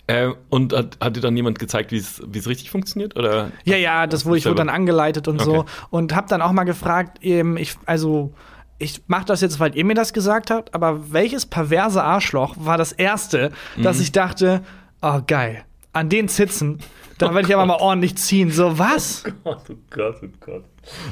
Äh, 0.07 0.33
und 0.49 0.73
hat, 0.73 0.97
hat 0.99 1.15
dir 1.15 1.21
dann 1.21 1.35
jemand 1.37 1.59
gezeigt, 1.59 1.91
wie 1.91 1.97
es 1.97 2.47
richtig 2.47 2.71
funktioniert? 2.71 3.15
Oder? 3.15 3.51
Ja, 3.63 3.77
ja, 3.77 4.07
das 4.07 4.25
wurde 4.25 4.39
ich 4.39 4.45
wurde 4.45 4.55
dann 4.55 4.69
angeleitet 4.69 5.27
und 5.27 5.39
so 5.41 5.59
Okay. 5.59 5.69
und 5.91 6.15
habe 6.15 6.27
dann 6.27 6.41
auch 6.41 6.51
mal 6.51 6.63
gefragt, 6.63 7.23
eben 7.23 7.57
ich 7.57 7.75
also 7.85 8.33
ich 8.81 9.01
mache 9.07 9.25
das 9.25 9.41
jetzt, 9.41 9.59
weil 9.59 9.75
ihr 9.75 9.85
mir 9.85 9.93
das 9.93 10.13
gesagt 10.13 10.51
habt, 10.51 10.73
aber 10.73 11.11
welches 11.13 11.45
perverse 11.45 12.03
Arschloch 12.03 12.55
war 12.59 12.77
das 12.77 12.91
erste, 12.91 13.51
dass 13.81 13.97
Mhm. 13.97 14.01
ich 14.03 14.11
dachte, 14.11 14.61
oh 15.01 15.19
geil, 15.25 15.63
an 15.93 16.09
den 16.09 16.27
Zitzen, 16.27 16.79
da 17.17 17.33
werde 17.35 17.47
ich 17.47 17.53
aber 17.55 17.65
mal 17.65 17.77
ordentlich 17.77 18.15
ziehen. 18.17 18.49
So 18.51 18.79
was? 18.79 19.23
Oh 19.43 19.55
Gott, 19.89 20.15
oh 20.23 20.27
Gott. 20.39 20.63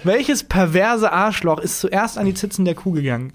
Welches 0.04 0.44
perverse 0.44 1.12
Arschloch 1.12 1.60
ist 1.60 1.80
zuerst 1.80 2.18
an 2.18 2.26
die 2.26 2.34
Zitzen 2.34 2.66
der 2.66 2.74
Kuh 2.76 2.92
gegangen? 2.92 3.34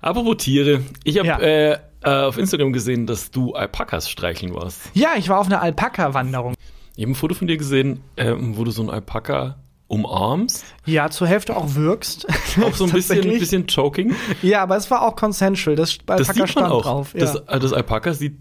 Apropos 0.00 0.36
Tiere, 0.38 0.82
ich 1.04 1.18
habe 1.18 1.26
Ja. 1.28 1.38
äh, 1.40 1.72
äh, 1.72 1.78
auf 2.24 2.38
Instagram 2.38 2.72
gesehen, 2.72 3.06
dass 3.06 3.30
du 3.30 3.52
Alpakas 3.54 4.08
streicheln 4.08 4.54
warst. 4.54 4.80
Ja, 4.94 5.10
ich 5.18 5.28
war 5.28 5.38
auf 5.38 5.46
einer 5.46 5.60
Alpaka-Wanderung. 5.60 6.54
Ich 6.96 7.02
habe 7.04 7.12
ein 7.12 7.14
Foto 7.14 7.34
von 7.34 7.46
dir 7.48 7.56
gesehen, 7.56 8.00
ähm, 8.16 8.56
wo 8.56 8.64
du 8.64 8.70
so 8.70 8.80
einen 8.82 8.90
Alpaka 8.90 9.56
umarmst. 9.90 10.64
Ja, 10.86 11.10
zur 11.10 11.26
Hälfte 11.26 11.56
auch 11.56 11.74
wirkst. 11.74 12.26
Auch 12.62 12.74
so 12.74 12.84
ein 12.84 12.92
bisschen, 12.92 13.22
bisschen 13.22 13.66
choking. 13.66 14.14
Ja, 14.40 14.62
aber 14.62 14.76
es 14.76 14.88
war 14.90 15.02
auch 15.02 15.16
consensual. 15.16 15.74
Das 15.74 15.98
Das 16.06 16.20
Alpaka 16.20 16.32
sieht 16.32 16.38
man 16.38 16.48
stand 16.48 16.66
auch. 16.72 16.82
drauf. 16.82 17.12
Ja. 17.14 17.20
Das, 17.20 17.34
äh, 17.34 17.58
das 17.58 17.72
Alpaka 17.72 18.14
sieht, 18.14 18.36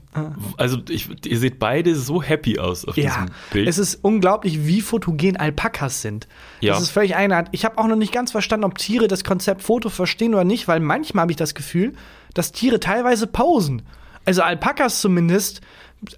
also 0.58 0.78
ich, 0.90 1.10
ihr 1.26 1.40
seht 1.40 1.58
beide 1.58 1.96
so 1.96 2.22
happy 2.22 2.60
aus 2.60 2.86
auf 2.86 2.96
Ja, 2.98 3.04
diesem 3.10 3.26
Bild. 3.52 3.68
es 3.68 3.80
ist 3.80 3.96
unglaublich, 4.04 4.68
wie 4.68 4.82
fotogen 4.82 5.38
Alpakas 5.38 6.02
sind. 6.04 6.28
Ja. 6.62 6.74
Das 6.74 6.84
ist 6.84 6.92
völlig 6.92 7.16
eigenartig. 7.16 7.50
Ich 7.54 7.66
habe 7.66 7.78
auch 7.80 7.88
noch 7.88 7.96
nicht 7.96 8.14
ganz 8.14 8.32
verstanden, 8.32 8.66
ob 8.66 8.78
Tiere 8.78 9.08
das 9.08 9.24
Konzept 9.24 9.64
Foto 9.64 9.90
verstehen 9.90 10.36
oder 10.36 10.44
nicht, 10.44 10.68
weil 10.68 10.80
manchmal 10.80 11.24
habe 11.24 11.32
ich 11.32 11.38
das 11.38 11.56
Gefühl, 11.56 11.94
dass 12.36 12.52
Tiere 12.52 12.80
teilweise 12.80 13.26
posen. 13.26 13.82
Also 14.26 14.44
Alpakas 14.44 15.02
zumindest, 15.02 15.62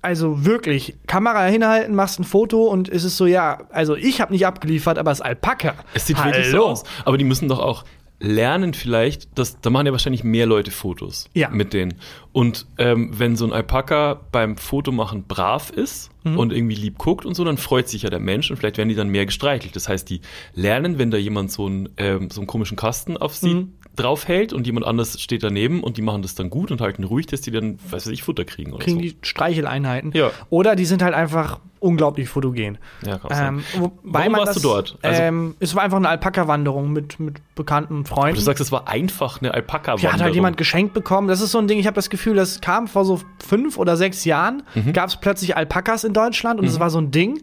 also 0.01 0.45
wirklich, 0.45 0.95
Kamera 1.07 1.45
hinhalten, 1.45 1.95
machst 1.95 2.19
ein 2.19 2.23
Foto 2.23 2.65
und 2.67 2.87
es 2.89 3.03
ist 3.03 3.17
so, 3.17 3.25
ja, 3.25 3.63
also 3.71 3.95
ich 3.95 4.21
habe 4.21 4.31
nicht 4.31 4.45
abgeliefert, 4.45 4.97
aber 4.97 5.11
es 5.11 5.19
ist 5.19 5.25
Alpaka. 5.25 5.73
Es 5.93 6.07
sieht 6.07 6.23
wirklich 6.23 6.47
so 6.47 6.53
Hallo. 6.57 6.65
aus. 6.67 6.83
Aber 7.05 7.17
die 7.17 7.23
müssen 7.25 7.47
doch 7.49 7.59
auch 7.59 7.83
lernen 8.23 8.75
vielleicht, 8.75 9.35
dass, 9.39 9.59
da 9.61 9.71
machen 9.71 9.87
ja 9.87 9.91
wahrscheinlich 9.93 10.23
mehr 10.23 10.45
Leute 10.45 10.69
Fotos 10.69 11.25
Ja. 11.33 11.49
mit 11.49 11.73
denen. 11.73 11.95
Und 12.31 12.67
ähm, 12.77 13.09
wenn 13.17 13.35
so 13.35 13.45
ein 13.45 13.51
Alpaka 13.51 14.19
beim 14.31 14.57
Fotomachen 14.57 15.23
brav 15.23 15.71
ist 15.71 16.11
Mhm. 16.23 16.37
und 16.37 16.53
irgendwie 16.53 16.75
lieb 16.75 16.99
guckt 16.99 17.25
und 17.25 17.33
so, 17.33 17.43
dann 17.43 17.57
freut 17.57 17.89
sich 17.89 18.03
ja 18.03 18.11
der 18.11 18.19
Mensch 18.19 18.51
und 18.51 18.57
vielleicht 18.57 18.77
werden 18.77 18.89
die 18.89 18.95
dann 18.95 19.09
mehr 19.09 19.25
gestreichelt. 19.25 19.75
Das 19.75 19.89
heißt, 19.89 20.07
die 20.07 20.21
lernen, 20.53 20.99
wenn 20.99 21.09
da 21.09 21.17
jemand 21.17 21.51
so, 21.51 21.65
einen, 21.65 21.89
ähm, 21.97 22.29
so 22.29 22.41
einen 22.41 22.45
komischen 22.47 22.77
Kasten 22.77 23.17
auf 23.17 23.35
sie 23.35 23.55
Mhm. 23.55 23.73
Draufhält 23.95 24.53
und 24.53 24.65
jemand 24.67 24.85
anders 24.85 25.19
steht 25.21 25.43
daneben 25.43 25.83
und 25.83 25.97
die 25.97 26.01
machen 26.01 26.21
das 26.21 26.33
dann 26.35 26.49
gut 26.49 26.71
und 26.71 26.79
halten 26.81 27.03
ruhig, 27.03 27.25
dass 27.27 27.41
die 27.41 27.51
dann, 27.51 27.77
weiß 27.89 28.07
ich, 28.07 28.23
Futter 28.23 28.45
kriegen 28.45 28.71
oder 28.73 28.83
Kriegen 28.83 28.97
so. 28.97 29.01
die 29.01 29.17
Streicheleinheiten. 29.21 30.11
Ja. 30.13 30.31
Oder 30.49 30.75
die 30.75 30.85
sind 30.85 31.01
halt 31.03 31.13
einfach 31.13 31.59
unglaublich 31.79 32.29
fotogen. 32.29 32.77
Ja. 33.05 33.19
Ähm, 33.29 33.63
wobei 33.77 33.91
Warum 34.03 34.33
warst 34.33 34.55
das, 34.55 34.61
du 34.61 34.69
dort? 34.69 34.97
Also- 35.01 35.21
ähm, 35.21 35.55
es 35.59 35.75
war 35.75 35.83
einfach 35.83 35.97
eine 35.97 36.07
Alpaka-Wanderung 36.09 36.91
mit, 36.93 37.19
mit 37.19 37.41
bekannten 37.55 38.05
Freunden. 38.05 38.35
Du 38.35 38.41
sagst, 38.41 38.61
es 38.61 38.71
war 38.71 38.87
einfach 38.87 39.41
eine 39.41 39.53
alpaka 39.53 39.95
Ja, 39.97 40.13
hat 40.13 40.21
halt 40.21 40.35
jemand 40.35 40.57
geschenkt 40.57 40.93
bekommen. 40.93 41.27
Das 41.27 41.41
ist 41.41 41.51
so 41.51 41.57
ein 41.57 41.67
Ding, 41.67 41.79
ich 41.79 41.87
habe 41.87 41.95
das 41.95 42.09
Gefühl, 42.09 42.35
das 42.35 42.61
kam 42.61 42.87
vor 42.87 43.03
so 43.03 43.19
fünf 43.45 43.77
oder 43.77 43.97
sechs 43.97 44.23
Jahren, 44.25 44.63
Mhm. 44.75 44.93
gab 44.93 45.09
es 45.09 45.17
plötzlich 45.17 45.57
Alpakas 45.57 46.03
in 46.03 46.13
Deutschland 46.13 46.59
und 46.59 46.65
es 46.65 46.79
war 46.79 46.89
so 46.89 46.99
ein 46.99 47.11
Ding. 47.11 47.41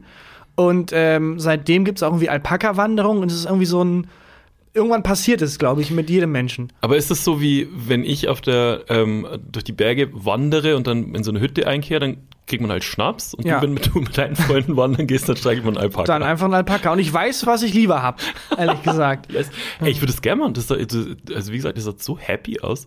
Und 0.54 0.92
ähm, 0.94 1.38
seitdem 1.38 1.84
gibt 1.84 1.98
es 1.98 2.02
auch 2.02 2.08
irgendwie 2.08 2.28
Alpaka-Wanderungen 2.30 3.22
und 3.22 3.30
es 3.30 3.36
ist 3.38 3.44
irgendwie 3.46 3.66
so 3.66 3.82
ein. 3.84 4.06
Irgendwann 4.74 5.02
passiert 5.02 5.42
es, 5.42 5.58
glaube 5.58 5.80
ich, 5.80 5.90
mit 5.90 6.10
jedem 6.10 6.32
Menschen. 6.32 6.72
Aber 6.80 6.96
ist 6.96 7.10
es 7.10 7.24
so 7.24 7.40
wie, 7.40 7.68
wenn 7.72 8.04
ich 8.04 8.28
auf 8.28 8.40
der, 8.40 8.84
ähm, 8.88 9.26
durch 9.50 9.64
die 9.64 9.72
Berge 9.72 10.10
wandere 10.12 10.76
und 10.76 10.86
dann 10.86 11.14
in 11.14 11.24
so 11.24 11.30
eine 11.30 11.40
Hütte 11.40 11.66
einkehre, 11.66 12.00
dann 12.00 12.16
kriegt 12.48 12.60
man 12.62 12.70
halt 12.70 12.82
Schnaps 12.84 13.34
und 13.34 13.44
Ja. 13.46 13.60
du, 13.60 13.66
wenn 13.66 13.76
du 13.76 13.98
mit 14.00 14.18
deinen 14.18 14.34
Freunden 14.36 14.76
wandern 14.76 15.06
gehst, 15.06 15.28
dann 15.28 15.36
steigt 15.36 15.64
man 15.64 15.76
einen 15.76 15.84
Alpaka. 15.84 16.04
Dann 16.04 16.22
einfach 16.22 16.46
ein 16.46 16.54
Alpaka. 16.54 16.92
Und 16.92 16.98
ich 16.98 17.12
weiß, 17.12 17.46
was 17.46 17.62
ich 17.62 17.74
lieber 17.74 18.02
hab, 18.02 18.20
ehrlich 18.56 18.82
gesagt. 18.82 19.30
Yes. 19.38 19.50
Ey, 19.80 19.90
ich 19.90 20.00
würde 20.00 20.12
es 20.12 20.22
gerne 20.22 20.40
machen. 20.42 20.54
Das, 20.54 20.66
sah- 20.68 20.76
also 20.76 21.52
wie 21.52 21.56
gesagt, 21.56 21.76
das 21.76 21.84
sah 21.84 21.94
so 21.96 22.18
happy 22.18 22.60
aus. 22.60 22.84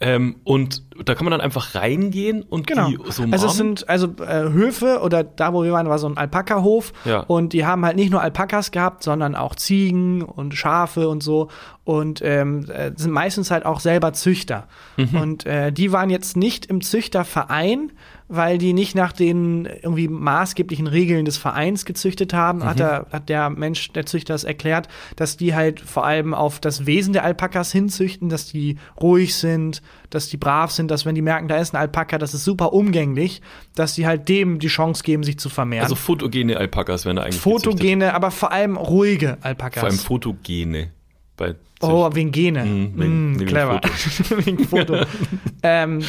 Ähm, 0.00 0.36
und 0.44 0.82
da 1.04 1.14
kann 1.14 1.24
man 1.24 1.30
dann 1.30 1.40
einfach 1.40 1.74
reingehen 1.74 2.42
und 2.42 2.66
Genau. 2.66 2.88
die 2.88 2.96
so 3.10 3.22
umarmen. 3.22 3.32
also 3.34 3.46
es 3.46 3.56
sind 3.56 3.88
also 3.88 4.08
äh, 4.26 4.50
Höfe 4.50 5.00
oder 5.02 5.22
da, 5.22 5.52
wo 5.52 5.62
wir 5.62 5.72
waren, 5.72 5.88
war 5.88 5.98
so 5.98 6.08
ein 6.08 6.16
Alpaka-Hof. 6.16 6.92
Ja. 7.04 7.20
Und 7.20 7.52
die 7.52 7.64
haben 7.64 7.84
halt 7.84 7.96
nicht 7.96 8.10
nur 8.10 8.20
Alpakas 8.20 8.70
gehabt, 8.72 9.02
sondern 9.04 9.34
auch 9.36 9.54
Ziegen 9.54 10.22
und 10.22 10.54
Schafe 10.54 11.08
und 11.08 11.22
so. 11.22 11.48
Und 11.84 12.22
ähm, 12.22 12.66
äh, 12.70 12.92
sind 12.96 13.12
meistens 13.12 13.50
halt 13.50 13.66
auch 13.66 13.78
selber 13.80 14.12
Züchter. 14.14 14.66
Mhm. 14.96 15.16
Und 15.20 15.46
äh, 15.46 15.70
die 15.70 15.92
waren 15.92 16.10
jetzt 16.10 16.36
nicht 16.36 16.66
im 16.66 16.80
Züchterverein, 16.80 17.92
weil 18.28 18.56
die 18.58 18.72
nicht 18.72 18.94
nach 18.94 19.12
den 19.12 19.66
irgendwie 19.66 20.08
maßgeblichen 20.08 20.86
Regeln 20.86 21.24
des 21.26 21.36
Vereins 21.36 21.84
gezüchtet 21.84 22.32
haben, 22.32 22.60
Mhm. 22.60 22.64
hat, 22.64 22.78
der, 22.78 23.06
hat 23.12 23.28
der 23.28 23.50
Mensch, 23.50 23.92
der 23.92 24.06
Züchter 24.06 24.34
es 24.34 24.44
erklärt, 24.44 24.88
dass 25.16 25.36
die 25.36 25.54
halt 25.54 25.78
vor 25.80 26.06
allem 26.06 26.32
auf 26.32 26.58
das 26.58 26.86
Wesen 26.86 27.12
der 27.12 27.24
Alpakas 27.24 27.70
hinzüchten, 27.70 28.30
dass 28.30 28.46
die 28.46 28.76
ruhig 29.00 29.34
sind, 29.34 29.82
dass 30.10 30.28
die 30.28 30.36
brav 30.38 30.70
sind, 30.70 30.90
dass 30.90 31.04
wenn 31.04 31.14
die 31.14 31.22
merken, 31.22 31.48
da 31.48 31.56
ist 31.58 31.74
ein 31.74 31.76
Alpaka, 31.80 32.16
das 32.18 32.32
ist 32.34 32.44
super 32.44 32.72
umgänglich, 32.72 33.42
dass 33.74 33.94
die 33.94 34.06
halt 34.06 34.28
dem 34.28 34.58
die 34.58 34.68
Chance 34.68 35.02
geben, 35.02 35.22
sich 35.22 35.38
zu 35.38 35.48
vermehren. 35.50 35.82
also 35.84 35.94
fotogene 35.94 36.56
Alpakas 36.56 37.04
werden 37.04 37.18
eigentlich 37.18 37.42
gezüchtet. 37.42 37.64
Fotogene, 37.72 38.14
aber 38.14 38.30
vor 38.30 38.52
allem 38.52 38.76
ruhige 38.76 39.36
Alpakas. 39.42 39.80
Vor 39.80 39.88
allem 39.90 39.98
fotogene. 39.98 40.90
Bei 41.36 41.54
Oh, 41.80 42.08
wegen 42.14 42.32
Gene. 42.32 42.64
Mhm, 42.64 42.92
wegen- 42.98 43.32
Mm, 43.32 43.40
wegen 43.40 43.46
clever. 43.46 43.80
wegen 44.46 44.58
Foto. 44.66 44.96
ähm, 45.62 46.00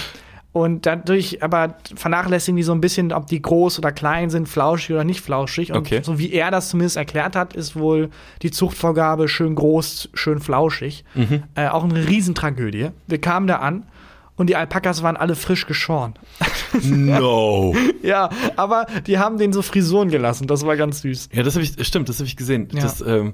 und 0.55 0.85
dadurch 0.85 1.43
aber 1.43 1.75
vernachlässigen 1.97 2.55
die 2.55 2.63
so 2.63 2.71
ein 2.71 2.79
bisschen, 2.79 3.11
ob 3.11 3.27
die 3.27 3.41
groß 3.41 3.77
oder 3.77 3.91
klein 3.91 4.29
sind, 4.29 4.47
flauschig 4.47 4.91
oder 4.95 5.03
nicht 5.03 5.19
flauschig. 5.19 5.73
Und 5.73 5.79
Okay. 5.79 5.99
so 6.01 6.17
wie 6.17 6.31
er 6.31 6.49
das 6.49 6.69
zumindest 6.69 6.95
erklärt 6.95 7.35
hat, 7.35 7.53
ist 7.53 7.75
wohl 7.75 8.09
die 8.41 8.51
Zuchtvorgabe 8.51 9.27
schön 9.27 9.53
groß, 9.55 10.11
schön 10.13 10.39
flauschig. 10.39 11.03
Mhm. 11.13 11.43
Äh, 11.55 11.67
auch 11.67 11.83
eine 11.83 12.07
Riesentragödie. 12.07 12.91
Wir 13.05 13.19
kamen 13.19 13.47
da 13.47 13.57
an 13.57 13.85
und 14.37 14.49
die 14.49 14.55
Alpakas 14.55 15.03
waren 15.03 15.17
alle 15.17 15.35
frisch 15.35 15.67
geschoren. 15.67 16.13
No. 16.83 17.75
ja, 18.01 18.29
aber 18.55 18.85
die 19.07 19.17
haben 19.17 19.37
den 19.37 19.51
so 19.51 19.61
Frisuren 19.61 20.09
gelassen. 20.09 20.47
Das 20.47 20.65
war 20.65 20.77
ganz 20.77 21.01
süß. 21.01 21.29
Ja, 21.33 21.43
das 21.43 21.55
habe 21.55 21.65
ich, 21.65 21.85
stimmt, 21.85 22.07
das 22.07 22.19
habe 22.19 22.27
ich 22.27 22.37
gesehen. 22.37 22.69
Ja. 22.71 22.81
Das, 22.81 23.01
ähm, 23.01 23.33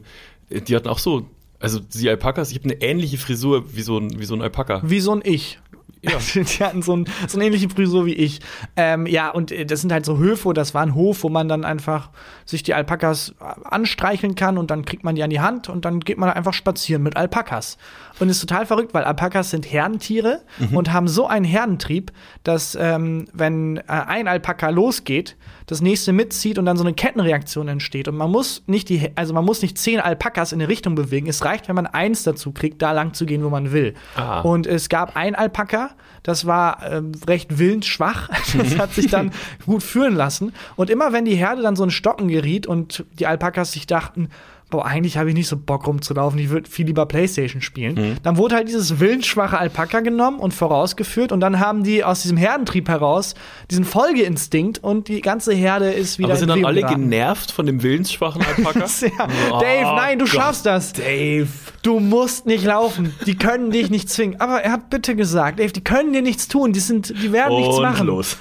die 0.49 0.75
hatten 0.75 0.87
auch 0.87 0.99
so, 0.99 1.27
also 1.59 1.79
die 1.79 2.09
Alpakas, 2.09 2.49
ich 2.51 2.57
habe 2.57 2.69
eine 2.71 2.81
ähnliche 2.81 3.19
Frisur 3.19 3.75
wie 3.75 3.81
so 3.83 3.99
ein, 3.99 4.19
wie 4.19 4.25
so 4.25 4.33
ein 4.35 4.41
Alpaka. 4.41 4.81
Wie 4.83 4.99
so 4.99 5.11
ein 5.11 5.21
Ich. 5.23 5.59
Ja. 6.03 6.13
Die 6.35 6.63
hatten 6.63 6.81
so, 6.81 6.95
ein, 6.95 7.05
so 7.27 7.37
eine 7.37 7.45
ähnliche 7.45 7.69
Frisur 7.69 8.07
wie 8.07 8.13
ich. 8.13 8.39
Ähm, 8.75 9.05
ja, 9.05 9.29
und 9.29 9.51
äh, 9.51 9.65
das 9.65 9.81
sind 9.81 9.91
halt 9.91 10.03
so 10.03 10.17
Höfe, 10.17 10.53
das 10.53 10.73
war 10.73 10.81
ein 10.81 10.95
Hof, 10.95 11.23
wo 11.23 11.29
man 11.29 11.47
dann 11.47 11.63
einfach 11.63 12.09
sich 12.45 12.63
die 12.63 12.73
Alpakas 12.73 13.35
anstreicheln 13.39 14.33
kann 14.33 14.57
und 14.57 14.71
dann 14.71 14.83
kriegt 14.83 15.03
man 15.03 15.15
die 15.15 15.21
an 15.21 15.29
die 15.29 15.41
Hand 15.41 15.69
und 15.69 15.85
dann 15.85 15.99
geht 15.99 16.17
man 16.17 16.31
einfach 16.31 16.53
spazieren 16.53 17.03
mit 17.03 17.17
Alpakas. 17.17 17.77
Und 18.19 18.29
ist 18.29 18.39
total 18.39 18.65
verrückt, 18.65 18.93
weil 18.93 19.03
Alpakas 19.03 19.51
sind 19.51 19.71
Herdentiere 19.71 20.41
und 20.71 20.93
haben 20.93 21.07
so 21.07 21.27
einen 21.27 21.45
Herdentrieb, 21.45 22.11
dass 22.43 22.75
ähm, 22.79 23.27
wenn 23.33 23.77
äh, 23.77 23.83
ein 23.87 24.27
Alpaka 24.27 24.69
losgeht, 24.69 25.37
das 25.71 25.81
nächste 25.81 26.11
mitzieht 26.11 26.57
und 26.57 26.65
dann 26.65 26.77
so 26.77 26.83
eine 26.83 26.93
Kettenreaktion 26.93 27.67
entsteht. 27.67 28.07
Und 28.07 28.17
man 28.17 28.29
muss 28.29 28.63
nicht 28.67 28.89
die, 28.89 29.09
also 29.15 29.33
man 29.33 29.45
muss 29.45 29.61
nicht 29.61 29.77
zehn 29.77 29.99
Alpakas 29.99 30.51
in 30.51 30.61
eine 30.61 30.67
Richtung 30.67 30.95
bewegen. 30.95 31.27
Es 31.27 31.45
reicht, 31.45 31.67
wenn 31.67 31.75
man 31.75 31.87
eins 31.87 32.23
dazu 32.23 32.51
kriegt, 32.51 32.81
da 32.81 32.91
lang 32.91 33.13
zu 33.13 33.25
gehen, 33.25 33.43
wo 33.43 33.49
man 33.49 33.71
will. 33.71 33.93
Ah. 34.15 34.41
Und 34.41 34.67
es 34.67 34.89
gab 34.89 35.15
ein 35.15 35.33
Alpaka, 35.33 35.80
das 36.23 36.45
war 36.45 36.83
ähm, 36.89 37.11
recht 37.27 37.57
willensschwach. 37.57 38.29
Das 38.57 38.77
hat 38.77 38.93
sich 38.93 39.07
dann 39.07 39.31
gut 39.65 39.81
führen 39.81 40.15
lassen. 40.15 40.53
Und 40.75 40.89
immer 40.89 41.13
wenn 41.13 41.25
die 41.25 41.35
Herde 41.35 41.61
dann 41.61 41.75
so 41.75 41.83
in 41.83 41.91
Stocken 41.91 42.27
geriet 42.27 42.67
und 42.67 43.05
die 43.17 43.27
Alpakas 43.27 43.71
sich 43.71 43.87
dachten, 43.87 44.29
boah, 44.71 44.85
eigentlich 44.85 45.17
habe 45.17 45.29
ich 45.29 45.35
nicht 45.35 45.47
so 45.47 45.55
Bock 45.57 45.85
rumzulaufen, 45.85 46.39
ich 46.39 46.49
würde 46.49 46.67
viel 46.67 46.87
lieber 46.87 47.05
Playstation 47.05 47.61
spielen. 47.61 48.17
Dann 48.23 48.37
wurde 48.37 48.55
halt 48.55 48.67
dieses 48.67 48.99
willensschwache 48.99 49.57
Alpaka 49.59 49.99
genommen 49.99 50.39
und 50.39 50.53
vorausgeführt 50.55 51.31
und 51.31 51.39
dann 51.41 51.59
haben 51.59 51.83
die 51.83 52.03
aus 52.03 52.23
diesem 52.23 52.37
Herdentrieb 52.37 52.89
heraus 52.89 53.35
diesen 53.69 53.85
Folgeinstinkt 53.85 54.83
und 54.83 55.07
die 55.07 55.21
ganze 55.21 55.53
Herde 55.53 55.91
ist 55.91 56.17
wieder 56.17 56.29
Aber 56.29 56.37
sind 56.37 56.49
in 56.49 56.55
dann 56.55 56.65
alle 56.65 56.81
geraten. 56.81 57.01
genervt 57.09 57.51
von 57.51 57.67
dem 57.67 57.83
willensschwachen 57.83 58.41
Alpaka? 58.57 58.87
Sehr. 58.87 59.11
Oh 59.51 59.59
Dave, 59.59 59.95
nein, 59.95 60.17
du 60.17 60.25
Gott. 60.25 60.33
schaffst 60.33 60.65
das. 60.65 60.93
Dave. 60.93 61.47
Du 61.83 61.99
musst 61.99 62.45
nicht 62.45 62.63
laufen. 62.63 63.13
Die 63.25 63.35
können 63.35 63.71
dich 63.71 63.89
nicht 63.89 64.09
zwingen. 64.09 64.39
Aber 64.39 64.61
er 64.61 64.71
hat 64.71 64.89
bitte 64.89 65.15
gesagt, 65.15 65.59
Dave, 65.59 65.71
die 65.73 65.83
können 65.83 66.13
dir 66.13 66.21
nichts 66.21 66.47
tun. 66.47 66.73
Die 66.73 66.79
sind, 66.79 67.09
die 67.21 67.31
werden 67.31 67.57
nichts 67.57 67.75
Und 67.77 67.81
machen. 67.83 68.07
los. 68.07 68.37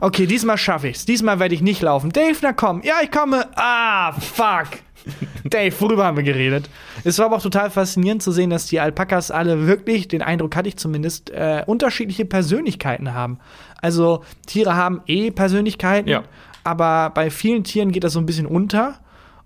Okay, 0.00 0.26
diesmal 0.26 0.58
schaffe 0.58 0.88
ich's. 0.88 1.04
Diesmal 1.04 1.38
werde 1.38 1.54
ich 1.54 1.62
nicht 1.62 1.82
laufen. 1.82 2.10
Dave, 2.10 2.36
na 2.42 2.52
komm. 2.52 2.82
Ja, 2.82 2.96
ich 3.02 3.10
komme. 3.10 3.46
Ah, 3.56 4.12
fuck. 4.12 4.68
Dave, 5.44 5.74
worüber 5.80 6.04
haben 6.06 6.16
wir 6.16 6.24
geredet? 6.24 6.68
Es 7.04 7.18
war 7.18 7.26
aber 7.26 7.36
auch 7.36 7.42
total 7.42 7.70
faszinierend 7.70 8.22
zu 8.22 8.32
sehen, 8.32 8.48
dass 8.50 8.66
die 8.66 8.80
Alpakas 8.80 9.30
alle 9.30 9.66
wirklich, 9.66 10.08
den 10.08 10.22
Eindruck 10.22 10.56
hatte 10.56 10.68
ich 10.68 10.76
zumindest, 10.78 11.30
äh, 11.30 11.62
unterschiedliche 11.66 12.24
Persönlichkeiten 12.24 13.12
haben. 13.12 13.38
Also 13.82 14.24
Tiere 14.46 14.74
haben 14.76 15.02
eh 15.06 15.30
Persönlichkeiten, 15.30 16.08
Ja. 16.08 16.22
aber 16.64 17.10
bei 17.10 17.30
vielen 17.30 17.64
Tieren 17.64 17.92
geht 17.92 18.04
das 18.04 18.14
so 18.14 18.18
ein 18.18 18.24
bisschen 18.26 18.46
unter. 18.46 18.98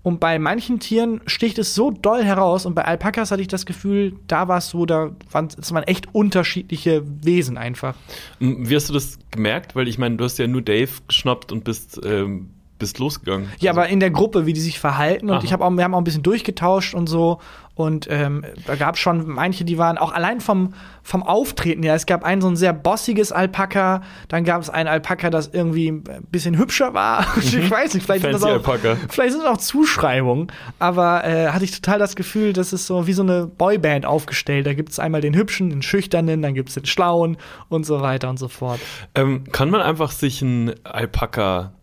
Und 0.02 0.20
bei 0.20 0.38
manchen 0.38 0.78
Tieren 0.78 1.20
sticht 1.26 1.58
es 1.58 1.74
so 1.74 1.90
doll 1.90 2.22
heraus. 2.22 2.66
Und 2.66 2.74
bei 2.74 2.84
Alpakas 2.84 3.30
hatte 3.30 3.42
ich 3.42 3.48
das 3.48 3.66
Gefühl, 3.66 4.14
da 4.26 4.48
war 4.48 4.58
es 4.58 4.70
so, 4.70 4.86
da 4.86 5.10
waren, 5.30 5.48
es 5.56 5.72
echt 5.86 6.14
unterschiedliche 6.14 7.02
Wesen 7.22 7.58
einfach. 7.58 7.94
Wie 8.38 8.74
hast 8.74 8.88
du 8.88 8.94
das 8.94 9.18
gemerkt? 9.30 9.74
Weil 9.74 9.88
ich 9.88 9.98
meine, 9.98 10.16
du 10.16 10.24
hast 10.24 10.38
ja 10.38 10.46
nur 10.46 10.62
Dave 10.62 10.90
geschnappt 11.08 11.52
und 11.52 11.64
bist, 11.64 12.00
ähm, 12.04 12.50
bist 12.78 12.98
losgegangen. 12.98 13.48
Ja, 13.58 13.72
aber 13.72 13.88
in 13.88 14.00
der 14.00 14.10
Gruppe, 14.10 14.46
wie 14.46 14.52
die 14.52 14.60
sich 14.60 14.78
verhalten. 14.78 15.30
Und 15.30 15.36
Aha. 15.36 15.44
ich 15.44 15.52
habe 15.52 15.64
auch, 15.64 15.70
wir 15.70 15.84
haben 15.84 15.94
auch 15.94 15.98
ein 15.98 16.04
bisschen 16.04 16.22
durchgetauscht 16.22 16.94
und 16.94 17.08
so. 17.08 17.40
Und 17.78 18.08
ähm, 18.10 18.44
da 18.66 18.74
gab 18.74 18.96
es 18.96 19.00
schon 19.00 19.28
manche, 19.28 19.64
die 19.64 19.78
waren 19.78 19.98
auch 19.98 20.10
allein 20.10 20.40
vom, 20.40 20.74
vom 21.04 21.22
Auftreten 21.22 21.84
her. 21.84 21.94
Es 21.94 22.06
gab 22.06 22.24
ein 22.24 22.40
so 22.40 22.48
ein 22.48 22.56
sehr 22.56 22.72
bossiges 22.72 23.30
Alpaka, 23.30 24.02
dann 24.26 24.42
gab 24.42 24.60
es 24.60 24.68
ein 24.68 24.88
Alpaka, 24.88 25.30
das 25.30 25.46
irgendwie 25.52 25.90
ein 25.90 26.26
bisschen 26.28 26.58
hübscher 26.58 26.92
war. 26.92 27.24
ich 27.36 27.70
weiß 27.70 27.94
nicht, 27.94 28.04
vielleicht, 28.04 28.22
sind 28.22 28.32
das 28.32 28.42
auch, 28.42 28.48
Alpaka. 28.48 28.96
vielleicht 29.08 29.34
sind 29.34 29.44
das 29.44 29.52
auch 29.52 29.58
Zuschreibungen. 29.58 30.48
Aber 30.80 31.24
äh, 31.24 31.50
hatte 31.50 31.64
ich 31.64 31.70
total 31.70 32.00
das 32.00 32.16
Gefühl, 32.16 32.52
das 32.52 32.72
ist 32.72 32.88
so 32.88 33.06
wie 33.06 33.12
so 33.12 33.22
eine 33.22 33.46
Boyband 33.46 34.06
aufgestellt. 34.06 34.66
Da 34.66 34.74
gibt 34.74 34.90
es 34.90 34.98
einmal 34.98 35.20
den 35.20 35.36
hübschen, 35.36 35.70
den 35.70 35.82
schüchternen, 35.82 36.42
dann 36.42 36.54
gibt 36.54 36.70
es 36.70 36.74
den 36.74 36.84
schlauen 36.84 37.36
und 37.68 37.86
so 37.86 38.00
weiter 38.00 38.28
und 38.28 38.40
so 38.40 38.48
fort. 38.48 38.80
Ähm, 39.14 39.44
kann 39.52 39.70
man 39.70 39.82
einfach 39.82 40.10
sich 40.10 40.42
einen 40.42 40.74
Alpaka, 40.82 41.74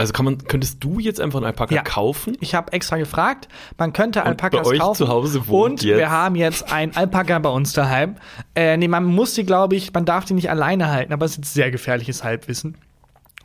also 0.00 0.12
kann 0.14 0.24
man, 0.24 0.38
könntest 0.38 0.82
du 0.82 0.98
jetzt 0.98 1.20
einfach 1.20 1.38
einen 1.38 1.46
Alpaka 1.46 1.74
Ja. 1.74 1.82
kaufen? 1.82 2.36
Ich 2.40 2.54
habe 2.54 2.72
extra 2.72 2.96
gefragt, 2.96 3.48
man 3.78 3.92
könnte 3.92 4.24
Alpakas 4.24 4.62
bei 4.62 4.66
euch 4.70 4.78
kaufen. 4.80 4.96
zu 4.96 5.08
Hause 5.08 5.46
wohnt 5.46 5.72
und 5.72 5.82
jetzt- 5.82 5.98
wir 5.98 6.10
haben 6.10 6.36
jetzt 6.36 6.72
einen 6.72 6.96
Alpaka 6.96 7.38
bei 7.38 7.50
uns 7.50 7.72
daheim. 7.74 8.16
Äh, 8.54 8.76
nee, 8.78 8.88
man 8.88 9.04
muss 9.04 9.34
die, 9.34 9.44
glaube 9.44 9.76
ich, 9.76 9.92
man 9.92 10.04
darf 10.06 10.24
die 10.24 10.32
nicht 10.34 10.48
alleine 10.50 10.88
halten, 10.90 11.12
aber 11.12 11.26
es 11.26 11.32
ist 11.32 11.36
jetzt 11.38 11.54
sehr 11.54 11.70
gefährliches 11.70 12.24
Halbwissen. 12.24 12.76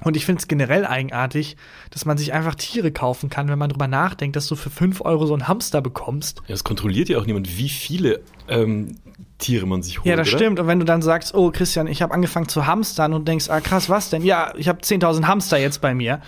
Und 0.04 0.18
ich 0.18 0.26
finde 0.26 0.40
es 0.42 0.48
generell 0.48 0.86
eigenartig, 0.86 1.56
dass 1.92 2.06
man 2.06 2.18
sich 2.18 2.34
einfach 2.34 2.56
Tiere 2.56 2.92
kaufen 2.92 3.30
kann, 3.30 3.48
wenn 3.48 3.58
man 3.60 3.70
drüber 3.70 3.88
nachdenkt, 3.88 4.36
dass 4.36 4.48
du 4.48 4.56
für 4.56 4.70
5 4.70 5.02
Euro 5.02 5.26
so 5.26 5.34
einen 5.34 5.48
Hamster 5.48 5.82
bekommst. 5.82 6.42
Ja, 6.48 6.54
es 6.54 6.64
kontrolliert 6.64 7.08
ja 7.10 7.18
auch 7.18 7.26
niemand, 7.26 7.58
wie 7.58 7.70
viele 7.70 8.22
ähm, 8.48 8.96
Tiere 9.38 9.66
man 9.66 9.82
sich 9.84 10.00
holt. 10.00 10.06
Ja, 10.08 10.16
das 10.16 10.30
oder? 10.30 10.38
stimmt. 10.38 10.60
Und 10.60 10.68
wenn 10.68 10.80
du 10.80 10.86
dann 10.86 11.02
sagst, 11.02 11.34
oh 11.34 11.52
Christian, 11.52 11.88
ich 11.88 12.02
habe 12.02 12.14
angefangen 12.14 12.48
zu 12.48 12.66
hamstern 12.66 13.14
und 13.14 13.28
denkst, 13.28 13.50
ah 13.50 13.60
krass, 13.62 13.90
was 13.90 14.10
denn? 14.10 14.24
Ja, 14.24 14.54
ich 14.58 14.68
habe 14.68 14.80
10.000 14.82 15.26
Hamster 15.26 15.58
jetzt 15.58 15.82
bei 15.82 15.94
mir. 15.94 16.22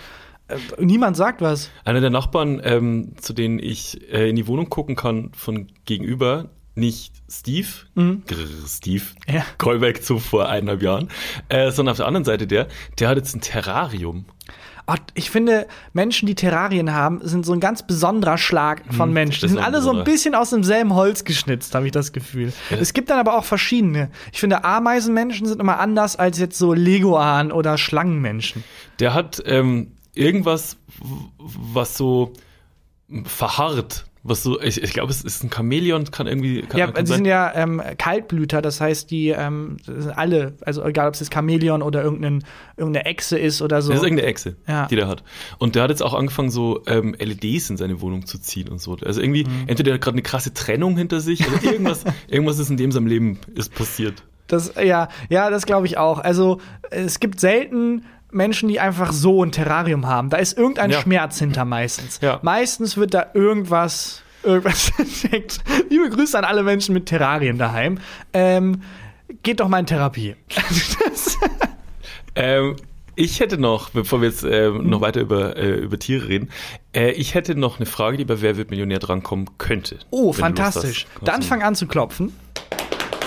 Äh, 0.48 0.56
niemand 0.78 1.16
sagt 1.16 1.40
was. 1.40 1.70
Einer 1.84 2.00
der 2.00 2.10
Nachbarn, 2.10 2.60
ähm, 2.64 3.12
zu 3.20 3.32
denen 3.32 3.58
ich 3.58 4.12
äh, 4.12 4.28
in 4.28 4.36
die 4.36 4.46
Wohnung 4.46 4.68
gucken 4.68 4.96
kann, 4.96 5.30
von 5.34 5.68
gegenüber, 5.84 6.50
nicht 6.74 7.12
Steve, 7.28 7.66
Grrr, 7.96 8.46
Steve, 8.66 9.02
Mhm. 9.26 9.34
Ja. 9.34 9.44
Callback 9.58 10.04
zu 10.04 10.18
vor 10.18 10.48
eineinhalb 10.48 10.82
Jahren, 10.82 11.08
äh, 11.48 11.70
sondern 11.72 11.92
auf 11.92 11.96
der 11.96 12.06
anderen 12.06 12.24
Seite 12.24 12.46
der, 12.46 12.68
der 12.98 13.08
hat 13.08 13.16
jetzt 13.16 13.34
ein 13.34 13.40
Terrarium. 13.40 14.26
Oh, 14.90 14.94
ich 15.12 15.30
finde, 15.30 15.66
Menschen, 15.92 16.26
die 16.26 16.34
Terrarien 16.34 16.94
haben, 16.94 17.20
sind 17.22 17.44
so 17.44 17.52
ein 17.52 17.60
ganz 17.60 17.86
besonderer 17.86 18.38
Schlag 18.38 18.82
von 18.90 19.12
Menschen. 19.12 19.42
Die 19.42 19.48
sind 19.52 19.62
alle 19.62 19.82
so 19.82 19.92
ein 19.92 20.02
bisschen 20.02 20.34
aus 20.34 20.48
demselben 20.48 20.94
Holz 20.94 21.24
geschnitzt, 21.24 21.74
habe 21.74 21.84
ich 21.84 21.92
das 21.92 22.14
Gefühl. 22.14 22.54
Es 22.70 22.94
gibt 22.94 23.10
dann 23.10 23.18
aber 23.18 23.36
auch 23.36 23.44
verschiedene. 23.44 24.10
Ich 24.32 24.40
finde, 24.40 24.64
Ameisenmenschen 24.64 25.46
sind 25.46 25.60
immer 25.60 25.78
anders 25.78 26.16
als 26.16 26.38
jetzt 26.38 26.56
so 26.56 26.72
Leguan 26.72 27.52
oder 27.52 27.76
Schlangenmenschen. 27.76 28.64
Der 28.98 29.12
hat 29.12 29.42
ähm, 29.44 29.92
irgendwas, 30.14 30.78
was 31.46 31.94
so 31.94 32.32
verharrt, 33.24 34.06
was 34.28 34.42
so, 34.42 34.60
ich, 34.60 34.82
ich 34.82 34.92
glaube, 34.92 35.10
es 35.10 35.22
ist 35.22 35.42
ein 35.44 35.50
Chamäleon, 35.52 36.10
kann 36.10 36.26
irgendwie, 36.26 36.62
kann, 36.62 36.78
Ja, 36.78 36.86
kann 36.90 37.04
die 37.04 37.12
sind 37.12 37.24
ja 37.26 37.52
ähm, 37.54 37.82
Kaltblüter, 37.98 38.62
das 38.62 38.80
heißt, 38.80 39.10
die 39.10 39.28
ähm, 39.28 39.76
sind 39.84 40.10
alle, 40.16 40.54
also 40.64 40.84
egal 40.84 41.08
ob 41.08 41.14
es 41.14 41.20
jetzt 41.20 41.32
Chamäleon 41.34 41.82
oder 41.82 42.02
irgendein, 42.02 42.44
irgendeine 42.76 43.06
Echse 43.06 43.38
ist 43.38 43.62
oder 43.62 43.82
so. 43.82 43.90
Das 43.90 44.00
ist 44.00 44.04
irgendeine 44.04 44.28
Echse, 44.28 44.56
Ja. 44.66 44.86
die 44.86 44.96
der 44.96 45.08
hat. 45.08 45.22
Und 45.58 45.74
der 45.74 45.82
hat 45.84 45.90
jetzt 45.90 46.02
auch 46.02 46.14
angefangen, 46.14 46.50
so 46.50 46.82
ähm, 46.86 47.14
LEDs 47.18 47.70
in 47.70 47.76
seine 47.76 48.00
Wohnung 48.00 48.26
zu 48.26 48.38
ziehen 48.38 48.68
und 48.68 48.80
so. 48.80 48.96
Also 49.04 49.20
irgendwie, 49.20 49.44
Mhm. 49.44 49.64
entweder 49.68 49.90
er 49.92 49.94
hat 49.94 50.00
gerade 50.02 50.14
eine 50.14 50.22
krasse 50.22 50.52
Trennung 50.54 50.96
hinter 50.96 51.20
sich 51.20 51.46
oder 51.46 51.62
irgendwas, 51.62 52.04
irgendwas 52.28 52.58
ist 52.58 52.70
in 52.70 52.76
dem 52.76 52.92
seinem 52.92 53.06
Leben 53.06 53.38
ist 53.54 53.74
passiert. 53.74 54.22
Das, 54.46 54.72
ja, 54.82 55.08
ja, 55.28 55.50
das 55.50 55.66
glaube 55.66 55.86
ich 55.86 55.98
auch. 55.98 56.18
Also 56.20 56.58
es 56.90 57.20
gibt 57.20 57.38
selten 57.38 58.04
Menschen, 58.30 58.68
die 58.68 58.78
einfach 58.80 59.12
so 59.12 59.42
ein 59.44 59.52
Terrarium 59.52 60.06
haben. 60.06 60.30
Da 60.30 60.36
ist 60.38 60.56
irgendein 60.58 60.90
Ja. 60.90 61.00
Schmerz 61.00 61.38
hinter 61.38 61.64
meistens. 61.64 62.20
Ja. 62.20 62.38
Meistens 62.42 62.96
wird 62.96 63.14
da 63.14 63.26
irgendwas, 63.34 64.22
irgendwas 64.42 64.92
entdeckt. 64.98 65.60
Liebe 65.88 66.10
Grüße 66.10 66.36
an 66.38 66.44
alle 66.44 66.62
Menschen 66.62 66.92
mit 66.94 67.06
Terrarien 67.06 67.58
daheim. 67.58 67.98
Ähm, 68.32 68.82
geht 69.42 69.60
doch 69.60 69.68
mal 69.68 69.78
in 69.80 69.86
Therapie. 69.86 70.36
Ähm, 72.34 72.76
ich 73.16 73.40
hätte 73.40 73.58
noch, 73.58 73.90
bevor 73.90 74.20
wir 74.20 74.28
jetzt 74.28 74.44
äh, 74.44 74.70
noch 74.70 75.00
weiter 75.00 75.20
über, 75.20 75.56
äh, 75.56 75.70
über 75.80 75.98
Tiere 75.98 76.28
reden, 76.28 76.50
äh, 76.94 77.10
ich 77.10 77.34
hätte 77.34 77.56
noch 77.56 77.78
eine 77.78 77.86
Frage, 77.86 78.16
die 78.16 78.24
bei 78.24 78.40
Wer 78.40 78.56
wird 78.56 78.70
Millionär 78.70 79.00
drankommen 79.00 79.46
könnte. 79.58 79.98
oh, 80.10 80.32
fantastisch. 80.32 81.06
Dann 81.24 81.42
fang 81.42 81.62
an 81.62 81.74
zu 81.74 81.88
klopfen. 81.88 82.32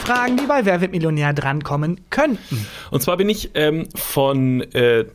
Fragen, 0.02 0.36
die 0.36 0.48
bei 0.48 0.66
Wer 0.66 0.82
wird 0.82 0.92
Millionär 0.92 1.32
drankommen 1.32 2.02
könnten. 2.10 2.66
Und 2.90 3.04
zwar 3.04 3.18
bin 3.18 3.30
ich 3.30 3.52
ähm, 3.54 3.88
von 3.94 4.62
äh, 4.74 5.06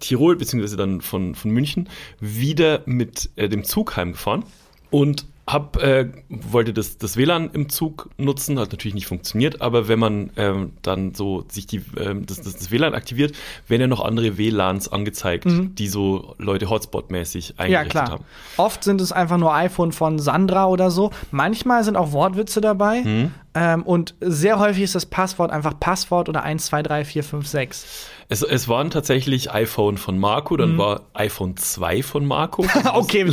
Tirol, 0.00 0.34
beziehungsweise 0.34 0.76
dann 0.76 1.00
von, 1.00 1.36
von 1.36 1.52
München, 1.52 1.88
wieder 2.18 2.82
mit 2.84 3.30
äh, 3.36 3.48
dem 3.48 3.62
Zug 3.62 3.96
heimgefahren 3.96 4.44
und 4.90 5.26
hab, 5.52 5.76
äh, 5.82 6.08
wollte 6.28 6.72
das, 6.72 6.98
das 6.98 7.16
WLAN 7.16 7.50
im 7.52 7.68
Zug 7.68 8.08
nutzen, 8.16 8.58
hat 8.58 8.72
natürlich 8.72 8.94
nicht 8.94 9.06
funktioniert, 9.06 9.60
aber 9.60 9.88
wenn 9.88 9.98
man 9.98 10.30
ähm, 10.36 10.72
dann 10.82 11.14
so 11.14 11.44
sich 11.48 11.66
die, 11.66 11.82
ähm, 11.98 12.26
das, 12.26 12.40
das, 12.40 12.56
das 12.56 12.70
WLAN 12.70 12.94
aktiviert, 12.94 13.34
werden 13.68 13.82
ja 13.82 13.86
noch 13.86 14.00
andere 14.00 14.38
WLANs 14.38 14.88
angezeigt, 14.88 15.44
die 15.46 15.88
so 15.88 16.34
Leute 16.38 16.66
Hotspot-mäßig 16.70 17.42
Mhm. 17.52 17.56
Ja, 17.58 17.80
eingerichtet 17.80 17.90
klar. 17.90 18.10
haben. 18.10 18.24
Oft 18.56 18.84
sind 18.84 19.00
es 19.00 19.12
einfach 19.12 19.38
nur 19.38 19.54
iPhone 19.54 19.92
von 19.92 20.18
Sandra 20.18 20.66
oder 20.66 20.90
so. 20.90 21.10
Manchmal 21.30 21.84
sind 21.84 21.96
auch 21.96 22.12
Wortwitze 22.12 22.60
dabei. 22.60 23.02
Mhm. 23.02 23.34
Ähm, 23.54 23.82
und 23.82 24.14
sehr 24.20 24.58
häufig 24.58 24.82
ist 24.84 24.94
das 24.94 25.06
Passwort 25.06 25.50
einfach 25.50 25.78
Passwort 25.78 26.28
oder 26.28 26.42
1, 26.42 26.66
2, 26.66 26.82
3, 26.82 27.04
4, 27.04 27.24
5, 27.24 27.46
6. 27.46 28.06
Es, 28.32 28.40
es 28.40 28.66
waren 28.66 28.88
tatsächlich 28.88 29.52
iPhone 29.52 29.98
von 29.98 30.18
Marco, 30.18 30.56
dann 30.56 30.78
war 30.78 31.02
iPhone 31.12 31.54
2 31.58 32.02
von 32.02 32.24
Marco. 32.24 32.62
Mhm. 32.62 32.70
Okay, 32.94 33.26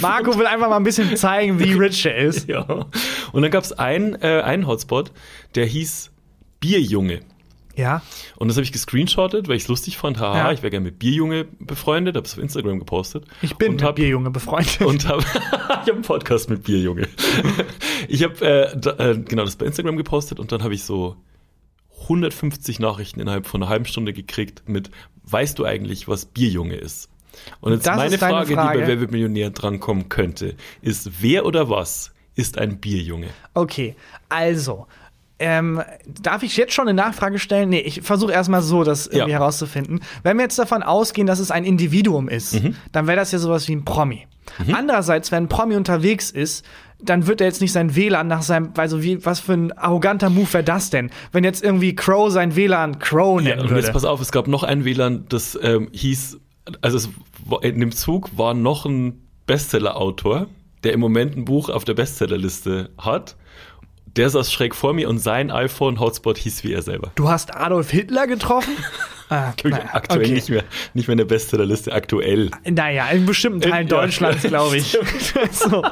Marco 0.00 0.36
will 0.36 0.46
einfach 0.46 0.68
mal 0.68 0.76
ein 0.76 0.82
bisschen 0.82 1.16
zeigen, 1.16 1.60
wie 1.60 1.72
rich 1.78 2.04
er 2.04 2.16
ist. 2.16 2.48
Ja. 2.48 2.62
Und 3.32 3.42
dann 3.42 3.50
gab 3.52 3.62
es 3.62 3.70
einen, 3.72 4.20
äh, 4.20 4.42
einen 4.44 4.66
Hotspot, 4.66 5.12
der 5.54 5.66
hieß 5.66 6.10
Bierjunge. 6.58 7.20
Ja. 7.76 8.02
Und 8.38 8.48
das 8.48 8.56
habe 8.56 8.64
ich 8.64 8.72
gescreenshottet, 8.72 9.46
weil 9.46 9.54
ich 9.54 9.62
es 9.62 9.68
lustig 9.68 9.98
fand. 9.98 10.18
Haha, 10.18 10.36
Ja. 10.36 10.52
ich 10.52 10.62
wäre 10.62 10.72
gerne 10.72 10.84
mit 10.86 10.98
Bierjunge 10.98 11.46
befreundet, 11.60 12.16
habe 12.16 12.26
es 12.26 12.32
auf 12.32 12.40
Instagram 12.40 12.80
gepostet. 12.80 13.26
Ich 13.42 13.54
bin 13.54 13.68
und 13.68 13.74
mit 13.76 13.84
hab, 13.84 13.94
Bierjunge 13.94 14.30
befreundet. 14.32 14.80
und 14.82 15.06
habe 15.06 15.22
ich 15.44 15.46
habe 15.70 15.92
einen 15.92 16.02
Podcast 16.02 16.50
mit 16.50 16.64
Bierjunge. 16.64 17.06
ich 18.08 18.24
habe 18.24 18.44
äh, 18.44 18.76
da, 18.76 19.10
äh, 19.10 19.16
genau 19.16 19.44
das 19.44 19.54
bei 19.54 19.66
Instagram 19.66 19.96
gepostet 19.96 20.40
und 20.40 20.50
dann 20.50 20.64
habe 20.64 20.74
ich 20.74 20.82
so 20.82 21.14
150 22.10 22.80
Nachrichten 22.80 23.20
innerhalb 23.20 23.46
von 23.46 23.62
einer 23.62 23.70
halben 23.70 23.84
Stunde 23.86 24.12
gekriegt 24.12 24.64
mit, 24.66 24.90
weißt 25.24 25.58
du 25.58 25.64
eigentlich, 25.64 26.08
was 26.08 26.26
Bierjunge 26.26 26.74
ist? 26.74 27.08
Und 27.60 27.72
jetzt 27.72 27.86
Das 27.86 27.96
meine 27.96 28.18
Frage, 28.18 28.52
Frage. 28.54 28.78
die 28.78 28.82
bei 28.82 28.88
Wer 28.88 29.00
wird 29.00 29.12
Millionär 29.12 29.50
drankommen 29.50 30.08
könnte, 30.08 30.56
ist, 30.82 31.22
wer 31.22 31.46
oder 31.46 31.70
was 31.70 32.12
ist 32.34 32.58
ein 32.58 32.78
Bierjunge? 32.80 33.28
Okay, 33.54 33.94
also. 34.28 34.86
Ähm, 35.42 35.80
darf 36.06 36.42
ich 36.42 36.54
jetzt 36.58 36.74
schon 36.74 36.86
eine 36.86 36.92
Nachfrage 37.00 37.38
stellen? 37.38 37.70
Nee, 37.70 37.78
ich 37.80 38.02
versuche 38.02 38.30
erstmal 38.32 38.60
so, 38.60 38.84
das 38.84 39.06
irgendwie 39.06 39.30
Ja. 39.30 39.38
herauszufinden. 39.38 40.00
Wenn 40.22 40.36
wir 40.36 40.42
jetzt 40.42 40.58
davon 40.58 40.82
ausgehen, 40.82 41.26
dass 41.26 41.38
es 41.38 41.50
ein 41.50 41.64
Individuum 41.64 42.28
ist, 42.28 42.62
Mhm. 42.62 42.76
dann 42.92 43.06
wäre 43.06 43.16
das 43.16 43.32
ja 43.32 43.38
sowas 43.38 43.66
wie 43.66 43.72
ein 43.76 43.86
Promi. 43.86 44.26
Andererseits, 44.70 45.32
wenn 45.32 45.44
ein 45.44 45.48
Promi 45.48 45.76
unterwegs 45.76 46.30
ist, 46.30 46.62
dann 47.02 47.26
wird 47.26 47.40
er 47.40 47.46
jetzt 47.46 47.60
nicht 47.60 47.72
sein 47.72 47.94
WLAN 47.96 48.26
nach 48.28 48.42
seinem, 48.42 48.70
also 48.76 49.02
wie, 49.02 49.24
was 49.24 49.40
für 49.40 49.52
ein 49.54 49.72
arroganter 49.72 50.30
Move 50.30 50.52
wäre 50.52 50.64
das 50.64 50.90
denn? 50.90 51.10
Wenn 51.32 51.44
jetzt 51.44 51.62
irgendwie 51.64 51.94
Crow 51.94 52.30
sein 52.30 52.56
WLAN 52.56 52.98
Crow 52.98 53.40
Ja, 53.40 53.50
nennen 53.50 53.62
und 53.62 53.70
würde. 53.70 53.82
jetzt 53.82 53.92
pass 53.92 54.04
auf, 54.04 54.20
es 54.20 54.32
gab 54.32 54.46
noch 54.48 54.62
ein 54.62 54.84
WLAN, 54.84 55.24
das 55.28 55.58
ähm, 55.62 55.88
hieß, 55.92 56.38
also 56.82 56.96
es, 56.96 57.08
war- 57.46 57.62
in 57.64 57.80
dem 57.80 57.92
Zug 57.92 58.30
war 58.36 58.54
noch 58.54 58.84
ein 58.86 59.20
Bestseller-Autor, 59.46 60.46
der 60.84 60.92
im 60.92 61.00
Moment 61.00 61.36
ein 61.36 61.44
Buch 61.44 61.68
auf 61.70 61.84
der 61.84 61.94
Bestsellerliste 61.94 62.90
hat. 62.98 63.36
Der 64.16 64.28
saß 64.30 64.52
schräg 64.52 64.74
vor 64.74 64.92
mir 64.92 65.08
und 65.08 65.18
sein 65.18 65.50
iPhone-Hotspot 65.50 66.36
hieß 66.38 66.64
wie 66.64 66.72
er 66.72 66.82
selber. 66.82 67.12
Du 67.14 67.28
hast 67.28 67.54
Adolf 67.54 67.90
Hitler 67.90 68.26
getroffen? 68.26 68.72
ah, 69.30 69.52
naja, 69.64 69.84
aktuell 69.92 70.20
okay. 70.24 70.32
nicht 70.34 70.48
mehr, 70.50 70.64
nicht 70.94 71.08
mehr 71.08 71.12
in 71.12 71.18
der 71.18 71.24
Bestsellerliste, 71.24 71.92
aktuell. 71.92 72.50
Naja, 72.68 73.08
in 73.08 73.24
bestimmten 73.26 73.60
Teilen 73.62 73.88
Ja. 73.88 74.00
Deutschlands, 74.02 74.42
glaube 74.42 74.76
ich. 74.76 74.92
so, 75.52 75.82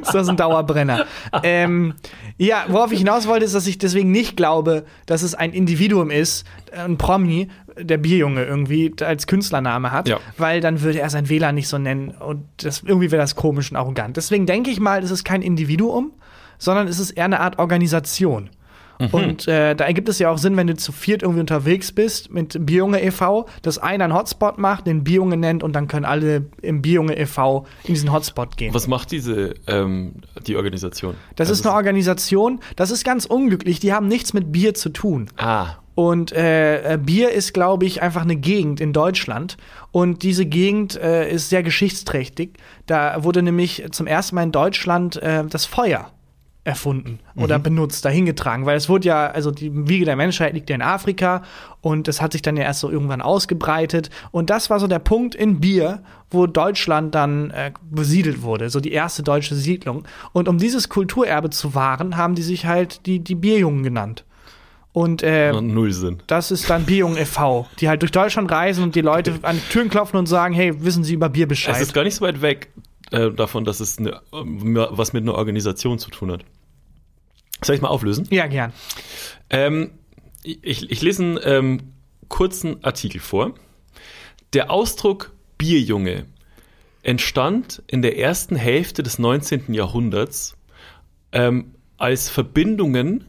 ist 0.00 0.14
das 0.14 0.28
ein 0.28 0.36
Dauerbrenner. 0.36 1.06
ähm, 1.42 1.94
ja, 2.38 2.64
worauf 2.68 2.92
ich 2.92 2.98
hinaus 3.00 3.26
wollte, 3.26 3.44
ist, 3.44 3.54
dass 3.54 3.66
ich 3.66 3.78
deswegen 3.78 4.10
nicht 4.10 4.36
glaube, 4.36 4.84
dass 5.06 5.22
es 5.22 5.34
ein 5.34 5.52
Individuum 5.52 6.10
ist, 6.10 6.46
ein 6.72 6.96
Promi, 6.98 7.48
der 7.78 7.98
Bierjunge 7.98 8.42
irgendwie 8.44 8.94
als 9.02 9.26
Künstlername 9.26 9.92
hat, 9.92 10.08
Ja. 10.08 10.18
weil 10.38 10.62
dann 10.62 10.80
würde 10.80 10.98
er 11.00 11.10
sein 11.10 11.28
WLAN 11.28 11.54
nicht 11.54 11.68
so 11.68 11.76
nennen 11.76 12.08
und 12.10 12.44
das, 12.58 12.82
irgendwie 12.82 13.10
wäre 13.10 13.20
das 13.20 13.36
komisch 13.36 13.70
und 13.70 13.76
arrogant. 13.76 14.16
Deswegen 14.16 14.46
denke 14.46 14.70
ich 14.70 14.80
mal, 14.80 15.02
es 15.02 15.10
ist 15.10 15.24
kein 15.24 15.42
Individuum, 15.42 16.12
sondern 16.58 16.88
es 16.88 16.98
ist 16.98 17.10
eher 17.10 17.26
eine 17.26 17.40
Art 17.40 17.58
Organisation. 17.58 18.48
Und 19.12 19.46
äh, 19.48 19.74
da 19.74 19.84
ergibt 19.84 20.08
es 20.08 20.18
ja 20.18 20.30
auch 20.30 20.38
Sinn, 20.38 20.56
wenn 20.56 20.66
du 20.66 20.74
zu 20.74 20.92
viert 20.92 21.22
irgendwie 21.22 21.40
unterwegs 21.40 21.92
bist 21.92 22.32
mit 22.32 22.64
Bierjunge 22.64 23.02
e.V., 23.02 23.46
dass 23.62 23.78
einer 23.78 24.04
einen 24.04 24.14
Hotspot 24.14 24.58
macht, 24.58 24.86
den 24.86 25.04
Bierjunge 25.04 25.36
nennt 25.36 25.62
und 25.62 25.74
dann 25.74 25.88
können 25.88 26.04
alle 26.04 26.46
im 26.62 26.82
Bierjunge 26.82 27.16
e.V. 27.18 27.66
in 27.84 27.94
diesen 27.94 28.12
Hotspot 28.12 28.56
gehen. 28.56 28.72
Was 28.74 28.86
macht 28.86 29.10
diese, 29.10 29.54
ähm, 29.66 30.14
die 30.46 30.56
Organisation? 30.56 31.14
Das 31.36 31.50
ist 31.50 31.66
eine 31.66 31.74
Organisation, 31.74 32.60
das 32.76 32.90
ist 32.90 33.04
ganz 33.04 33.24
unglücklich, 33.24 33.80
die 33.80 33.92
haben 33.92 34.08
nichts 34.08 34.32
mit 34.32 34.52
Bier 34.52 34.74
zu 34.74 34.90
tun. 34.90 35.28
Ah, 35.36 35.76
Und 35.94 36.32
äh, 36.32 36.94
äh, 36.94 36.98
Bier 36.98 37.30
ist, 37.30 37.54
glaube 37.54 37.86
ich, 37.86 38.02
einfach 38.02 38.22
eine 38.22 38.36
Gegend 38.36 38.80
in 38.80 38.92
Deutschland. 38.92 39.56
Und 39.92 40.22
diese 40.22 40.44
Gegend 40.44 40.94
äh, 40.96 41.30
ist 41.30 41.48
sehr 41.48 41.62
geschichtsträchtig. 41.62 42.54
Da 42.86 43.24
wurde 43.24 43.42
nämlich 43.42 43.86
zum 43.92 44.06
ersten 44.06 44.34
Mal 44.34 44.42
in 44.42 44.52
Deutschland 44.52 45.16
äh, 45.16 45.44
das 45.48 45.64
Feuer 45.64 46.10
erfunden 46.66 47.20
oder 47.36 47.60
benutzt, 47.60 48.04
dahingetragen, 48.04 48.66
weil 48.66 48.76
es 48.76 48.88
wurde 48.88 49.06
ja, 49.06 49.28
also 49.28 49.52
die 49.52 49.70
Wiege 49.88 50.04
der 50.04 50.16
Menschheit 50.16 50.52
liegt 50.52 50.68
ja 50.68 50.74
in 50.74 50.82
Afrika 50.82 51.42
und 51.80 52.08
das 52.08 52.20
hat 52.20 52.32
sich 52.32 52.42
dann 52.42 52.56
ja 52.56 52.64
erst 52.64 52.80
so 52.80 52.90
irgendwann 52.90 53.22
ausgebreitet 53.22 54.10
und 54.32 54.50
das 54.50 54.68
war 54.68 54.80
so 54.80 54.88
der 54.88 54.98
Punkt 54.98 55.36
in 55.36 55.60
Bier, 55.60 56.02
wo 56.28 56.48
Deutschland 56.48 57.14
dann 57.14 57.50
äh, 57.52 57.70
besiedelt 57.88 58.42
wurde, 58.42 58.68
so 58.68 58.80
die 58.80 58.90
erste 58.90 59.22
deutsche 59.22 59.54
Siedlung 59.54 60.08
und 60.32 60.48
um 60.48 60.58
dieses 60.58 60.88
Kulturerbe 60.88 61.50
zu 61.50 61.76
wahren, 61.76 62.16
haben 62.16 62.34
die 62.34 62.42
sich 62.42 62.66
halt 62.66 63.06
die, 63.06 63.20
die 63.20 63.36
Bierjungen 63.36 63.84
genannt. 63.84 64.24
Und 64.92 65.22
äh, 65.22 65.52
null 65.52 65.92
Sinn. 65.92 66.22
das 66.26 66.50
ist 66.50 66.68
dann 66.68 66.84
Bierjungen 66.84 67.18
e.V., 67.20 67.66
die 67.78 67.88
halt 67.88 68.02
durch 68.02 68.12
Deutschland 68.12 68.50
reisen 68.50 68.82
und 68.82 68.94
die 68.94 69.02
Leute 69.02 69.34
an 69.42 69.56
die 69.56 69.72
Türen 69.72 69.88
klopfen 69.88 70.18
und 70.18 70.26
sagen, 70.26 70.52
hey, 70.54 70.82
wissen 70.82 71.04
Sie 71.04 71.14
über 71.14 71.28
Bier 71.28 71.44
Es 71.44 71.48
Bescheid? 71.50 71.80
ist 71.80 71.92
gar 71.94 72.02
nicht 72.02 72.16
so 72.16 72.24
weit 72.24 72.40
weg 72.40 72.72
äh, 73.10 73.30
davon, 73.30 73.64
dass 73.64 73.80
es 73.80 73.98
eine, 73.98 74.20
ähm, 74.32 74.74
was 74.90 75.12
mit 75.12 75.22
einer 75.22 75.34
Organisation 75.34 75.98
zu 75.98 76.10
tun 76.10 76.32
hat. 76.32 76.44
Soll 77.62 77.76
ich 77.76 77.82
mal 77.82 77.88
auflösen? 77.88 78.26
ja, 78.30 78.46
gern. 78.46 78.72
Ähm, 79.50 79.92
ich, 80.42 80.90
ich 80.90 81.02
lese 81.02 81.22
einen 81.22 81.38
ähm, 81.42 81.80
kurzen 82.28 82.82
Artikel 82.84 83.20
vor. 83.20 83.54
Der 84.52 84.70
Ausdruck 84.70 85.32
Bierjunge 85.58 86.26
entstand 87.02 87.82
in 87.86 88.02
der 88.02 88.18
ersten 88.18 88.56
Hälfte 88.56 89.02
des 89.02 89.18
19. 89.18 89.72
Jahrhunderts 89.74 90.56
ähm, 91.32 91.74
als 91.98 92.28
Verbindungen, 92.28 93.24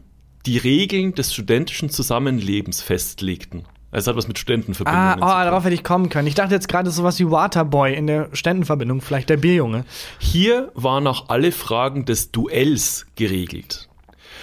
die 0.46 0.58
Regeln 0.58 1.14
des 1.14 1.34
studentischen 1.34 1.90
Zusammenlebens 1.90 2.82
festlegten. 2.82 3.64
Also 3.92 4.04
es 4.04 4.08
hat 4.08 4.16
was 4.18 4.28
mit 4.28 4.38
Ah, 4.38 4.42
Studentenverbindungen 4.42 5.10
oh, 5.10 5.14
zu 5.16 5.20
tun. 5.20 5.30
darauf 5.30 5.64
hätte 5.64 5.74
ich 5.76 5.84
kommen 5.84 6.10
können. 6.10 6.28
Ich 6.28 6.36
dachte 6.36 6.54
jetzt 6.54 6.68
gerade 6.68 6.92
sowas 6.92 7.20
wie 7.20 7.30
Waterboy 7.32 7.94
in 7.94 8.08
der 8.08 8.30
Ständenverbindung, 8.34 9.02
vielleicht 9.02 9.30
der 9.30 9.38
Bierjunge. 9.38 9.86
Hier 10.20 10.72
waren 10.76 11.08
auch 11.08 11.30
alle 11.30 11.52
Fragen 11.52 12.06
des 12.06 12.32
Duells 12.32 13.08
geregelt. 13.16 13.87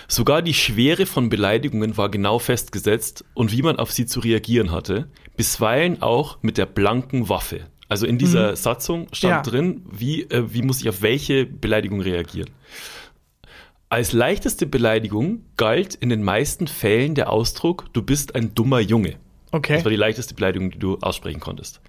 Sogar 0.08 0.42
die 0.42 0.54
Schwere 0.54 1.06
von 1.06 1.28
Beleidigungen 1.28 1.96
war 1.96 2.10
genau 2.10 2.38
festgesetzt 2.38 3.24
und 3.34 3.52
wie 3.52 3.62
man 3.62 3.76
auf 3.76 3.92
sie 3.92 4.06
zu 4.06 4.20
reagieren 4.20 4.70
hatte, 4.70 5.08
bisweilen 5.36 6.02
auch 6.02 6.38
mit 6.42 6.58
der 6.58 6.66
blanken 6.66 7.28
Waffe. 7.28 7.60
Also 7.88 8.06
in 8.06 8.18
dieser 8.18 8.56
Satzung 8.56 9.08
stand 9.12 9.46
Ja. 9.46 9.50
drin, 9.50 9.82
wie, 9.90 10.22
äh, 10.22 10.52
wie 10.52 10.62
muss 10.62 10.80
ich 10.80 10.88
auf 10.88 11.02
welche 11.02 11.46
Beleidigung 11.46 12.00
reagieren. 12.00 12.50
Als 13.88 14.12
leichteste 14.12 14.66
Beleidigung 14.66 15.44
galt 15.56 15.94
in 15.94 16.08
den 16.08 16.22
meisten 16.22 16.66
Fällen 16.66 17.14
der 17.14 17.30
Ausdruck, 17.30 17.86
du 17.92 18.02
bist 18.02 18.34
ein 18.34 18.54
dummer 18.54 18.80
Junge. 18.80 19.16
Okay. 19.52 19.74
Das 19.74 19.84
war 19.84 19.90
die 19.90 19.96
leichteste 19.96 20.34
Beleidigung, 20.34 20.70
die 20.72 20.78
du 20.78 20.98
aussprechen 21.00 21.38
konntest. 21.38 21.80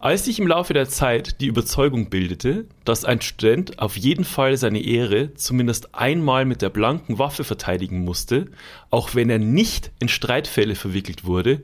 Als 0.00 0.24
sich 0.24 0.38
im 0.38 0.46
Laufe 0.46 0.72
der 0.72 0.88
Zeit 0.88 1.40
die 1.42 1.46
Überzeugung 1.46 2.08
bildete, 2.08 2.64
dass 2.86 3.04
ein 3.04 3.20
Student 3.20 3.78
auf 3.78 3.96
jeden 3.98 4.24
Fall 4.24 4.56
seine 4.56 4.80
Ehre 4.82 5.34
zumindest 5.34 5.94
einmal 5.94 6.46
mit 6.46 6.62
der 6.62 6.70
blanken 6.70 7.18
Waffe 7.18 7.44
verteidigen 7.44 8.00
musste, 8.00 8.46
auch 8.90 9.14
wenn 9.14 9.28
er 9.28 9.38
nicht 9.38 9.90
in 9.98 10.08
Streitfälle 10.08 10.74
verwickelt 10.74 11.24
wurde, 11.26 11.60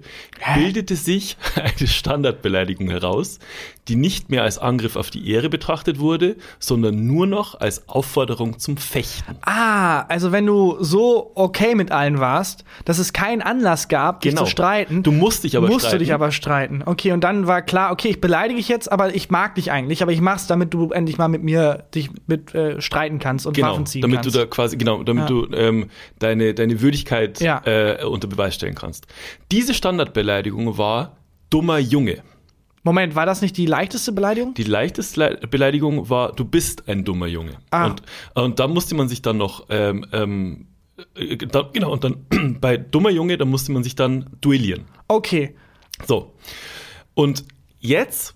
bildete 0.55 0.97
sich 0.97 1.39
eine 1.55 1.89
Standardbeleidigung 1.89 2.91
heraus, 2.91 3.39
die 3.89 3.97
nicht 3.97 4.31
mehr 4.31 4.43
als 4.43 4.59
Angriff 4.59 4.97
auf 4.97 5.11
die 5.11 5.31
Ehre 5.31 5.49
betrachtet 5.49 5.99
wurde, 5.99 6.37
sondern 6.59 7.07
nur 7.07 7.27
noch 7.27 7.59
als 7.59 7.89
Aufforderung 7.89 8.59
zum 8.59 8.77
Fechten. 8.77 9.37
Ah, 9.43 10.03
also 10.09 10.31
wenn 10.33 10.45
du 10.45 10.77
so 10.81 11.31
okay 11.37 11.75
mit 11.75 11.91
allen 11.91 12.19
warst, 12.21 12.65
dass 12.85 12.99
es 12.99 13.13
keinen 13.13 13.41
Anlass 13.43 13.89
gab, 13.89 14.21
dich 14.21 14.33
Genau. 14.33 14.45
zu 14.45 14.51
streiten, 14.51 15.03
Du 15.03 15.13
musst 15.13 15.45
dich 15.45 15.57
aber 15.57 15.69
musst 15.69 15.85
du 15.85 15.89
streiten. 15.89 15.99
dich 16.05 16.13
aber 16.13 16.33
streiten. 16.33 16.83
Okay, 16.85 17.13
und 17.13 17.23
dann 17.25 17.47
war 17.47 17.63
klar, 17.63 17.86
okay, 17.93 18.09
ich 18.09 18.21
beleidige 18.21 18.59
dich 18.59 18.69
jetzt, 18.69 18.91
aber 18.91 19.15
ich 19.15 19.31
mag 19.31 19.55
dich 19.55 19.71
eigentlich, 19.73 20.03
aber 20.03 20.13
ich 20.13 20.21
mach's, 20.21 20.47
damit 20.47 20.73
du 20.75 20.91
endlich 20.91 21.19
mal 21.19 21.29
mit 21.29 21.43
mir 21.43 21.85
dich 21.95 22.11
mit 22.27 22.55
äh, 22.55 22.81
streiten 22.81 23.19
kannst 23.19 23.47
und 23.47 23.55
Genau, 23.55 23.73
Waffen 23.73 23.87
ziehen 23.87 24.03
damit 24.03 24.23
kannst. 24.23 24.35
du 24.35 24.39
da 24.39 24.47
quasi, 24.47 24.77
genau, 24.77 25.03
damit 25.03 25.25
Ja. 25.25 25.29
du 25.29 25.47
ähm, 25.55 25.89
deine, 26.19 26.55
deine 26.55 26.81
Würdigkeit 26.81 27.41
Ja. 27.41 27.63
äh, 27.65 28.05
unter 28.05 28.29
Beweis 28.29 28.55
stellen 28.55 28.75
kannst. 28.75 29.07
Diese 29.53 29.75
Standardbeleidigung 29.75 30.79
war 30.79 31.17
dummer 31.51 31.79
Junge. 31.79 32.23
Moment, 32.83 33.17
war 33.17 33.27
das 33.27 33.43
nicht 33.43 33.57
die 33.57 33.67
leichteste 33.67 34.13
Beleidigung? 34.13 34.55
Die 34.55 34.63
leichteste 34.63 35.19
Le 35.21 35.47
Beleidigung 35.49 36.09
war, 36.09 36.33
du 36.33 36.45
bist 36.45 36.89
ein 36.89 37.05
dummer 37.05 37.27
Junge. 37.27 37.53
Ah. 37.71 37.87
Und, 37.87 38.03
und 38.35 38.61
da 38.61 38.69
musste 38.69 38.95
man 38.95 39.09
sich 39.09 39.23
dann 39.23 39.39
noch, 39.39 39.67
ähm, 39.71 40.07
ähm, 40.13 40.67
äh, 41.17 41.37
da, 41.37 41.69
genau, 41.73 41.91
und 41.93 42.05
dann 42.05 42.27
bei 42.61 42.77
dummer 42.77 43.11
Junge, 43.11 43.39
da 43.39 43.45
musste 43.45 43.73
man 43.73 43.83
sich 43.83 43.97
dann 43.97 44.27
duellieren. 44.41 44.85
Okay. 45.09 45.57
So. 46.07 46.35
Und 47.15 47.45
jetzt 47.87 48.35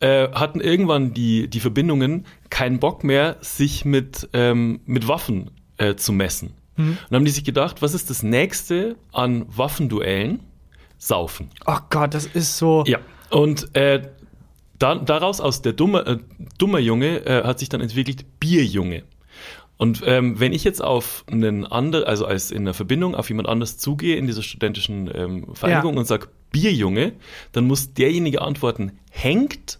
äh, 0.00 0.28
hatten 0.32 0.60
irgendwann 0.60 1.14
die, 1.14 1.48
die 1.48 1.60
Verbindungen 1.60 2.26
keinen 2.50 2.78
Bock 2.80 3.04
mehr, 3.04 3.36
sich 3.40 3.84
mit, 3.84 4.28
ähm, 4.32 4.80
mit 4.84 5.06
Waffen 5.08 5.50
äh, 5.78 5.94
zu 5.94 6.12
messen. 6.12 6.54
Und 6.76 6.96
dann 7.10 7.16
haben 7.18 7.24
die 7.26 7.30
sich 7.30 7.44
gedacht, 7.44 7.82
was 7.82 7.92
ist 7.94 8.08
das 8.10 8.22
nächste 8.22 8.96
an 9.12 9.44
Waffenduellen? 9.48 10.40
Saufen. 10.98 11.50
Oh 11.66 11.78
Gott, 11.90 12.14
das 12.14 12.26
ist 12.26 12.56
so. 12.58 12.84
Ja. 12.86 12.98
Und 13.30 13.74
äh, 13.76 14.08
da, 14.78 14.94
daraus 14.96 15.40
aus 15.40 15.60
der 15.62 15.72
dumme, 15.74 16.06
äh, 16.06 16.18
dummer 16.58 16.78
Junge 16.78 17.26
äh, 17.26 17.44
hat 17.44 17.58
sich 17.58 17.68
dann 17.68 17.80
entwickelt 17.80 18.24
Bierjunge. 18.40 19.02
Und 19.76 20.02
ähm, 20.06 20.38
wenn 20.40 20.52
ich 20.52 20.62
jetzt 20.64 20.82
auf 20.82 21.24
einen 21.30 21.66
anderen, 21.66 22.04
also 22.06 22.24
als 22.24 22.50
in 22.52 22.62
einer 22.62 22.74
Verbindung 22.74 23.14
auf 23.16 23.28
jemand 23.28 23.48
anders 23.48 23.78
zugehe 23.78 24.16
in 24.16 24.26
dieser 24.26 24.42
studentischen 24.42 25.10
ähm, 25.12 25.54
Vereinigung 25.54 25.94
Ja. 25.94 26.00
und 26.00 26.06
sag 26.06 26.28
Bierjunge, 26.52 27.12
dann 27.52 27.66
muss 27.66 27.92
derjenige 27.94 28.42
antworten, 28.42 28.92
hängt 29.10 29.78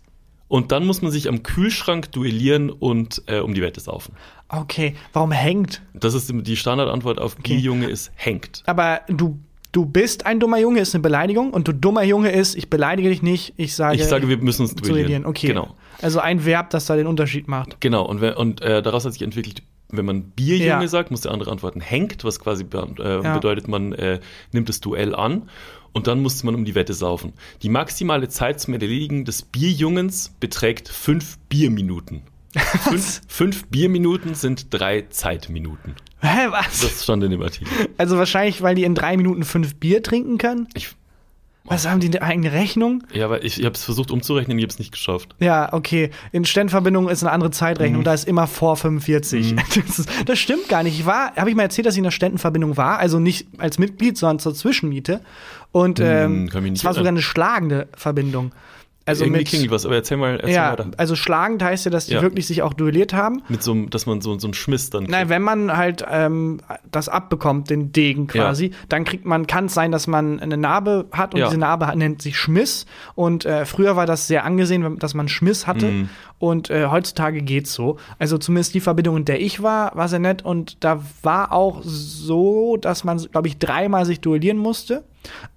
und 0.49 0.73
dann 0.73 0.85
muss 0.85 1.01
man 1.01 1.11
sich 1.11 1.29
am 1.29 1.43
Kühlschrank 1.43 2.13
duellieren 2.13 2.69
und 2.71 3.23
äh, 3.27 3.39
um 3.39 3.55
die 3.55 3.63
Wette 3.63 3.81
saufen. 3.81 4.15
Okay, 4.49 4.95
warum 5.13 5.33
hängt? 5.33 5.81
Das 5.95 6.13
ist 6.15 6.31
die 6.35 6.57
Standardantwort 6.57 7.19
auf 7.19 7.37
Bierjunge 7.37 7.89
ist 7.89 8.13
hängt. 8.17 8.63
Aber 8.67 9.01
du, 9.09 9.39
du 9.73 9.87
bist 9.87 10.27
ein 10.27 10.41
dummer 10.41 10.59
Junge, 10.59 10.81
ist 10.81 10.95
eine 10.95 11.01
Beleidigung 11.03 11.53
und 11.55 11.69
du 11.69 11.73
dummer 11.73 12.03
Junge 12.03 12.33
ist, 12.33 12.55
ich 12.55 12.69
beleidige 12.69 13.09
dich 13.09 13.23
nicht, 13.23 13.55
ich 13.57 13.75
sage. 13.75 13.97
Ich 13.97 14.05
sage, 14.05 14.29
wir 14.29 14.37
müssen 14.39 14.63
uns 14.63 14.75
duellieren. 14.75 14.99
duellieren. 15.01 15.27
Okay. 15.27 15.47
Genau. 15.47 15.75
Also 16.03 16.21
ein 16.21 16.45
Verb, 16.45 16.69
das 16.71 16.85
da 16.85 16.97
den 16.97 17.07
Unterschied 17.07 17.49
macht. 17.49 17.81
Genau, 17.81 18.05
und, 18.05 18.23
und 18.23 18.61
äh, 18.61 18.83
daraus 18.83 19.05
hat 19.05 19.13
sich 19.15 19.23
entwickelt 19.23 19.63
wenn 19.95 20.07
man 20.07 20.23
Bierjunge 20.31 20.83
Ja. 20.85 20.89
sagt, 20.89 21.11
muss 21.11 21.21
der 21.21 21.33
andere 21.33 21.51
antworten 21.51 21.81
hängt, 21.83 22.25
was 22.25 22.41
quasi 22.41 22.65
äh, 22.65 23.23
Ja. 23.23 23.35
bedeutet, 23.35 23.69
man 23.69 23.93
äh, 23.93 24.21
nimmt 24.51 24.69
das 24.71 24.81
Duell 24.81 25.15
an 25.15 25.51
und 25.93 26.07
dann 26.07 26.21
musste 26.21 26.47
man 26.47 26.55
um 26.55 26.65
die 26.65 26.75
Wette 26.75 26.95
saufen. 26.95 27.33
Die 27.63 27.69
maximale 27.69 28.29
Zeit 28.29 28.61
zum 28.61 28.75
Erledigen 28.75 29.25
des 29.25 29.43
Bierjungens 29.43 30.35
beträgt 30.41 30.89
fünf 30.89 31.39
Bierminuten. 31.49 32.23
Fünf, 32.55 33.23
fünf 33.29 33.67
Bierminuten 33.69 34.35
sind 34.35 34.67
drei 34.75 35.03
Zeitminuten. 35.09 35.95
Hä, 36.21 36.49
was? 36.51 36.83
Das 36.83 37.03
stand 37.03 37.25
in 37.25 37.31
dem 37.31 37.43
Artikel. 37.43 37.73
Also 37.97 38.19
wahrscheinlich, 38.19 38.61
weil 38.61 38.75
die 38.75 38.85
in 38.85 38.95
drei 38.95 39.17
Minuten 39.17 39.43
fünf 39.43 39.77
Bier 39.77 40.03
trinken 40.03 40.37
können? 40.39 40.69
Ich, 40.75 40.95
Was 41.65 41.89
haben 41.89 42.01
die 42.01 42.09
eine 42.09 42.23
eigene 42.23 42.53
Rechnung? 42.53 43.05
ja, 43.13 43.25
aber 43.25 43.45
ich, 43.45 43.59
ich 43.61 43.65
habe 43.65 43.75
es 43.75 43.85
versucht 43.85 44.11
umzurechnen, 44.11 44.59
ich 44.59 44.65
habe 44.65 44.73
es 44.73 44.79
nicht 44.81 44.91
geschafft. 44.93 45.35
Ja, 45.39 45.73
okay. 45.73 46.11
In 46.33 46.45
Sternverbindungen 46.45 47.09
ist 47.11 47.23
eine 47.23 47.31
andere 47.33 47.51
Zeitrechnung, 47.53 48.01
Mhm. 48.01 48.05
da 48.05 48.15
ist 48.15 48.27
immer 48.27 48.47
vor 48.47 48.77
45. 48.77 49.55
Das, 49.87 49.99
ist, 49.99 50.09
das 50.27 50.39
stimmt 50.39 50.69
gar 50.69 50.83
nicht. 50.83 50.99
Ich 50.99 51.07
war, 51.07 51.35
habe 51.37 51.51
ich 51.51 51.57
mal 51.57 51.63
erzählt, 51.63 51.87
dass 51.87 51.95
ich 51.95 51.99
in 51.99 52.05
der 52.05 52.11
Ständenverbindung 52.11 52.77
war, 52.77 52.99
also 52.99 53.19
nicht 53.21 53.47
als 53.59 53.79
Mitglied, 53.79 54.19
sondern 54.19 54.39
zur 54.41 54.55
Zwischenmiete. 54.55 55.21
Und 55.71 56.01
ähm, 56.01 56.45
mich 56.45 56.53
nicht 56.55 56.77
es 56.79 56.85
war 56.85 56.95
sogar 56.95 57.09
eine 57.09 57.23
schlagende 57.23 57.87
Verbindung. 57.97 58.53
Also 59.05 59.25
Irgendwie 59.25 59.41
mit, 59.41 59.49
klingelt 59.49 59.71
was, 59.73 59.85
aber 59.85 59.97
erzähl 59.97 60.17
mal, 60.17 60.37
erzähl 60.39 60.55
ja, 60.55 60.73
weiter. 60.73 60.91
also 60.97 61.17
schlagend 61.17 61.63
heißt 61.63 61.85
ja, 61.87 61.91
dass 61.91 62.07
die 62.07 62.15
Ja. 62.15 62.23
wirklich 62.23 62.47
sich 62.47 62.63
auch 62.63 62.73
duelliert 62.73 63.13
haben. 63.13 63.43
Mit 63.49 63.63
so 63.63 63.73
einem, 63.73 63.91
dass 63.91 64.07
man 64.07 64.21
so, 64.21 64.39
so 64.39 64.47
einen 64.47 64.55
Schmiss 64.55 64.91
dann 64.91 65.05
Nein, 65.05 65.13
kriegt. 65.23 65.31
wenn 65.31 65.43
man 65.43 65.77
halt 65.77 66.05
ähm, 66.09 66.61
das 66.91 67.09
abbekommt, 67.09 67.69
den 67.69 67.91
Degen 67.91 68.29
quasi, 68.29 68.71
dann 68.89 69.05
kriegt 69.05 69.25
man, 69.25 69.49
kann 69.49 69.65
es 69.67 69.75
sein, 69.75 69.91
dass 69.91 70.07
man 70.07 70.39
eine 70.39 70.57
Narbe 70.57 71.07
hat 71.11 71.35
und 71.35 71.41
Ja. 71.41 71.47
diese 71.47 71.59
Narbe 71.59 71.89
hat- 71.89 71.97
nennt 71.97 72.23
sich 72.23 72.39
Schmiss. 72.39 72.87
Und 73.17 73.45
äh, 73.45 73.65
früher 73.67 73.97
war 73.97 74.07
das 74.07 74.29
sehr 74.29 74.45
angesehen, 74.45 74.99
dass 75.01 75.15
man 75.15 75.29
Schmiss 75.29 75.67
hatte. 75.67 75.87
Mhm. 75.87 76.09
Und 76.39 76.71
äh, 76.71 76.87
heutzutage 76.87 77.43
geht's 77.43 77.73
so. 77.75 77.99
Also 78.21 78.39
zumindest 78.39 78.75
die 78.75 78.81
Verbindung, 78.81 79.17
in 79.17 79.25
der 79.25 79.41
ich 79.41 79.63
war, 79.63 79.97
war 79.97 80.09
sehr 80.09 80.19
nett. 80.21 80.45
Und 80.45 80.85
da 80.85 81.03
war 81.23 81.53
auch 81.53 81.81
so, 81.83 82.77
dass 82.77 83.05
man, 83.05 83.19
glaube 83.19 83.49
ich, 83.49 83.59
dreimal 83.59 84.07
sich 84.07 84.21
duellieren 84.21 84.59
musste. 84.59 85.05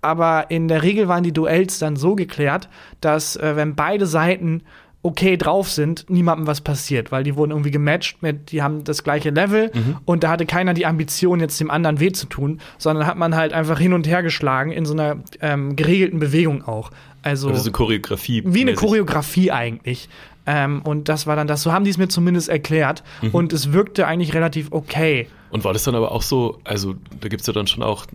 Aber 0.01 0.49
in 0.49 0.67
der 0.67 0.83
Regel 0.83 1.07
waren 1.07 1.23
die 1.23 1.33
Duells 1.33 1.79
dann 1.79 1.95
so 1.95 2.15
geklärt, 2.15 2.69
dass 3.01 3.35
äh, 3.35 3.55
wenn 3.55 3.75
beide 3.75 4.05
Seiten 4.05 4.63
okay 5.05 5.37
drauf 5.37 5.69
sind, 5.69 6.09
niemandem 6.09 6.47
was 6.47 6.61
passiert, 6.61 7.11
weil 7.11 7.23
die 7.23 7.35
wurden 7.35 7.51
irgendwie 7.51 7.69
gematcht 7.69 8.23
mit, 8.23 8.51
die 8.51 8.63
haben 8.63 8.83
das 8.83 9.03
gleiche 9.03 9.29
Level 9.29 9.71
und 10.05 10.23
da 10.23 10.31
hatte 10.31 10.47
keiner 10.47 10.73
die 10.73 10.87
Ambition, 10.87 11.39
jetzt 11.39 11.59
dem 11.59 11.69
anderen 11.69 11.99
weh 11.99 12.11
zu 12.11 12.25
tun, 12.25 12.59
sondern 12.79 13.05
hat 13.05 13.15
man 13.15 13.35
halt 13.35 13.53
einfach 13.53 13.77
hin 13.77 13.93
und 13.93 14.07
her 14.07 14.23
geschlagen 14.23 14.71
in 14.71 14.83
so 14.85 14.93
einer 14.93 15.17
ähm, 15.41 15.75
geregelten 15.75 16.19
Bewegung 16.19 16.67
auch. 16.67 16.89
Also 17.21 17.49
Oder 17.49 17.57
so 17.57 17.71
Choreografie. 17.71 18.41
wie 18.45 18.61
eine. 18.61 18.73
Choreografie 18.73 19.51
eigentlich. 19.51 20.09
Ähm, 20.47 20.81
und 20.83 21.07
das 21.07 21.27
war 21.27 21.35
dann 21.35 21.47
das, 21.47 21.61
so 21.61 21.71
haben 21.71 21.85
die 21.85 21.91
es 21.91 21.97
mir 21.99 22.07
zumindest 22.07 22.49
erklärt 22.49 23.03
und 23.31 23.53
es 23.53 23.73
wirkte 23.73 24.07
eigentlich 24.07 24.33
relativ 24.33 24.67
okay. 24.71 25.27
Und 25.51 25.63
war 25.63 25.73
das 25.73 25.83
dann 25.83 25.95
aber 25.95 26.11
auch 26.11 26.21
so, 26.21 26.59
also 26.63 26.95
da 27.19 27.29
gibt's 27.29 27.47
ja 27.47 27.53
dann 27.53 27.67
schon 27.67 27.83
auch 27.83 28.05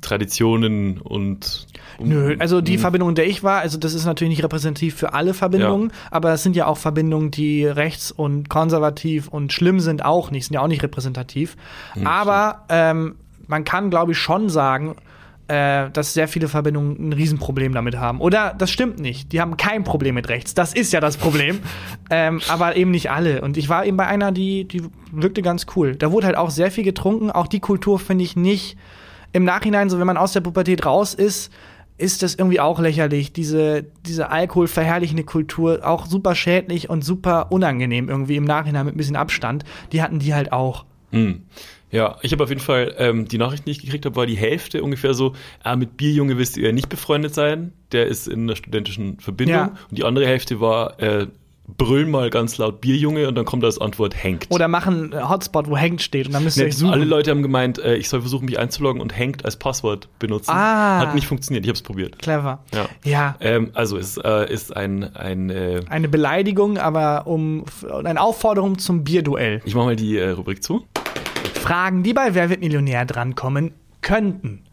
Traditionen 0.00 1.00
und. 1.00 1.66
Nö, 2.02 2.36
also 2.38 2.60
die 2.60 2.76
Mhm. 2.76 2.80
Verbindung, 2.80 3.08
in 3.10 3.14
der 3.14 3.26
ich 3.26 3.42
war, 3.42 3.60
also 3.60 3.78
das 3.78 3.92
ist 3.94 4.06
natürlich 4.06 4.30
nicht 4.30 4.44
repräsentativ 4.44 4.94
für 4.94 5.12
alle 5.12 5.34
Verbindungen, 5.34 5.92
aber 6.10 6.32
es 6.32 6.42
sind 6.42 6.56
ja 6.56 6.66
auch 6.66 6.78
Verbindungen, 6.78 7.30
die 7.30 7.66
rechts 7.66 8.10
und 8.10 8.48
konservativ 8.48 9.28
und 9.28 9.52
schlimm 9.52 9.80
sind 9.80 10.04
auch 10.04 10.30
nicht, 10.30 10.46
sind 10.46 10.54
ja 10.54 10.62
auch 10.62 10.68
nicht 10.68 10.82
repräsentativ. 10.82 11.56
aber 12.04 12.64
ähm, 12.70 13.16
man 13.46 13.64
kann, 13.64 13.90
glaube 13.90 14.12
ich, 14.12 14.18
schon 14.18 14.48
sagen, 14.48 14.94
äh, 15.48 15.90
dass 15.90 16.14
sehr 16.14 16.28
viele 16.28 16.46
Verbindungen 16.46 17.08
ein 17.08 17.12
Riesenproblem 17.12 17.72
damit 17.74 17.98
haben. 17.98 18.20
Oder 18.20 18.54
das 18.56 18.70
stimmt 18.70 19.00
nicht. 19.00 19.32
Die 19.32 19.40
haben 19.40 19.56
kein 19.56 19.82
Problem 19.82 20.14
mit 20.14 20.28
rechts. 20.28 20.54
Das 20.54 20.72
ist 20.72 20.92
ja 20.92 21.00
das 21.00 21.16
Problem. 21.16 21.58
ähm, 22.10 22.40
aber 22.48 22.76
eben 22.76 22.92
nicht 22.92 23.10
alle. 23.10 23.40
Und 23.42 23.56
ich 23.56 23.68
war 23.68 23.84
eben 23.84 23.96
bei 23.96 24.06
einer, 24.06 24.30
die, 24.30 24.66
die 24.68 24.84
wirkte 25.10 25.42
ganz 25.42 25.66
cool. 25.74 25.96
Da 25.96 26.12
wurde 26.12 26.28
halt 26.28 26.36
auch 26.36 26.50
sehr 26.50 26.70
viel 26.70 26.84
getrunken. 26.84 27.32
Auch 27.32 27.48
die 27.48 27.58
Kultur 27.58 27.98
finde 27.98 28.22
ich 28.22 28.36
nicht 28.36 28.78
im 29.32 29.44
Nachhinein, 29.44 29.90
so 29.90 29.98
wenn 29.98 30.06
man 30.06 30.16
aus 30.16 30.32
der 30.32 30.40
Pubertät 30.40 30.84
raus 30.84 31.14
ist, 31.14 31.52
ist 31.98 32.22
das 32.22 32.34
irgendwie 32.34 32.60
auch 32.60 32.80
lächerlich. 32.80 33.32
Diese, 33.32 33.84
diese 34.06 34.30
alkoholverherrlichende 34.30 35.24
Kultur, 35.24 35.80
auch 35.86 36.06
super 36.06 36.34
schädlich 36.34 36.88
und 36.88 37.04
super 37.04 37.52
unangenehm 37.52 38.08
irgendwie 38.08 38.36
im 38.36 38.44
Nachhinein 38.44 38.86
mit 38.86 38.94
ein 38.94 38.98
bisschen 38.98 39.16
Abstand. 39.16 39.64
Die 39.92 40.02
hatten 40.02 40.18
die 40.18 40.34
halt 40.34 40.52
auch. 40.52 40.86
Hm. 41.12 41.42
Ja, 41.90 42.18
ich 42.22 42.32
habe 42.32 42.44
auf 42.44 42.50
jeden 42.50 42.60
Fall 42.60 42.94
ähm, 42.98 43.26
die 43.26 43.36
Nachricht, 43.36 43.66
die 43.66 43.72
ich 43.72 43.80
gekriegt 43.80 44.06
habe, 44.06 44.14
war 44.14 44.26
die 44.26 44.36
Hälfte 44.36 44.82
ungefähr 44.82 45.12
so, 45.12 45.34
ah, 45.64 45.74
mit 45.74 45.96
Bierjunge 45.96 46.38
willst 46.38 46.56
du 46.56 46.60
eher 46.60 46.72
nicht 46.72 46.88
befreundet 46.88 47.34
sein, 47.34 47.72
der 47.90 48.06
ist 48.06 48.28
in 48.28 48.42
einer 48.42 48.54
studentischen 48.54 49.18
Verbindung. 49.18 49.56
Ja. 49.56 49.74
Und 49.88 49.98
die 49.98 50.04
andere 50.04 50.26
Hälfte 50.26 50.60
war, 50.60 51.00
äh, 51.00 51.26
brüll 51.76 52.06
mal 52.06 52.30
ganz 52.30 52.58
laut 52.58 52.80
Bierjunge 52.80 53.28
und 53.28 53.34
dann 53.34 53.44
kommt 53.44 53.64
als 53.64 53.78
Antwort 53.80 54.14
hängt. 54.22 54.46
Oder 54.50 54.68
machen 54.68 55.12
einen 55.12 55.28
Hotspot, 55.28 55.68
wo 55.68 55.76
hängt 55.76 56.02
steht 56.02 56.26
und 56.26 56.32
dann 56.34 56.44
müsst 56.44 56.56
ihr 56.56 56.64
Nee, 56.64 56.68
euch 56.70 56.76
suchen. 56.76 56.92
alle 56.92 57.04
Leute 57.04 57.30
haben 57.30 57.42
gemeint, 57.42 57.78
äh, 57.78 57.96
ich 57.96 58.08
soll 58.08 58.20
versuchen, 58.20 58.44
mich 58.46 58.58
einzuloggen 58.58 59.00
und 59.00 59.16
hängt 59.16 59.44
als 59.44 59.56
Passwort 59.56 60.08
benutzen. 60.18 60.50
Ah. 60.50 60.98
Hat 61.00 61.14
nicht 61.14 61.26
funktioniert, 61.26 61.64
ich 61.64 61.68
habe 61.68 61.76
es 61.76 61.82
probiert. 61.82 62.18
Clever. 62.18 62.60
Ja. 62.74 62.86
Ja. 63.04 63.36
Ähm, 63.40 63.70
also 63.74 63.96
es 63.98 64.16
äh, 64.16 64.52
ist 64.52 64.76
ein, 64.76 65.14
ein 65.16 65.50
äh, 65.50 65.80
Eine 65.88 66.08
Beleidigung, 66.08 66.78
aber 66.78 67.26
um 67.26 67.64
eine 68.04 68.20
Aufforderung 68.20 68.78
zum 68.78 69.04
Bierduell. 69.04 69.60
ich 69.64 69.74
mache 69.74 69.86
mal 69.86 69.96
die 69.96 70.16
äh, 70.18 70.30
Rubrik 70.30 70.62
zu. 70.62 70.86
Fragen, 71.54 72.02
die 72.02 72.12
bei 72.14 72.34
Wer 72.34 72.50
wird 72.50 72.60
Millionär 72.60 73.04
drankommen 73.04 73.72
könnten. 74.02 74.64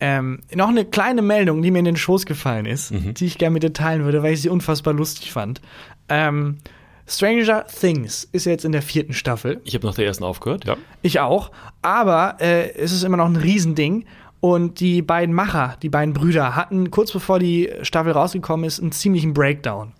Ähm, 0.00 0.40
noch 0.54 0.68
eine 0.68 0.84
kleine 0.84 1.22
Meldung, 1.22 1.62
die 1.62 1.70
mir 1.70 1.80
in 1.80 1.84
den 1.84 1.96
Schoß 1.96 2.24
gefallen 2.26 2.66
ist, 2.66 2.90
die 2.90 3.26
ich 3.26 3.38
gerne 3.38 3.54
mit 3.54 3.62
dir 3.62 3.72
teilen 3.72 4.04
würde, 4.04 4.22
weil 4.22 4.32
ich 4.32 4.42
sie 4.42 4.48
unfassbar 4.48 4.94
lustig 4.94 5.32
fand. 5.32 5.60
Ähm, 6.08 6.58
Stranger 7.06 7.66
Things 7.66 8.28
ist 8.32 8.46
jetzt 8.46 8.64
in 8.64 8.72
der 8.72 8.82
vierten 8.82 9.12
Staffel. 9.12 9.60
Ich 9.64 9.74
habe 9.74 9.86
nach 9.86 9.94
der 9.94 10.06
ersten 10.06 10.24
aufgehört, 10.24 10.64
ja. 10.64 10.76
Ich 11.02 11.18
auch. 11.20 11.50
Aber 11.82 12.36
äh, 12.40 12.72
es 12.74 12.92
ist 12.92 13.02
immer 13.02 13.16
noch 13.16 13.26
ein 13.26 13.36
Riesending. 13.36 14.06
Und 14.40 14.80
die 14.80 15.02
beiden 15.02 15.34
Macher, 15.34 15.76
die 15.82 15.90
beiden 15.90 16.14
Brüder, 16.14 16.56
hatten 16.56 16.90
kurz 16.90 17.12
bevor 17.12 17.38
die 17.38 17.70
Staffel 17.82 18.12
rausgekommen 18.12 18.64
ist, 18.64 18.80
einen 18.80 18.92
ziemlichen 18.92 19.34
Breakdown. 19.34 19.92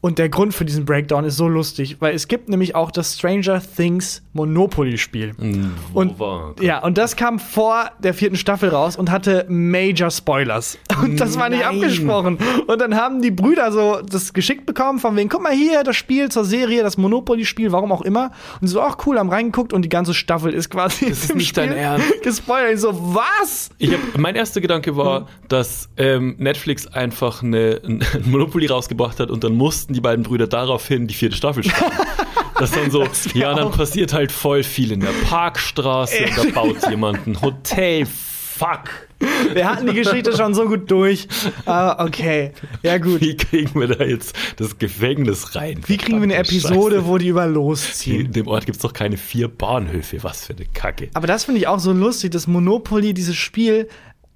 Und 0.00 0.18
der 0.18 0.28
Grund 0.28 0.54
für 0.54 0.64
diesen 0.64 0.84
Breakdown 0.84 1.24
ist 1.24 1.36
so 1.36 1.48
lustig, 1.48 1.96
weil 1.98 2.14
es 2.14 2.28
gibt 2.28 2.48
nämlich 2.48 2.76
auch 2.76 2.92
das 2.92 3.16
Stranger 3.16 3.60
Things 3.60 4.22
Monopoly-Spiel. 4.32 5.34
Wo 5.92 6.00
Und, 6.00 6.14
ja, 6.60 6.78
und 6.84 6.96
das 6.98 7.16
kam 7.16 7.40
vor 7.40 7.90
der 7.98 8.14
vierten 8.14 8.36
Staffel 8.36 8.68
raus 8.68 8.94
und 8.94 9.10
hatte 9.10 9.44
Major 9.48 10.10
Spoilers. 10.10 10.78
Und 11.02 11.18
das 11.18 11.36
war 11.36 11.48
nicht 11.48 11.62
Nein. 11.62 11.76
abgesprochen. 11.76 12.38
Und 12.68 12.80
dann 12.80 12.94
haben 12.94 13.22
die 13.22 13.32
Brüder 13.32 13.72
so 13.72 14.00
das 14.08 14.32
geschickt 14.32 14.66
bekommen, 14.66 15.00
von 15.00 15.16
wegen, 15.16 15.28
guck 15.28 15.42
mal 15.42 15.52
hier, 15.52 15.82
das 15.82 15.96
Spiel 15.96 16.28
zur 16.28 16.44
Serie, 16.44 16.84
das 16.84 16.96
Monopoly-Spiel, 16.96 17.72
warum 17.72 17.90
auch 17.90 18.02
immer. 18.02 18.30
Und 18.60 18.68
so, 18.68 18.80
ach 18.80 18.98
cool, 19.04 19.18
haben 19.18 19.30
reingeguckt 19.30 19.72
und 19.72 19.82
die 19.82 19.88
ganze 19.88 20.14
Staffel 20.14 20.54
ist 20.54 20.70
quasi 20.70 21.08
Das 21.08 21.24
ist 21.24 21.34
nicht 21.34 21.56
dein 21.56 21.70
Spiel 21.70 21.78
Ernst. 21.82 22.22
gespoilert. 22.22 22.74
Ich 22.74 22.80
so, 22.80 22.92
was? 23.14 23.70
Ich 23.78 23.92
hab, 23.92 24.16
mein 24.16 24.36
erster 24.36 24.60
Gedanke 24.60 24.96
war, 24.96 25.26
dass 25.48 25.88
ähm, 25.96 26.36
Netflix 26.38 26.86
einfach 26.86 27.42
eine, 27.42 27.80
ein 27.84 28.04
Monopoly 28.26 28.66
rausgebracht 28.66 29.18
hat 29.18 29.30
und 29.30 29.42
dann 29.42 29.54
mussten 29.54 29.87
die 29.94 30.00
beiden 30.00 30.24
Brüder 30.24 30.46
daraufhin 30.46 31.06
die 31.06 31.14
vierte 31.14 31.36
Staffel 31.36 31.64
starten. 31.64 31.96
Das 32.58 32.72
dann 32.72 32.90
so, 32.90 33.02
wär 33.02 33.08
ja, 33.34 33.54
dann 33.54 33.70
passiert 33.70 34.12
halt 34.12 34.32
voll 34.32 34.64
viel 34.64 34.90
in 34.90 34.98
der 34.98 35.12
Parkstraße, 35.28 36.24
da 36.36 36.42
baut 36.52 36.90
jemand 36.90 37.24
ein 37.28 37.40
Hotel, 37.40 38.04
fuck. 38.04 39.08
Wir 39.52 39.68
hatten 39.70 39.86
die 39.86 39.94
Geschichte 39.94 40.36
schon 40.36 40.54
so 40.54 40.66
gut 40.66 40.90
durch. 40.90 41.28
Aber 41.64 42.04
okay, 42.04 42.52
ja 42.82 42.98
gut. 42.98 43.20
Wie 43.20 43.36
kriegen 43.36 43.78
wir 43.80 43.88
da 43.88 44.04
jetzt 44.04 44.34
das 44.56 44.78
Gefängnis 44.78 45.54
rein? 45.54 45.80
Wie 45.86 45.96
kriegen 45.96 46.18
wir 46.18 46.24
eine 46.24 46.34
Episode, 46.34 46.96
Scheiße. 46.96 47.06
wo 47.06 47.18
die 47.18 47.28
über 47.28 47.44
In 47.44 47.54
losziehen? 47.54 48.32
dem 48.32 48.46
Ort 48.48 48.66
gibt's 48.66 48.82
doch 48.82 48.92
keine 48.92 49.16
vier 49.16 49.48
Bahnhöfe, 49.48 50.22
was 50.22 50.46
für 50.46 50.54
eine 50.54 50.66
Kacke. 50.66 51.10
Aber 51.14 51.26
das 51.26 51.44
finde 51.44 51.60
ich 51.60 51.66
auch 51.68 51.78
so 51.78 51.92
lustig, 51.92 52.30
das 52.32 52.46
Monopoly, 52.46 53.14
dieses 53.14 53.36
Spiel, 53.36 53.88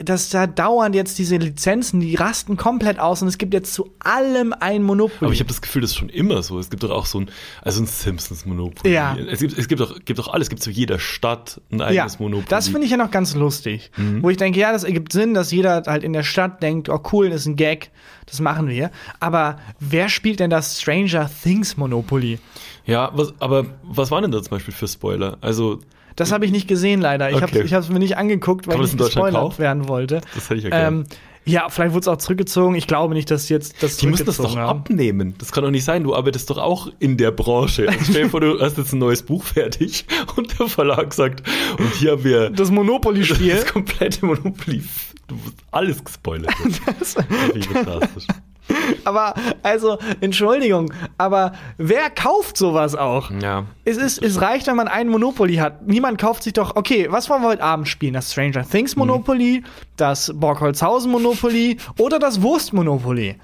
dass 0.05 0.31
da 0.31 0.47
dauernd 0.47 0.95
jetzt 0.95 1.19
diese 1.19 1.37
Lizenzen, 1.37 2.01
die 2.01 2.15
rasten 2.15 2.57
komplett 2.57 2.99
aus 2.99 3.23
und 3.23 3.29
es 3.29 3.39
gibt 3.39 3.55
jetzt 3.55 3.75
zu 3.75 3.91
allem 3.99 4.55
ein 4.59 4.83
Monopoly. 4.83 5.19
Aber 5.21 5.33
ich 5.33 5.41
habe 5.41 5.49
das 5.49 5.63
Gefühl, 5.63 5.83
das 5.83 5.93
ist 5.93 5.97
schon 5.97 6.09
immer 6.09 6.43
so. 6.43 6.59
Es 6.59 6.71
gibt 6.71 6.83
doch 6.83 6.91
auch 6.91 7.07
so 7.07 7.21
ein, 7.21 7.31
also 7.63 7.83
ein 7.83 7.87
Simpsons 7.87 8.47
Monopoly. 8.47 8.93
Ja. 8.93 9.17
Es 9.17 9.41
gibt, 9.41 9.59
es 9.59 9.69
gibt 9.69 9.81
doch, 9.81 9.99
gibt 10.05 10.19
doch 10.19 10.29
alles. 10.29 10.47
Es 10.47 10.51
gibt 10.51 10.63
zu 10.63 10.71
jeder 10.71 10.99
Stadt 10.99 11.61
ein 11.71 11.79
ja, 11.79 11.87
eigenes 11.87 12.19
Monopoly. 12.19 12.49
das 12.49 12.69
finde 12.69 12.85
ich 12.85 12.91
ja 12.91 12.97
noch 12.97 13.11
ganz 13.11 13.35
lustig. 13.35 13.91
Mhm. 13.97 14.23
Wo 14.23 14.31
ich 14.31 14.37
denke, 14.37 14.59
ja, 14.59 14.73
das 14.73 14.85
ergibt 14.85 15.13
Sinn, 15.13 15.35
dass 15.35 15.51
jeder 15.51 15.83
halt 15.87 16.05
in 16.05 16.13
der 16.13 16.23
Stadt 16.23 16.63
denkt, 16.63 16.89
oh 16.89 17.01
cool, 17.13 17.31
das 17.31 17.43
ist 17.43 17.47
ein 17.47 17.57
Gag, 17.57 17.91
das 18.27 18.41
machen 18.41 18.69
wir. 18.69 18.91
Aber 19.21 19.59
wer 19.79 20.09
spielt 20.09 20.41
denn 20.41 20.51
das 20.51 20.81
Stranger 20.81 21.31
Things 21.43 21.77
Monopoly? 21.77 22.39
Ja, 22.85 23.11
was, 23.15 23.33
aber 23.39 23.67
was 23.83 24.11
waren 24.11 24.23
denn 24.23 24.33
da 24.33 24.43
zum 24.43 24.51
Beispiel 24.51 24.75
für 24.75 24.89
Spoiler? 24.89 25.39
Also, 25.41 25.81
Das 26.17 26.33
habe 26.33 26.45
ich 26.45 26.53
nicht 26.53 26.69
gesehen, 26.69 27.01
leider. 27.01 27.31
Ich 27.31 27.37
Okay. 27.43 27.67
habe 27.69 27.77
es 27.81 27.89
mir 27.89 27.99
nicht 27.99 28.17
angeguckt, 28.17 28.67
weil 28.67 28.77
Kann 28.77 28.85
ich 28.85 28.91
das 28.93 28.99
nicht 29.01 29.07
gespoilert 29.15 29.59
werden 29.59 29.89
wollte. 29.89 30.21
das 30.35 30.51
hätte 30.51 30.59
ich 30.59 30.65
ja. 30.65 30.89
Ähm, 30.89 31.05
ja, 31.45 31.69
vielleicht 31.71 31.93
wurde 31.93 32.03
es 32.03 32.09
auch 32.09 32.19
zurückgezogen. 32.19 32.77
Ich 32.77 32.87
glaube 32.87 33.15
nicht, 33.15 33.29
dass 33.29 33.49
jetzt 33.49 33.83
das 33.83 33.97
die 33.97 34.07
müssen 34.07 34.27
das 34.27 34.37
doch 34.37 34.55
haben. 34.57 34.79
abnehmen. 34.81 35.35
Das 35.39 35.51
kann 35.51 35.65
doch 35.65 35.73
nicht 35.73 35.85
sein. 35.85 36.05
Du 36.05 36.15
arbeitest 36.15 36.49
doch 36.51 36.59
auch 36.59 36.89
in 37.01 37.17
der 37.17 37.33
Branche. 37.33 37.89
Also 37.89 37.99
stell 38.11 38.23
dir 38.25 38.31
vor, 38.31 38.41
du 38.41 38.61
hast 38.61 38.79
jetzt 38.79 38.93
ein 38.93 39.01
neues 39.01 39.23
Buch 39.23 39.43
fertig 39.43 40.05
und 40.37 40.57
der 40.61 40.69
Verlag 40.69 41.13
sagt, 41.13 41.43
und 41.79 41.93
hier 41.95 42.13
haben 42.13 42.23
wir 42.25 42.51
Das 42.51 42.71
Monopoly-Spiel. 42.71 43.55
das 43.57 43.67
komplette 43.67 44.25
Monopoly. 44.25 44.85
Du 45.27 45.35
wirst 45.45 45.57
alles 45.73 46.05
gespoilert. 46.05 46.53
Das 47.01 47.15
finde 47.15 47.59
ich 47.59 47.67
fantastisch. 47.67 48.27
aber, 49.05 49.35
also, 49.63 49.99
Entschuldigung, 50.21 50.93
aber 51.19 51.53
wer 51.79 52.11
kauft 52.11 52.57
sowas 52.57 52.95
auch? 52.95 53.31
Ja. 53.31 53.67
Es, 53.85 53.97
ist, 53.97 54.23
es 54.23 54.41
reicht, 54.41 54.67
wenn 54.67 54.77
man 54.77 54.89
einen 54.89 55.11
Monopoly 55.11 55.57
hat. 55.57 55.87
Niemand 55.87 56.19
kauft 56.19 56.43
sich 56.43 56.53
doch, 56.53 56.77
okay, 56.77 57.09
was 57.11 57.29
wollen 57.29 57.43
wir 57.43 57.49
heute 57.49 57.63
Abend 57.63 57.89
spielen? 57.89 58.15
Das 58.15 58.33
Stranger 58.33 58.69
Things 58.69 58.97
Monopoly, 58.97 59.65
das 59.97 60.33
Borgholzhausen 60.35 61.11
Monopoly 61.11 61.77
oder 61.99 62.19
das 62.19 62.43
Wurst 62.43 62.73
Monopoly? 62.73 63.37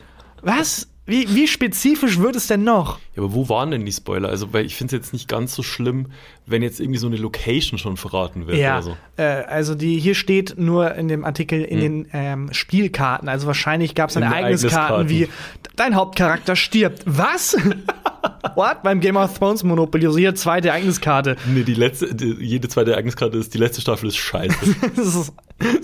Was? 0.42 0.88
Wie, 1.08 1.34
wie 1.34 1.48
spezifisch 1.48 2.18
wird 2.18 2.36
es 2.36 2.48
denn 2.48 2.64
noch? 2.64 2.98
Ja, 3.16 3.22
aber 3.22 3.32
wo 3.32 3.48
waren 3.48 3.70
denn 3.70 3.86
die 3.86 3.92
Spoiler? 3.92 4.28
Also, 4.28 4.52
weil 4.52 4.66
ich 4.66 4.76
finde 4.76 4.94
es 4.94 5.04
jetzt 5.04 5.12
nicht 5.14 5.26
ganz 5.26 5.54
so 5.54 5.62
schlimm, 5.62 6.08
wenn 6.50 6.62
jetzt 6.62 6.80
irgendwie 6.80 6.98
so 6.98 7.06
eine 7.06 7.16
Location 7.16 7.78
schon 7.78 7.96
verraten 7.96 8.46
wird 8.46 8.58
Ja, 8.58 8.74
oder 8.76 8.82
so. 8.82 8.96
äh, 9.16 9.22
also 9.22 9.74
die 9.74 9.98
hier 9.98 10.14
steht 10.14 10.54
nur 10.58 10.94
in 10.94 11.08
dem 11.08 11.24
Artikel 11.24 11.62
in 11.62 11.80
den 11.80 12.06
ähm, 12.12 12.52
Spielkarten. 12.52 13.28
Also 13.28 13.46
wahrscheinlich 13.46 13.94
gab 13.94 14.08
es 14.08 14.14
dann 14.14 14.22
Ereigniskarten 14.22 15.08
wie 15.08 15.28
dein 15.76 15.94
Hauptcharakter 15.94 16.56
stirbt. 16.56 17.02
Was? 17.06 17.56
What? 18.54 18.82
Beim 18.82 19.00
Game 19.00 19.16
of 19.16 19.38
Thrones 19.38 19.62
monopolisiert 19.62 20.38
zweite 20.38 20.68
Ereigniskarte. 20.68 21.36
Nee, 21.46 21.62
die 21.62 21.74
letzte, 21.74 22.14
die, 22.14 22.36
jede 22.40 22.68
zweite 22.68 22.92
Ereigniskarte 22.92 23.36
ist, 23.38 23.54
die 23.54 23.58
letzte 23.58 23.80
Staffel 23.80 24.08
ist 24.08 24.16
scheiße. 24.16 24.56
Ist 24.98 25.32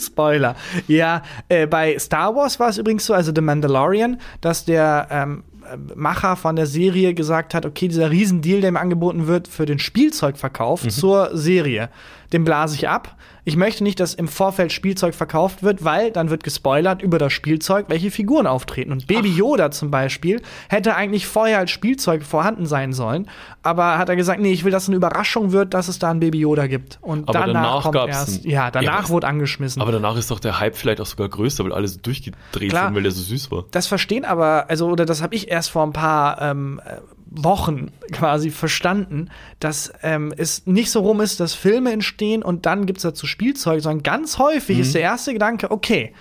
Spoiler. 0.06 0.54
Ja, 0.86 1.22
äh, 1.48 1.66
bei 1.66 1.98
Star 1.98 2.34
Wars 2.36 2.60
war 2.60 2.68
es 2.68 2.78
übrigens 2.78 3.06
so, 3.06 3.14
also 3.14 3.32
The 3.34 3.40
Mandalorian, 3.40 4.20
dass 4.40 4.64
der 4.64 5.08
ähm, 5.10 5.42
äh, 5.52 5.53
Macher 5.94 6.36
von 6.36 6.56
der 6.56 6.66
Serie 6.66 7.14
gesagt 7.14 7.54
hat, 7.54 7.66
okay, 7.66 7.88
dieser 7.88 8.10
Riesendeal, 8.10 8.60
der 8.60 8.70
ihm 8.70 8.76
angeboten 8.76 9.26
wird 9.26 9.48
für 9.48 9.66
den 9.66 9.78
Spielzeugverkauf 9.78 10.86
zur 10.88 11.30
Serie, 11.36 11.90
den 12.35 12.45
blase 12.45 12.74
ich 12.74 12.89
ab. 12.89 13.16
Ich 13.47 13.57
möchte 13.57 13.85
nicht, 13.85 14.01
dass 14.01 14.14
im 14.14 14.26
Vorfeld 14.26 14.72
Spielzeug 14.72 15.14
verkauft 15.14 15.62
wird, 15.62 15.85
weil 15.85 16.11
dann 16.11 16.30
wird 16.30 16.43
gespoilert 16.45 17.03
über 17.03 17.18
das 17.18 17.32
Spielzeug, 17.32 17.87
welche 17.89 18.11
Figuren 18.11 18.47
auftreten. 18.47 18.91
Und 18.91 19.07
Baby 19.07 19.28
Yoda 19.28 19.70
zum 19.70 19.91
Beispiel 19.91 20.41
hätte 20.70 20.97
eigentlich 20.97 21.26
vorher 21.26 21.59
als 21.59 21.70
Spielzeug 21.70 22.22
vorhanden 22.24 22.64
sein 22.66 22.95
sollen, 22.95 23.28
aber 23.62 23.99
hat 23.99 24.09
er 24.09 24.16
gesagt, 24.16 24.41
nee, 24.41 24.51
ich 24.53 24.64
will, 24.64 24.72
dass 24.72 24.85
es 24.85 24.89
eine 24.89 24.97
Überraschung 24.97 25.53
wird, 25.53 25.74
dass 25.74 25.89
es 25.89 25.99
da 25.99 26.11
ein 26.11 26.20
Baby 26.20 26.39
Yoda 26.41 26.66
gibt. 26.66 26.99
Und 27.03 27.28
Aber 27.28 27.41
danach, 27.41 27.82
danach 27.82 27.82
kommt 27.82 28.09
erst, 28.09 28.45
ja, 28.47 28.70
danach 28.70 29.05
Ja, 29.05 29.09
wurde 29.11 29.26
angeschmissen. 29.26 29.80
aber 29.82 29.93
danach 29.93 30.16
ist 30.16 30.30
doch 30.30 30.41
der 30.41 30.59
Hype 30.59 30.74
vielleicht 30.76 31.01
auch 31.03 31.07
sogar 31.07 31.28
größer, 31.28 31.64
weil 31.64 31.72
alle 31.72 31.87
so 31.87 32.01
durchgedreht 32.01 32.70
Klar. 32.70 32.87
sind, 32.87 32.95
weil 32.97 33.03
der 33.03 33.12
so 33.12 33.22
süß 33.22 33.51
war. 33.51 33.64
das 33.70 33.87
verstehen 33.87 34.24
aber, 34.24 34.70
also, 34.70 34.89
oder 34.89 35.05
das 35.05 35.22
habe 35.22 35.35
ich 35.35 35.51
erst 35.51 35.70
vor 35.70 35.82
ein 35.85 35.93
paar 35.93 36.41
ähm, 36.41 36.80
äh, 36.85 36.97
Wochen 37.26 37.90
quasi 38.12 38.50
verstanden, 38.50 39.30
dass 39.60 39.92
ähm, 40.02 40.32
es 40.36 40.66
nicht 40.66 40.90
so 40.90 41.00
rum 41.00 41.20
ist, 41.20 41.40
dass 41.40 41.54
Filme 41.54 41.92
entstehen 41.92 42.42
und 42.42 42.66
dann 42.66 42.86
gibt's 42.86 43.02
dazu 43.02 43.26
Spielzeug, 43.26 43.82
sondern 43.82 44.02
ganz 44.02 44.38
häufig 44.38 44.78
ist 44.78 44.94
der 44.94 45.02
erste 45.02 45.32
Gedanke, 45.32 45.70
okay, 45.70 46.12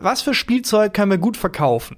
was 0.00 0.22
für 0.22 0.34
Spielzeug 0.34 0.94
können 0.94 1.10
wir 1.10 1.18
gut 1.18 1.36
verkaufen? 1.36 1.96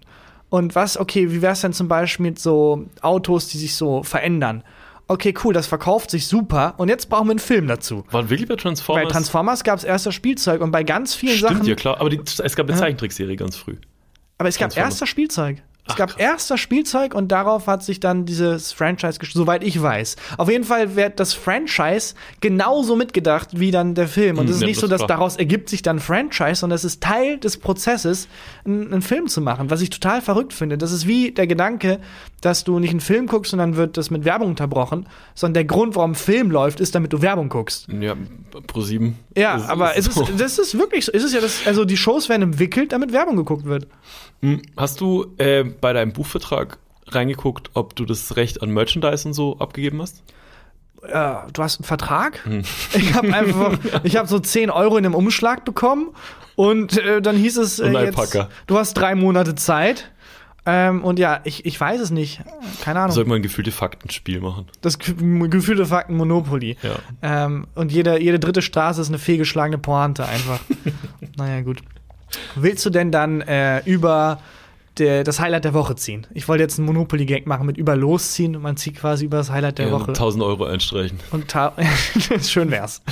Und 0.51 0.74
was, 0.74 0.99
okay, 0.99 1.32
wie 1.32 1.43
wär's 1.43 1.62
denn 1.62 1.72
zum 1.72 1.89
Beispiel 1.89 2.26
mit 2.26 2.39
so 2.39 2.87
Autos, 3.01 3.49
die 3.49 3.59
sich 3.59 3.74
so 3.74 4.03
verändern? 4.03 4.62
Okay, 5.07 5.35
cool, 5.45 5.53
das 5.53 5.66
verkauft 5.66 6.11
sich 6.11 6.26
super 6.26 6.74
und 6.78 6.89
jetzt 6.89 7.11
brauchen 7.11 7.26
wir 7.26 7.32
einen 7.32 7.39
Film 7.39 7.66
dazu. 7.66 8.05
Waren 8.11 8.30
wirklich 8.30 8.49
bei 8.49 8.57
Transformers? 8.57 9.05
Bei 9.05 9.11
Transformers 9.11 9.64
gab's 9.64 9.85
erst 9.85 10.07
das 10.07 10.14
Spielzeug 10.14 10.61
und 10.61 10.70
bei 10.70 10.82
ganz 10.82 11.14
vielen 11.14 11.37
Stimmt, 11.37 11.53
Sachen. 11.53 11.66
ja 11.66 11.74
klar. 11.74 12.01
Aber 12.01 12.09
die, 12.09 12.20
es 12.20 12.57
gab 12.57 12.68
eine 12.68 12.78
Zeichentrickserie 12.78 13.37
ganz 13.37 13.57
früh. 13.57 13.76
Aber 14.39 14.49
es 14.49 14.59
gab 14.59 14.76
erst 14.76 15.03
das 15.03 15.09
Spielzeug. 15.09 15.62
Es 15.87 15.97
gab 15.97 16.18
erst 16.18 16.51
das 16.51 16.61
Spielzeug 16.61 17.14
und 17.14 17.28
darauf 17.28 17.66
hat 17.66 17.85
sich 17.85 18.01
dann 18.01 18.24
dieses 18.24 18.72
Franchise, 18.72 19.18
soweit 19.32 19.62
ich 19.62 19.80
weiß. 19.80 20.16
Auf 20.39 20.49
jeden 20.51 20.64
Fall 20.64 20.97
wird 20.97 21.20
das 21.20 21.35
Franchise 21.35 22.14
genauso 22.41 22.97
mitgedacht 22.97 23.51
wie 23.61 23.70
dann 23.70 23.95
der 23.95 24.09
Film. 24.09 24.39
Und 24.39 24.45
Hm, 24.45 24.51
es 24.51 24.57
ist 24.57 24.62
ja, 24.62 24.66
nicht 24.68 24.76
das 24.76 24.80
so, 24.80 24.87
ist 24.87 24.91
dass 24.93 25.07
klar. 25.07 25.18
daraus 25.18 25.37
ergibt 25.37 25.68
sich 25.68 25.82
dann 25.82 25.99
Franchise, 26.01 26.57
sondern 26.57 26.76
es 26.76 26.85
ist 26.85 27.03
Teil 27.03 27.37
des 27.39 27.59
Prozesses, 27.59 28.28
einen, 28.64 28.93
einen 28.93 29.03
Film 29.03 29.26
zu 29.28 29.43
machen, 29.43 29.70
was 29.70 29.82
ich 29.82 29.91
total 29.91 30.22
verrückt 30.22 30.55
finde. 30.55 30.78
Das 30.78 30.91
ist 30.91 31.07
wie 31.07 31.32
der 31.32 31.47
Gedanke, 31.47 32.01
dass 32.41 32.64
du 32.64 32.78
nicht 32.78 32.91
einen 32.91 33.01
Film 33.01 33.26
guckst 33.26 33.53
und 33.53 33.59
dann 33.59 33.76
wird 33.76 33.97
das 33.99 34.11
mit 34.11 34.24
Werbung 34.24 34.49
unterbrochen, 34.51 35.07
sondern 35.35 35.55
der 35.55 35.64
Grund, 35.64 35.97
warum 35.97 36.14
Film 36.14 36.51
läuft, 36.51 36.80
ist, 36.80 36.95
damit 36.95 37.12
du 37.12 37.20
Werbung 37.20 37.51
guckst. 37.51 37.89
Ja, 38.01 38.14
pro 38.66 38.80
sieben. 38.80 39.18
Ja, 39.37 39.66
aber 39.68 39.97
es 39.97 40.07
ist, 40.07 40.14
so. 40.14 40.26
das 40.37 40.59
ist 40.59 40.78
wirklich 40.78 41.05
so. 41.07 41.12
Es 41.12 41.24
ist 41.24 41.35
ja 41.35 41.41
das, 41.41 41.66
also 41.66 41.85
die 41.85 41.97
Shows 41.97 42.28
werden 42.30 42.43
entwickelt, 42.43 42.93
damit 42.93 43.12
Werbung 43.12 43.37
geguckt 43.37 43.64
wird. 43.66 43.87
Hm, 44.41 44.62
Hast 44.76 45.01
du 45.01 45.26
äh, 45.39 45.64
bei 45.81 45.93
deinem 45.93 46.12
Buchvertrag 46.12 46.79
reingeguckt, 47.09 47.70
ob 47.75 47.95
du 47.97 48.05
das 48.05 48.37
Recht 48.37 48.62
an 48.62 48.70
Merchandise 48.70 49.27
und 49.29 49.35
so 49.35 49.59
abgegeben 49.59 50.01
hast? 50.03 50.22
äh, 51.07 51.35
du 51.53 51.62
hast 51.62 51.81
einen 51.81 51.85
Vertrag. 51.85 52.45
Hm. 52.45 52.62
Ich 52.95 53.12
habe 53.14 53.33
einfach, 53.35 53.79
ich 54.05 54.16
habe 54.16 54.27
so 54.29 54.39
10 54.39 54.70
Euro 54.70 54.97
in 54.97 55.05
einem 55.05 55.14
Umschlag 55.14 55.64
bekommen 55.66 56.09
und 56.57 56.97
äh, 56.97 57.20
dann 57.20 57.37
hieß 57.37 57.59
es, 57.59 57.79
äh, 57.79 57.91
jetzt, 57.93 58.39
du 58.66 58.79
hast 58.79 58.95
drei 58.95 59.14
Monate 59.14 59.55
Zeit. 59.55 60.11
Ähm, 60.66 61.05
und 61.05 61.18
ja, 61.18 61.41
ich, 61.45 61.66
ich 61.66 61.79
weiß 61.79 62.01
es 62.01 62.11
nicht. 62.11 62.41
Keine 62.83 63.01
Ahnung. 63.01 63.12
Sollte 63.12 63.29
man 63.29 63.41
ein 63.41 63.43
gefühlte 63.43 63.70
Faktenspiel 63.70 64.41
machen. 64.41 64.64
das 64.81 64.99
Ge- 64.99 65.14
gefühlte 65.51 65.85
Fakten 65.85 66.16
Monopoly. 66.16 66.79
Ja. 66.81 66.95
Ähm, 67.20 67.66
und 67.75 67.93
jede, 67.93 68.18
jede 68.18 68.39
dritte 68.39 68.62
Straße 68.62 68.99
ist 69.03 69.09
eine 69.09 69.18
fehlgeschlagene 69.18 69.77
Pointe 69.77 70.27
einfach. 70.27 70.61
naja, 71.37 71.61
gut. 71.61 71.83
Willst 72.55 72.87
du 72.87 72.89
denn 72.89 73.12
dann 73.12 73.43
äh, 73.43 73.81
über 73.85 74.41
der, 74.99 75.25
das 75.25 75.41
Highlight 75.41 75.65
der 75.65 75.75
Woche 75.75 75.97
ziehen? 75.97 76.27
Ich 76.33 76.49
wollte 76.49 76.63
jetzt 76.63 76.79
einen 76.79 76.87
Monopoly-Gag 76.87 77.47
machen 77.47 77.67
mit 77.67 77.77
über 77.77 77.97
losziehen 77.97 78.57
und 78.57 78.63
man 78.63 78.77
zieht 78.77 78.97
quasi 78.97 79.25
über 79.25 79.39
das 79.39 79.51
Highlight 79.51 79.79
der 79.79 79.87
ja, 79.87 79.93
Woche. 79.93 80.09
1000 80.09 80.43
Euro 80.43 80.65
einstreichen. 80.65 81.21
Und 81.31 81.55
schön 82.43 82.71
wär's. 82.71 83.03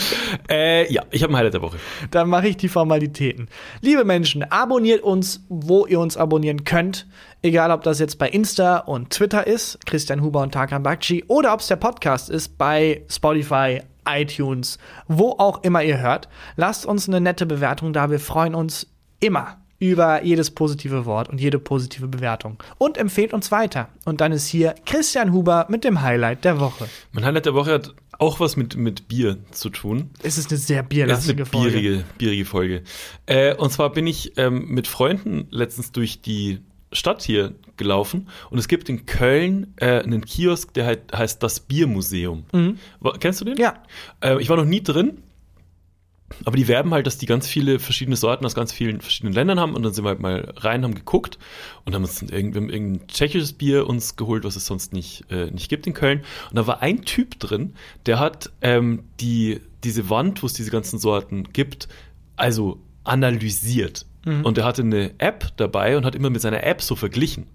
Äh, 0.48 0.92
ja, 0.92 1.02
ich 1.10 1.22
habe 1.22 1.32
ein 1.32 1.36
Highlight 1.36 1.54
der 1.54 1.62
Woche. 1.62 1.76
Dann 2.10 2.28
mache 2.28 2.48
ich 2.48 2.56
die 2.56 2.68
Formalitäten. 2.68 3.48
Liebe 3.80 4.04
Menschen, 4.04 4.42
abonniert 4.42 5.02
uns, 5.02 5.44
wo 5.48 5.86
ihr 5.86 6.00
uns 6.00 6.16
abonnieren 6.16 6.64
könnt. 6.64 7.06
Egal, 7.42 7.70
ob 7.70 7.82
das 7.82 7.98
jetzt 7.98 8.18
bei 8.18 8.28
Insta 8.28 8.78
und 8.78 9.10
Twitter 9.10 9.46
ist, 9.46 9.84
Christian 9.86 10.22
Huber 10.22 10.42
und 10.42 10.52
Tarkan 10.52 10.82
Bakci, 10.82 11.24
oder 11.26 11.52
ob 11.52 11.60
es 11.60 11.66
der 11.66 11.76
Podcast 11.76 12.30
ist 12.30 12.56
bei 12.56 13.02
Spotify, 13.08 13.80
iTunes, 14.08 14.78
wo 15.08 15.30
auch 15.38 15.62
immer 15.62 15.82
ihr 15.82 15.98
hört. 15.98 16.28
Lasst 16.56 16.86
uns 16.86 17.08
eine 17.08 17.20
nette 17.20 17.46
Bewertung 17.46 17.92
da. 17.92 18.10
Wir 18.10 18.20
freuen 18.20 18.54
uns 18.54 18.86
immer 19.20 19.61
über 19.82 20.22
jedes 20.24 20.50
positive 20.52 21.04
Wort 21.06 21.28
und 21.28 21.40
jede 21.40 21.58
positive 21.58 22.06
Bewertung. 22.06 22.62
Und 22.78 22.96
empfehlt 22.98 23.32
uns 23.32 23.50
weiter. 23.50 23.88
Und 24.04 24.20
dann 24.20 24.30
ist 24.30 24.46
hier 24.46 24.74
Christian 24.86 25.32
Huber 25.32 25.66
mit 25.68 25.82
dem 25.82 26.02
Highlight 26.02 26.44
der 26.44 26.60
Woche. 26.60 26.88
Mein 27.10 27.24
Highlight 27.24 27.46
der 27.46 27.54
Woche 27.54 27.72
hat 27.72 27.94
auch 28.18 28.38
was 28.38 28.56
mit, 28.56 28.76
mit 28.76 29.08
Bier 29.08 29.38
zu 29.50 29.70
tun. 29.70 30.10
Es 30.22 30.38
ist 30.38 30.50
eine 30.52 30.58
sehr 30.58 30.84
bierlastige 30.84 31.42
eine 31.42 31.46
Folge. 31.46 31.70
bierige, 31.80 32.04
bierige 32.16 32.44
Folge. 32.44 32.82
Äh, 33.26 33.54
und 33.56 33.72
zwar 33.72 33.90
bin 33.90 34.06
ich 34.06 34.38
ähm, 34.38 34.66
mit 34.68 34.86
Freunden 34.86 35.48
letztens 35.50 35.90
durch 35.90 36.20
die 36.22 36.60
Stadt 36.92 37.22
hier 37.22 37.54
gelaufen 37.78 38.28
und 38.50 38.58
es 38.58 38.68
gibt 38.68 38.88
in 38.90 39.06
Köln 39.06 39.72
äh, 39.76 40.00
einen 40.02 40.24
Kiosk, 40.24 40.74
der 40.74 40.84
halt, 40.86 41.00
heißt 41.12 41.42
das 41.42 41.58
Biermuseum. 41.58 42.44
Wa- 43.00 43.16
Kennst 43.18 43.40
du 43.40 43.46
den? 43.46 43.54
Mhm. 43.54 43.60
Ja. 43.60 43.74
Äh, 44.20 44.40
ich 44.40 44.48
war 44.50 44.56
noch 44.58 44.66
nie 44.66 44.82
drin. 44.82 45.18
Aber 46.44 46.56
die 46.56 46.68
werben 46.68 46.92
halt, 46.92 47.06
dass 47.06 47.18
die 47.18 47.26
ganz 47.26 47.46
viele 47.46 47.78
verschiedene 47.78 48.16
Sorten 48.16 48.44
aus 48.44 48.54
ganz 48.54 48.72
vielen 48.72 49.00
verschiedenen 49.00 49.34
Ländern 49.34 49.60
haben 49.60 49.74
und 49.74 49.82
dann 49.82 49.92
sind 49.92 50.04
wir 50.04 50.10
halt 50.10 50.20
mal 50.20 50.52
rein, 50.56 50.84
haben 50.84 50.94
geguckt 50.94 51.38
und 51.84 51.94
haben 51.94 52.02
uns 52.02 52.20
dann 52.20 52.28
irgend, 52.28 52.54
wir 52.54 52.62
haben 52.62 52.70
irgendein 52.70 53.06
tschechisches 53.08 53.52
Bier 53.52 53.86
uns 53.86 54.16
geholt, 54.16 54.44
was 54.44 54.56
es 54.56 54.66
sonst 54.66 54.92
nicht, 54.92 55.24
äh, 55.30 55.50
nicht 55.50 55.68
gibt 55.68 55.86
in 55.86 55.94
Köln. 55.94 56.22
Und 56.50 56.56
da 56.56 56.66
war 56.66 56.82
ein 56.82 57.02
Typ 57.04 57.38
drin, 57.38 57.74
der 58.06 58.18
hat 58.18 58.50
ähm, 58.60 59.04
die, 59.20 59.60
diese 59.84 60.10
Wand, 60.10 60.42
wo 60.42 60.46
es 60.46 60.52
diese 60.52 60.70
ganzen 60.70 60.98
Sorten 60.98 61.52
gibt, 61.52 61.88
also 62.36 62.80
analysiert. 63.04 64.06
Und 64.44 64.58
er 64.58 64.64
hatte 64.64 64.82
eine 64.82 65.18
App 65.18 65.48
dabei 65.56 65.96
und 65.96 66.04
hat 66.04 66.14
immer 66.14 66.30
mit 66.30 66.40
seiner 66.40 66.64
App 66.64 66.80
so 66.80 66.94
verglichen. 66.94 67.46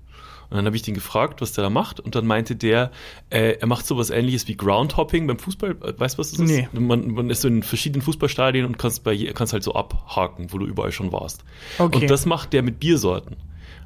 Und 0.49 0.57
dann 0.57 0.65
habe 0.65 0.75
ich 0.75 0.81
den 0.81 0.93
gefragt, 0.93 1.41
was 1.41 1.53
der 1.53 1.63
da 1.63 1.69
macht. 1.69 1.99
Und 1.99 2.15
dann 2.15 2.25
meinte 2.25 2.55
der, 2.55 2.91
äh, 3.29 3.57
er 3.59 3.67
macht 3.67 3.85
sowas 3.85 4.09
ähnliches 4.09 4.47
wie 4.47 4.55
Groundhopping 4.55 5.27
beim 5.27 5.39
Fußball. 5.39 5.71
Äh, 5.71 5.93
Weißt 5.97 6.15
du, 6.15 6.19
was 6.19 6.31
das 6.31 6.39
ist? 6.39 6.49
Nee. 6.49 6.67
Man, 6.71 7.11
man 7.11 7.29
ist 7.29 7.41
so 7.41 7.47
in 7.47 7.63
verschiedenen 7.63 8.01
Fußballstadien 8.01 8.65
und 8.65 8.77
kannst, 8.77 9.03
bei, 9.03 9.17
kannst 9.33 9.53
halt 9.53 9.63
so 9.63 9.73
abhaken, 9.73 10.53
wo 10.53 10.57
du 10.57 10.65
überall 10.65 10.91
schon 10.91 11.11
warst. 11.11 11.43
Okay. 11.77 11.97
Und 11.97 12.09
das 12.09 12.25
macht 12.25 12.53
der 12.53 12.63
mit 12.63 12.79
Biersorten. 12.79 13.35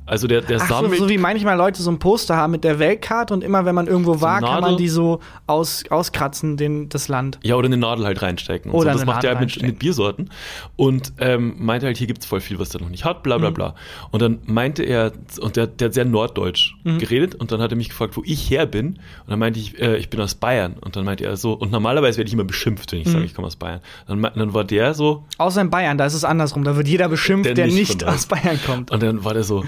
Also 0.05 0.27
der, 0.27 0.41
der 0.41 0.57
Ach 0.61 0.67
so, 0.67 0.73
sammelt. 0.75 0.97
so 0.99 1.07
wie 1.09 1.17
manchmal 1.17 1.55
Leute 1.57 1.81
so 1.81 1.89
ein 1.89 1.99
Poster 1.99 2.35
haben 2.35 2.51
mit 2.51 2.63
der 2.65 2.79
Weltkarte 2.79 3.33
und 3.33 3.43
immer 3.43 3.65
wenn 3.65 3.75
man 3.75 3.87
irgendwo 3.87 4.19
war, 4.19 4.39
kann 4.41 4.49
Nadel. 4.49 4.61
man 4.61 4.77
die 4.77 4.89
so 4.89 5.19
aus, 5.47 5.83
auskratzen, 5.89 6.57
den, 6.57 6.89
das 6.89 7.07
Land. 7.07 7.39
Ja, 7.43 7.55
oder 7.55 7.67
eine 7.67 7.77
Nadel 7.77 8.05
halt 8.05 8.21
reinstecken. 8.21 8.71
Und 8.71 8.77
Oder 8.79 8.93
so. 8.93 8.97
Das 8.99 9.05
macht 9.05 9.23
er 9.23 9.33
Nadel 9.35 9.47
halt 9.47 9.55
mit, 9.57 9.63
mit 9.65 9.79
Biersorten. 9.79 10.29
Und 10.75 11.13
ähm, 11.19 11.55
meinte 11.59 11.85
halt, 11.85 11.97
hier 11.97 12.07
gibt's 12.07 12.25
voll 12.25 12.41
viel, 12.41 12.59
was 12.59 12.69
der 12.69 12.81
noch 12.81 12.89
nicht 12.89 13.05
hat, 13.05 13.23
bla 13.23 13.37
bla 13.37 13.51
Mhm. 13.51 13.53
bla. 13.53 13.75
Und 14.11 14.21
dann 14.21 14.39
meinte 14.45 14.83
er, 14.83 15.13
und 15.39 15.55
der, 15.55 15.67
der 15.67 15.87
hat 15.89 15.93
sehr 15.93 16.05
norddeutsch 16.05 16.75
Mhm. 16.83 16.97
geredet, 16.97 17.35
und 17.35 17.51
dann 17.51 17.61
hat 17.61 17.71
er 17.71 17.77
mich 17.77 17.89
gefragt, 17.89 18.17
wo 18.17 18.23
ich 18.25 18.49
her 18.49 18.65
bin. 18.65 18.87
Und 18.87 18.99
dann 19.27 19.39
meinte 19.39 19.59
ich, 19.59 19.79
äh, 19.79 19.97
ich 19.97 20.09
bin 20.09 20.19
aus 20.19 20.35
Bayern. 20.35 20.73
Und 20.81 20.95
dann 20.95 21.05
meinte 21.05 21.23
er 21.25 21.37
so, 21.37 21.53
und 21.53 21.71
normalerweise 21.71 22.17
werde 22.17 22.27
ich 22.27 22.33
immer 22.33 22.43
beschimpft, 22.43 22.91
wenn 22.91 22.99
ich 22.99 23.07
Mhm. 23.07 23.11
sage, 23.11 23.25
ich 23.25 23.33
komme 23.33 23.47
aus 23.47 23.55
Bayern. 23.55 23.79
Dann, 24.07 24.21
dann 24.21 24.53
war 24.53 24.63
der 24.65 24.93
so, 24.93 25.23
Außer 25.37 25.61
in 25.61 25.69
Bayern, 25.69 25.97
da 25.97 26.05
ist 26.05 26.15
es 26.15 26.25
andersrum. 26.25 26.63
Da 26.63 26.75
wird 26.75 26.87
jeder 26.87 27.07
beschimpft, 27.07 27.45
der, 27.45 27.53
Der 27.53 27.67
nicht 27.67 27.77
nicht 27.77 28.03
aus 28.03 28.25
Bayern 28.25 28.59
kommt. 28.65 28.91
und 28.91 29.01
dann 29.03 29.23
war 29.23 29.33
der 29.33 29.43
so, 29.43 29.63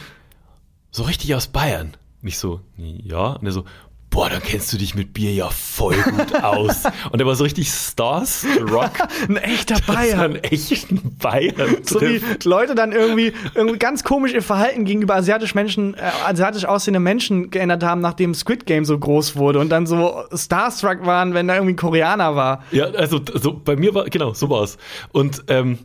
so 0.94 1.04
richtig 1.04 1.36
aus 1.36 1.48
Bayern. 1.48 1.98
Nicht 2.22 2.38
so, 2.38 2.62
ja. 2.78 3.34
Und 3.34 3.46
er 3.46 3.52
so, 3.52 3.66
boah, 4.14 4.30
dann 4.30 4.44
kennst 4.44 4.72
du 4.72 4.78
dich 4.78 4.94
mit 4.94 5.12
Bier 5.12 5.34
ja 5.34 5.50
voll 5.50 5.96
gut 5.96 6.42
aus. 6.44 6.84
Und 7.12 7.20
er 7.20 7.26
war 7.26 7.36
so 7.36 7.44
richtig 7.44 7.70
Starstruck. 7.70 8.92
Ein 9.28 9.38
echter 9.38 9.76
dass 9.76 9.88
er 9.88 9.94
Bayer. 9.94 10.22
einen 10.22 10.36
echten 10.36 11.18
Bayern 11.18 11.78
So 11.84 12.00
wie. 12.00 12.22
Leute 12.44 12.76
dann 12.76 12.92
irgendwie, 12.92 13.34
irgendwie 13.56 13.80
ganz 13.80 14.04
komisch 14.04 14.34
ihr 14.34 14.44
Verhalten 14.44 14.86
gegenüber 14.86 15.16
asiatisch 15.16 15.56
Menschen, 15.56 15.96
äh, 15.96 16.12
asiatisch 16.26 16.66
aussehende 16.66 17.00
Menschen 17.00 17.50
geändert 17.50 17.84
haben, 17.84 18.02
nachdem 18.02 18.36
Squid 18.36 18.68
Game 18.68 18.86
so 18.86 18.98
groß 18.98 19.36
wurde 19.36 19.60
und 19.60 19.70
dann 19.70 19.88
so 19.88 20.24
starstruck 20.34 21.06
waren, 21.08 21.34
wenn 21.34 21.48
da 21.48 21.56
irgendwie 21.56 21.74
ein 21.74 21.78
Koreaner 21.78 22.36
war. 22.36 22.64
Ja, 22.72 22.86
also 22.86 23.20
so 23.34 23.60
bei 23.60 23.76
mir 23.76 23.96
war, 23.96 24.06
genau, 24.06 24.34
so 24.34 24.48
war's. 24.50 24.78
Und 25.12 25.44
ähm, 25.48 25.80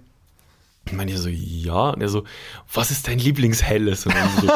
ich 0.89 0.97
meine 0.97 1.17
so, 1.17 1.29
ja, 1.29 1.91
und 1.91 2.01
er 2.03 2.09
so, 2.09 2.25
was 2.73 2.91
ist 2.91 3.07
dein 3.09 3.19
Lieblingshelles? 3.19 4.07
Und 4.07 4.15
dann 4.15 4.29
so, 4.41 4.49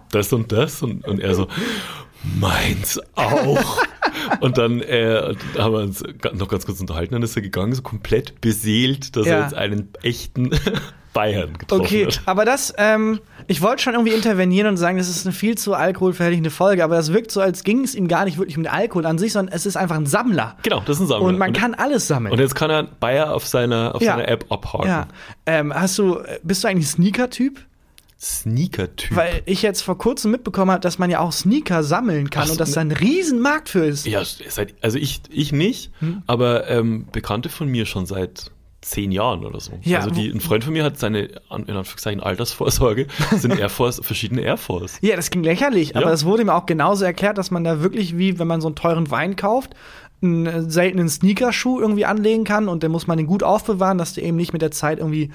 das 0.10 0.32
und 0.32 0.52
das. 0.52 0.82
Und, 0.82 1.06
und 1.06 1.20
er 1.20 1.34
so, 1.34 1.48
meins 2.38 3.00
auch. 3.14 3.78
und 4.40 4.58
dann 4.58 4.80
äh, 4.80 5.34
haben 5.58 5.72
wir 5.72 5.80
uns 5.80 6.02
noch 6.34 6.48
ganz 6.48 6.66
kurz 6.66 6.80
unterhalten, 6.80 7.14
dann 7.14 7.22
ist 7.22 7.36
er 7.36 7.42
gegangen, 7.42 7.72
so 7.74 7.82
komplett 7.82 8.40
beseelt, 8.40 9.16
dass 9.16 9.26
Ja. 9.26 9.36
er 9.36 9.42
jetzt 9.44 9.54
einen 9.54 9.88
echten 10.02 10.50
Bayern 11.12 11.58
getroffen 11.58 11.82
Okay, 11.82 12.06
hat. 12.06 12.22
aber 12.26 12.44
das, 12.44 12.72
ähm, 12.78 13.20
ich 13.48 13.62
wollte 13.62 13.82
schon 13.82 13.94
irgendwie 13.94 14.12
intervenieren 14.14 14.68
und 14.68 14.76
sagen, 14.76 14.96
das 14.98 15.08
ist 15.08 15.26
eine 15.26 15.32
viel 15.34 15.58
zu 15.58 15.74
alkoholverherrlichende 15.74 16.50
Folge, 16.50 16.84
aber 16.84 16.94
das 16.94 17.12
wirkt 17.12 17.30
so, 17.32 17.40
als 17.40 17.64
ging 17.64 17.82
es 17.82 17.94
ihm 17.94 18.06
gar 18.08 18.24
nicht 18.24 18.38
wirklich 18.38 18.56
um 18.56 18.62
den 18.62 18.72
Alkohol 18.72 19.06
an 19.06 19.18
sich, 19.18 19.32
sondern 19.32 19.54
es 19.54 19.66
ist 19.66 19.76
einfach 19.76 19.96
ein 19.96 20.06
Sammler. 20.06 20.56
Genau, 20.62 20.80
das 20.86 20.96
ist 20.98 21.02
ein 21.02 21.06
Sammler. 21.08 21.26
Und 21.26 21.38
man 21.38 21.52
kann 21.52 21.74
alles 21.74 22.06
sammeln. 22.06 22.32
und 22.32 22.38
jetzt 22.38 22.54
kann 22.54 22.70
er 22.70 22.84
Bayer 22.84 23.34
auf 23.34 23.46
seiner, 23.46 23.94
auf 23.94 24.02
Ja. 24.02 24.12
seiner 24.12 24.28
App 24.28 24.46
abhaken. 24.50 24.86
ja. 24.88 25.08
Ähm, 25.46 25.74
hast 25.74 25.98
du, 25.98 26.20
bist 26.42 26.62
du 26.64 26.68
eigentlich 26.68 26.88
Sneaker-Typ? 26.88 27.60
Sneaker-Typ. 28.22 29.16
Weil 29.16 29.42
ich 29.46 29.62
jetzt 29.62 29.80
vor 29.82 29.96
kurzem 29.98 30.30
mitbekommen 30.30 30.70
habe, 30.70 30.80
dass 30.80 30.98
man 30.98 31.10
ja 31.10 31.20
auch 31.20 31.32
Sneaker 31.32 31.82
sammeln 31.82 32.30
kann 32.30 32.44
Ach 32.46 32.50
und 32.52 32.60
dass 32.60 32.72
da 32.72 32.80
ein 32.82 32.92
Riesen-Markt 32.92 33.68
für 33.70 33.84
ist. 33.84 34.06
Ja, 34.06 34.22
also 34.82 34.98
ich, 34.98 35.22
ich 35.30 35.52
nicht, 35.52 35.90
Hm? 36.00 36.22
aber 36.26 36.68
ähm, 36.68 37.06
Bekannte 37.12 37.48
von 37.48 37.66
mir 37.68 37.86
schon 37.86 38.06
seit 38.06 38.50
zehn 38.82 39.12
Jahren 39.12 39.44
oder 39.44 39.60
so. 39.60 39.72
Ja, 39.82 39.98
also 39.98 40.10
die, 40.10 40.28
ein 40.30 40.40
Freund 40.40 40.64
von 40.64 40.72
mir 40.72 40.84
hat 40.84 40.98
seine, 40.98 41.20
in 41.24 41.32
Anführungszeichen, 41.50 42.20
Altersvorsorge, 42.20 43.06
sind 43.36 43.58
Air 43.58 43.68
Force, 43.68 44.00
verschiedene 44.02 44.40
Air 44.40 44.56
Force. 44.56 44.98
Ja, 45.02 45.16
das 45.16 45.30
ging 45.30 45.42
lächerlich, 45.42 45.96
aber 45.96 46.06
Ja. 46.06 46.12
es 46.12 46.24
wurde 46.24 46.44
mir 46.44 46.54
auch 46.54 46.66
genauso 46.66 47.04
erklärt, 47.04 47.36
dass 47.38 47.50
man 47.50 47.62
da 47.64 47.82
wirklich, 47.82 48.16
wie 48.16 48.38
wenn 48.38 48.46
man 48.48 48.60
so 48.60 48.68
einen 48.68 48.76
teuren 48.76 49.10
Wein 49.10 49.36
kauft, 49.36 49.74
einen 50.22 50.46
äh, 50.46 50.62
seltenen 50.70 51.08
Sneakerschuh 51.08 51.80
irgendwie 51.80 52.04
anlegen 52.06 52.44
kann 52.44 52.68
und 52.68 52.82
dann 52.82 52.90
muss 52.90 53.06
man 53.06 53.16
den 53.18 53.26
gut 53.26 53.42
aufbewahren, 53.42 53.98
dass 53.98 54.14
der 54.14 54.24
eben 54.24 54.36
nicht 54.36 54.52
mit 54.52 54.62
der 54.62 54.70
Zeit 54.70 54.98
irgendwie 54.98 55.30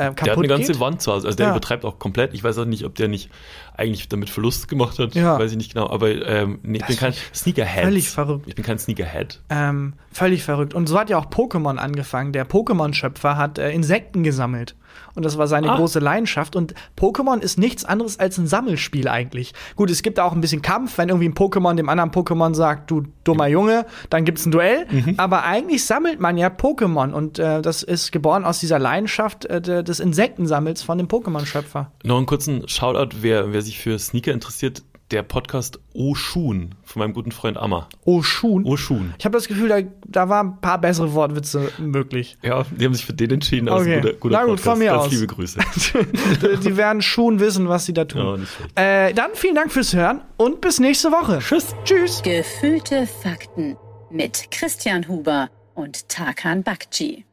äh, 0.00 0.04
kaputt 0.06 0.26
Der 0.26 0.32
hat 0.32 0.38
eine 0.38 0.48
ganze 0.48 0.72
geht. 0.72 0.80
Wand 0.80 1.02
zu 1.02 1.12
Hause. 1.12 1.26
Also 1.26 1.36
der 1.36 1.46
Ja. 1.46 1.52
übertreibt 1.52 1.84
auch 1.84 1.98
komplett. 1.98 2.34
Ich 2.34 2.42
weiß 2.44 2.58
auch 2.58 2.64
nicht, 2.64 2.84
ob 2.84 2.94
der 2.94 3.08
nicht 3.08 3.30
eigentlich 3.76 4.08
damit 4.08 4.30
Verlust 4.30 4.68
gemacht 4.68 4.98
hat. 4.98 5.14
Ja. 5.14 5.38
Weiß 5.38 5.50
ich 5.52 5.56
nicht 5.56 5.72
genau. 5.74 5.88
Aber 5.88 6.08
ähm, 6.10 6.58
nee, 6.62 6.78
ich 6.78 6.86
bin 6.86 6.96
kein 6.96 7.14
Sneakerhead. 7.34 7.84
völlig 7.84 8.10
verrückt. 8.10 8.44
Ich 8.46 8.54
bin 8.54 8.64
kein 8.64 8.78
Sneakerhead. 8.78 9.40
Ähm, 9.48 9.94
völlig 10.12 10.42
verrückt. 10.42 10.74
Und 10.74 10.88
so 10.88 10.98
hat 10.98 11.08
ja 11.10 11.18
auch 11.18 11.26
Pokémon 11.26 11.76
angefangen. 11.76 12.32
Der 12.32 12.46
Pokémon-Schöpfer 12.48 13.36
hat 13.36 13.58
äh, 13.58 13.70
Insekten 13.72 14.22
gesammelt. 14.22 14.74
Und 15.14 15.24
das 15.24 15.38
war 15.38 15.46
seine 15.46 15.70
Ah. 15.72 15.76
große 15.76 15.98
Leidenschaft. 16.00 16.56
Und 16.56 16.74
Pokémon 16.98 17.38
ist 17.40 17.58
nichts 17.58 17.84
anderes 17.84 18.18
als 18.18 18.38
ein 18.38 18.46
Sammelspiel 18.46 19.08
eigentlich. 19.08 19.54
Gut, 19.76 19.90
es 19.90 20.02
gibt 20.02 20.18
da 20.18 20.24
auch 20.24 20.32
ein 20.32 20.40
bisschen 20.40 20.62
Kampf, 20.62 20.98
wenn 20.98 21.08
irgendwie 21.08 21.28
ein 21.28 21.34
Pokémon 21.34 21.74
dem 21.74 21.88
anderen 21.88 22.10
Pokémon 22.10 22.54
sagt, 22.54 22.90
du 22.90 23.04
dummer 23.24 23.46
Junge, 23.46 23.86
dann 24.10 24.24
gibt's 24.24 24.46
ein 24.46 24.50
Duell. 24.52 24.86
Mhm. 24.90 25.14
Aber 25.16 25.44
eigentlich 25.44 25.84
sammelt 25.84 26.20
man 26.20 26.36
ja 26.36 26.48
Pokémon. 26.48 27.12
Und 27.12 27.38
äh, 27.38 27.62
das 27.62 27.82
ist 27.82 28.10
geboren 28.12 28.44
aus 28.44 28.58
dieser 28.60 28.78
Leidenschaft 28.78 29.46
äh, 29.46 29.60
de- 29.60 29.82
des 29.90 30.00
Insektensammels 30.00 30.82
von 30.82 30.96
dem 30.98 31.08
Pokémon-Schöpfer. 31.08 31.92
Noch 32.04 32.16
einen 32.16 32.26
kurzen 32.26 32.66
Shoutout, 32.68 33.16
wer, 33.20 33.52
wer 33.52 33.60
sich 33.62 33.78
für 33.78 33.98
Sneaker 33.98 34.32
interessiert. 34.32 34.82
Der 35.10 35.24
Podcast 35.24 35.80
O 35.92 36.14
Schuhen 36.14 36.76
von 36.84 37.00
meinem 37.00 37.12
guten 37.14 37.32
Freund 37.32 37.56
Amma. 37.56 37.88
Oh, 38.04 38.22
Schuhen. 38.22 38.64
O 38.64 38.76
Schuhen. 38.76 39.12
Ich 39.18 39.24
habe 39.24 39.36
das 39.36 39.48
Gefühl, 39.48 39.68
da, 39.68 39.80
da 40.06 40.28
waren 40.28 40.50
ein 40.50 40.60
paar 40.60 40.80
bessere 40.80 41.12
Wortwitze 41.14 41.72
möglich. 41.78 42.38
Ja, 42.44 42.64
die 42.70 42.84
haben 42.84 42.94
sich 42.94 43.04
für 43.04 43.12
den 43.12 43.28
entschieden. 43.32 43.68
aber 43.68 43.80
ist 43.80 43.86
Okay. 43.88 44.00
guter, 44.02 44.12
guter 44.14 44.38
Na 44.38 44.44
gut, 44.44 44.60
von 44.60 44.78
mir 44.78 44.92
Ganz 44.92 45.06
aus. 45.06 45.10
liebe 45.10 45.26
Grüße. 45.26 45.58
die 46.62 46.76
werden 46.76 47.02
Schuhen 47.02 47.40
wissen, 47.40 47.68
was 47.68 47.86
sie 47.86 47.92
da 47.92 48.04
tun. 48.04 48.46
Ja. 48.76 48.82
Äh, 49.08 49.12
dann 49.12 49.30
vielen 49.34 49.56
Dank 49.56 49.72
fürs 49.72 49.92
Hören 49.94 50.20
und 50.36 50.60
bis 50.60 50.78
nächste 50.78 51.10
Woche. 51.10 51.40
Tschüss. 51.40 51.74
Tschüss. 51.84 52.22
Gefühlte 52.22 53.08
Fakten 53.08 53.76
mit 54.12 54.52
Christian 54.52 55.08
Huber 55.08 55.48
und 55.74 56.08
Tarkan 56.08 56.62
Bakci. 56.62 57.24